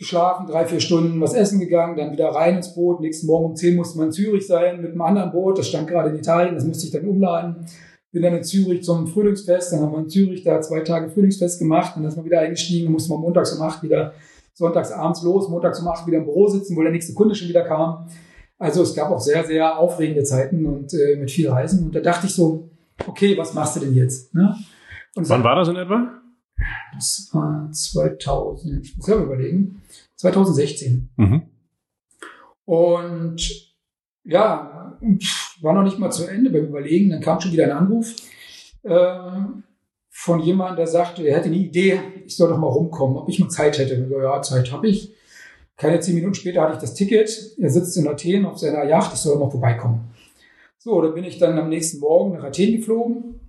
[0.00, 3.00] geschlafen, drei, vier Stunden was essen gegangen, dann wieder rein ins Boot.
[3.00, 5.58] Nächsten Morgen um zehn musste man in Zürich sein mit einem anderen Boot.
[5.58, 7.66] Das stand gerade in Italien, das musste ich dann umladen.
[8.10, 11.60] Bin dann in Zürich zum Frühlingsfest, dann haben wir in Zürich da zwei Tage Frühlingsfest
[11.60, 14.14] gemacht, dann ist man wieder eingestiegen, musste man montags um acht wieder,
[14.60, 17.48] sonntags abends los, montags um acht wieder im Büro sitzen, wo der nächste Kunde schon
[17.48, 18.06] wieder kam.
[18.58, 21.86] Also es gab auch sehr, sehr aufregende Zeiten und äh, mit viel Reisen.
[21.86, 22.68] Und da dachte ich so,
[23.06, 24.34] okay, was machst du denn jetzt?
[24.34, 24.54] Ne?
[25.16, 26.12] Und Wann war das in etwa?
[26.92, 29.80] Das war 2000, ich muss selber überlegen,
[30.16, 31.08] 2016.
[31.16, 31.42] Mhm.
[32.66, 33.74] Und
[34.24, 34.98] ja,
[35.62, 37.08] war noch nicht mal zu Ende beim Überlegen.
[37.08, 38.14] Dann kam schon wieder ein Anruf
[38.82, 39.30] äh,
[40.22, 43.38] von jemandem, der sagte, er hätte eine Idee, ich soll doch mal rumkommen, ob ich
[43.38, 44.06] mal Zeit hätte.
[44.08, 45.14] So, ja, Zeit habe ich.
[45.76, 47.56] Keine zehn Minuten später hatte ich das Ticket.
[47.58, 50.10] Er sitzt in Athen auf seiner Yacht, ich soll mal vorbeikommen.
[50.78, 53.40] So, da bin ich dann am nächsten Morgen nach Athen geflogen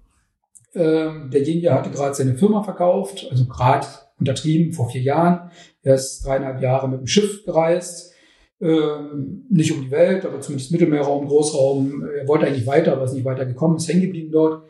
[0.74, 3.88] ähm, derjenige hatte gerade seine Firma verkauft, also gerade
[4.20, 5.52] untertrieben vor vier Jahren.
[5.84, 8.14] Er ist dreieinhalb Jahre mit dem Schiff gereist,
[8.62, 12.04] ähm, nicht um die Welt, aber zumindest Mittelmeerraum, Großraum.
[12.04, 14.64] Er wollte eigentlich weiter, aber ist nicht weitergekommen, ist hängen geblieben dort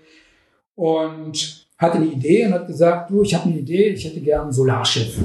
[0.75, 4.47] und hatte eine Idee und hat gesagt, du, ich habe eine Idee, ich hätte gern
[4.47, 5.17] ein Solarschiff.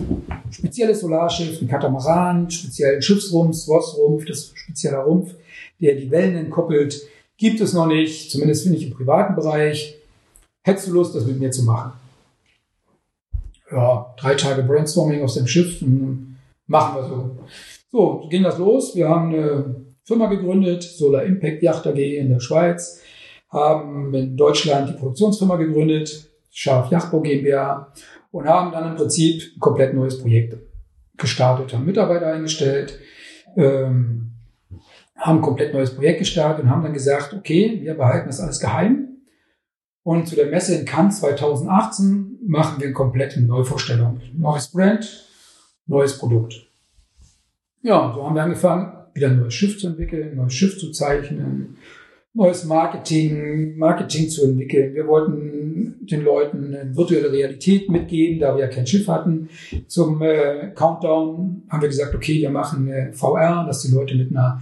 [0.50, 5.34] Spezielles Solarschiff, ein Katamaran, speziellen Schiffsrumpf, Swoss-Rumpf, das ein spezieller Rumpf,
[5.80, 7.02] der die Wellen entkoppelt.
[7.36, 9.98] Gibt es noch nicht, zumindest finde ich im privaten Bereich.
[10.62, 11.92] Hättest du Lust, das mit mir zu machen?
[13.70, 15.84] Ja, drei Tage Brainstorming aus dem Schiff
[16.66, 17.36] machen wir so.
[17.90, 18.96] So, so ging das los.
[18.96, 23.02] Wir haben eine Firma gegründet, Solar Impact Yacht AG in der Schweiz,
[23.50, 27.92] haben in Deutschland die Produktionsfirma gegründet, Scharf Yachtbau GmbH,
[28.30, 30.56] und haben dann im Prinzip ein komplett neues Projekt
[31.18, 32.98] gestartet, haben Mitarbeiter eingestellt,
[33.56, 34.32] ähm,
[35.16, 38.58] haben ein komplett neues Projekt gestartet und haben dann gesagt, okay, wir behalten das alles
[38.58, 39.18] geheim.
[40.02, 44.20] Und zu der Messe in Cannes 2018 machen wir eine komplette Neuvorstellung.
[44.34, 45.26] Neues Brand,
[45.86, 46.66] neues Produkt.
[47.82, 50.90] Ja, so haben wir angefangen, wieder ein neues Schiff zu entwickeln, ein neues Schiff zu
[50.90, 51.76] zeichnen,
[52.36, 54.94] neues Marketing, Marketing zu entwickeln.
[54.94, 59.48] Wir wollten den Leuten eine virtuelle Realität mitgeben, da wir ja kein Schiff hatten.
[59.88, 64.30] Zum äh, Countdown haben wir gesagt, okay, wir machen äh, VR, dass die Leute mit
[64.30, 64.60] einer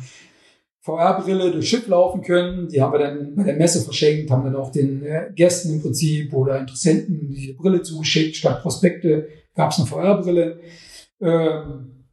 [0.82, 2.68] VR-Brille durchs Schiff laufen können.
[2.68, 5.82] Die haben wir dann bei der Messe verschenkt, haben dann auch den äh, Gästen im
[5.82, 8.36] Prinzip oder Interessenten diese Brille zugeschickt.
[8.36, 10.60] Statt Prospekte gab es eine VR-Brille.
[11.20, 12.05] Ähm,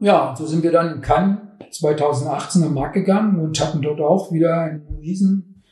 [0.00, 4.32] ja, so sind wir dann in Cannes 2018 am Markt gegangen und hatten dort auch
[4.32, 5.62] wieder einen riesen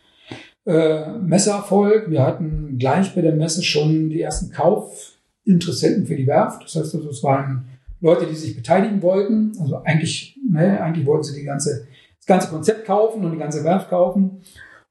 [0.66, 2.10] äh, Messeerfolg.
[2.10, 6.64] Wir hatten gleich bei der Messe schon die ersten Kaufinteressenten für die Werft.
[6.64, 7.68] Das heißt also, es waren
[8.00, 9.52] Leute, die sich beteiligen wollten.
[9.60, 11.86] Also eigentlich, ne, eigentlich wollten sie die ganze,
[12.18, 14.42] das ganze Konzept kaufen und die ganze Werft kaufen.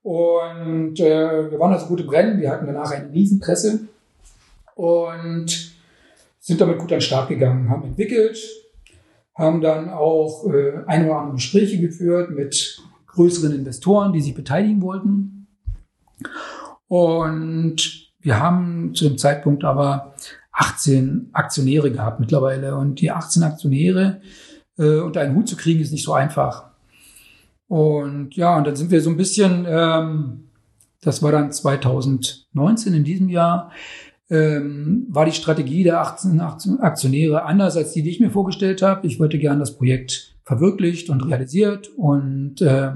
[0.01, 2.39] Und äh, wir waren also gute Brennen.
[2.39, 3.87] Wir hatten danach eine Riesenpresse
[4.75, 5.73] und
[6.39, 8.37] sind damit gut an den Start gegangen, haben entwickelt,
[9.35, 14.81] haben dann auch äh, ein oder andere Gespräche geführt mit größeren Investoren, die sich beteiligen
[14.81, 15.47] wollten.
[16.87, 20.15] Und wir haben zu dem Zeitpunkt aber
[20.51, 22.75] 18 Aktionäre gehabt mittlerweile.
[22.75, 24.21] Und die 18 Aktionäre
[24.77, 26.71] äh, unter einen Hut zu kriegen, ist nicht so einfach.
[27.67, 30.49] Und ja, und dann sind wir so ein bisschen, ähm,
[31.01, 33.71] das war dann 2019 in diesem Jahr,
[34.29, 39.05] ähm, war die Strategie der 18 Aktionäre anders als die, die ich mir vorgestellt habe.
[39.07, 42.91] Ich wollte gern das Projekt verwirklicht und realisiert und äh,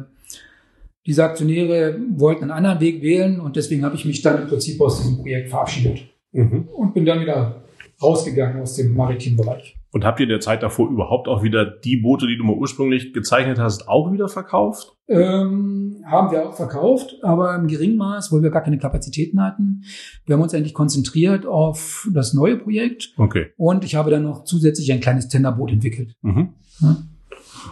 [1.06, 4.80] diese Aktionäre wollten einen anderen Weg wählen und deswegen habe ich mich dann im Prinzip
[4.82, 6.68] aus diesem Projekt verabschiedet mhm.
[6.76, 7.64] und bin dann wieder
[8.02, 9.76] rausgegangen aus dem maritimen Bereich.
[9.92, 13.12] Und habt ihr der Zeit davor überhaupt auch wieder die Boote, die du mal ursprünglich
[13.12, 14.96] gezeichnet hast, auch wieder verkauft?
[15.08, 19.84] Ähm, haben wir auch verkauft, aber im geringen Maß, weil wir gar keine Kapazitäten hatten.
[20.26, 23.14] Wir haben uns eigentlich konzentriert auf das neue Projekt.
[23.18, 23.48] Okay.
[23.58, 26.16] Und ich habe dann noch zusätzlich ein kleines Tenderboot entwickelt.
[26.22, 26.50] Mhm.
[26.82, 26.98] Ja,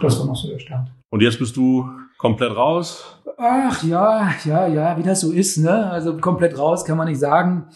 [0.00, 0.90] das war noch so der Stand.
[1.10, 1.88] Und jetzt bist du
[2.18, 3.04] komplett raus?
[3.38, 5.58] Ach ja, ja, ja, wie das so ist.
[5.58, 5.90] Ne?
[5.90, 7.66] Also komplett raus kann man nicht sagen.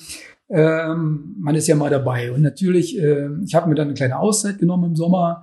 [0.51, 2.31] Ähm, man ist ja mal dabei.
[2.31, 5.43] Und natürlich, äh, ich habe mir dann eine kleine Auszeit genommen im Sommer,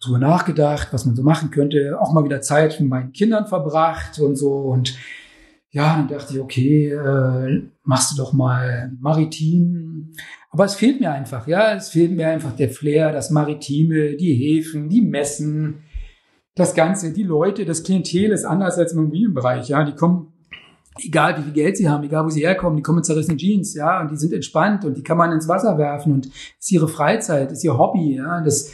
[0.00, 4.18] drüber nachgedacht, was man so machen könnte, auch mal wieder Zeit mit meinen Kindern verbracht
[4.18, 4.52] und so.
[4.52, 4.96] Und
[5.70, 10.12] ja, dann dachte ich, okay, äh, machst du doch mal maritim.
[10.50, 14.34] Aber es fehlt mir einfach, ja, es fehlt mir einfach der Flair, das Maritime, die
[14.34, 15.82] Häfen, die Messen,
[16.56, 20.32] das Ganze, die Leute, das Klientel ist anders als im Immobilienbereich, ja, die kommen
[21.04, 23.74] egal wie viel Geld sie haben, egal wo sie herkommen, die kommen in zerrissene Jeans,
[23.74, 26.88] ja, und die sind entspannt und die kann man ins Wasser werfen und ist ihre
[26.88, 28.72] Freizeit, ist ihr Hobby, ja, das,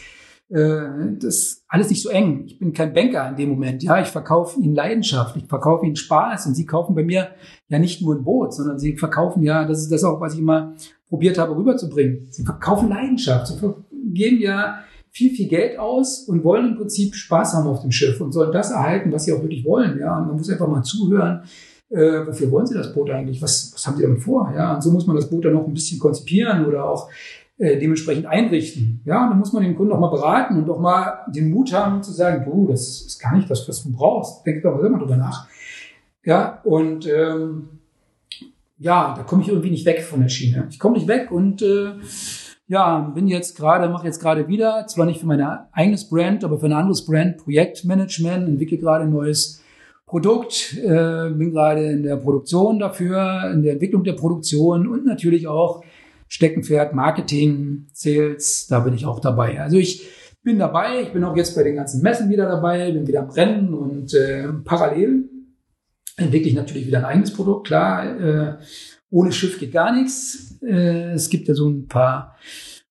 [0.48, 2.44] äh, das alles nicht so eng.
[2.46, 5.96] Ich bin kein Banker in dem Moment, ja, ich verkaufe ihnen Leidenschaft, ich verkaufe ihnen
[5.96, 7.30] Spaß und sie kaufen bei mir
[7.68, 10.40] ja nicht nur ein Boot, sondern sie verkaufen ja, das ist das auch, was ich
[10.40, 10.74] immer
[11.08, 12.28] probiert habe rüberzubringen.
[12.30, 13.56] Sie verkaufen Leidenschaft, sie
[14.12, 18.20] geben ja viel, viel Geld aus und wollen im Prinzip Spaß haben auf dem Schiff
[18.20, 20.82] und sollen das erhalten, was sie auch wirklich wollen, ja, und man muss einfach mal
[20.82, 21.42] zuhören,
[21.88, 23.40] äh, wofür wollen Sie das Boot eigentlich?
[23.40, 24.52] Was, was haben Sie damit vor?
[24.54, 27.08] Ja, und so muss man das Boot dann noch ein bisschen konzipieren oder auch
[27.58, 29.00] äh, dementsprechend einrichten.
[29.04, 32.02] Ja, dann muss man den Kunden noch mal beraten und auch mal den Mut haben
[32.02, 34.44] zu sagen, du, das ist gar nicht das, was du brauchst.
[34.44, 35.48] Denk doch immer drüber nach.
[36.24, 37.68] Ja, und ähm,
[38.78, 40.66] ja, da komme ich irgendwie nicht weg von der Schiene.
[40.70, 41.92] Ich komme nicht weg und äh,
[42.68, 45.40] ja, bin jetzt gerade, mache jetzt gerade wieder, zwar nicht für mein
[45.72, 49.62] eigenes Brand, aber für ein anderes Brand, Projektmanagement, entwickle gerade ein neues
[50.04, 55.46] Produkt, äh, bin gerade in der Produktion dafür, in der Entwicklung der Produktion und natürlich
[55.46, 55.82] auch
[56.28, 59.60] Steckenpferd, Marketing, Sales, da bin ich auch dabei.
[59.60, 60.06] Also ich
[60.42, 63.30] bin dabei, ich bin auch jetzt bei den ganzen Messen wieder dabei, bin wieder am
[63.30, 65.28] Rennen und äh, parallel
[66.16, 67.66] entwickle ich natürlich wieder ein eigenes Produkt.
[67.66, 68.56] Klar, äh,
[69.10, 70.58] ohne Schiff geht gar nichts.
[70.62, 72.36] Äh, es gibt ja so ein paar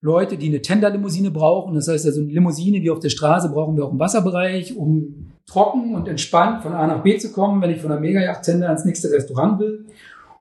[0.01, 1.73] Leute, die eine Tenderlimousine brauchen.
[1.75, 5.31] Das heißt also eine Limousine wie auf der Straße brauchen wir auch im Wasserbereich, um
[5.47, 8.85] trocken und entspannt von A nach B zu kommen, wenn ich von der Megayacht-Tender ans
[8.85, 9.85] nächste Restaurant will.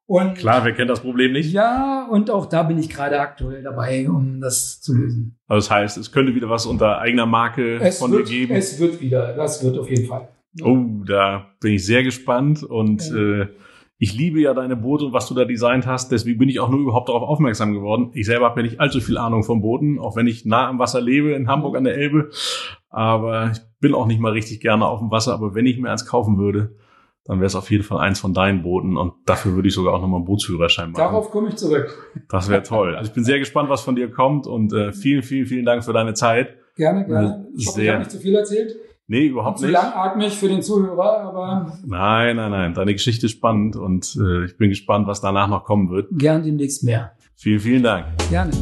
[0.06, 1.50] Und Klar, wer kennt das Problem nicht?
[1.52, 5.38] Ja, und auch da bin ich gerade aktuell dabei, um das zu lösen.
[5.48, 8.54] Also das heißt, es könnte wieder was unter eigener Marke es von wird, dir geben?
[8.54, 10.28] Es wird wieder, das wird auf jeden Fall.
[10.62, 10.76] Oh,
[11.06, 13.42] da bin ich sehr gespannt und ja.
[13.42, 13.48] äh,
[13.98, 16.12] ich liebe ja deine Boote und was du da designt hast.
[16.12, 18.10] Deswegen bin ich auch nur überhaupt darauf aufmerksam geworden.
[18.12, 20.78] Ich selber habe ja nicht allzu viel Ahnung von Booten, auch wenn ich nah am
[20.78, 22.30] Wasser lebe in Hamburg an der Elbe.
[22.90, 25.32] Aber ich bin auch nicht mal richtig gerne auf dem Wasser.
[25.32, 26.76] Aber wenn ich mir eins kaufen würde,
[27.24, 29.94] dann wäre es auf jeden Fall eins von deinen Booten und dafür würde ich sogar
[29.94, 31.00] auch nochmal einen Bootsführerschein machen.
[31.00, 32.12] Darauf komme ich zurück.
[32.28, 32.96] Das wäre toll.
[32.96, 35.84] Also ich bin sehr gespannt, was von dir kommt und äh, vielen, vielen, vielen Dank
[35.84, 36.56] für deine Zeit.
[36.76, 37.46] Gerne, gerne.
[37.56, 38.76] Ich hoffe, ich habe nicht zu viel erzählt.
[39.06, 39.76] Nee, überhaupt zu nicht.
[39.76, 41.78] Zu langatmig für den Zuhörer, aber.
[41.86, 42.74] Nein, nein, nein.
[42.74, 46.08] Deine Geschichte ist spannend und äh, ich bin gespannt, was danach noch kommen wird.
[46.12, 47.12] Gern demnächst mehr.
[47.36, 48.06] Vielen, vielen Dank.
[48.30, 48.52] Gerne.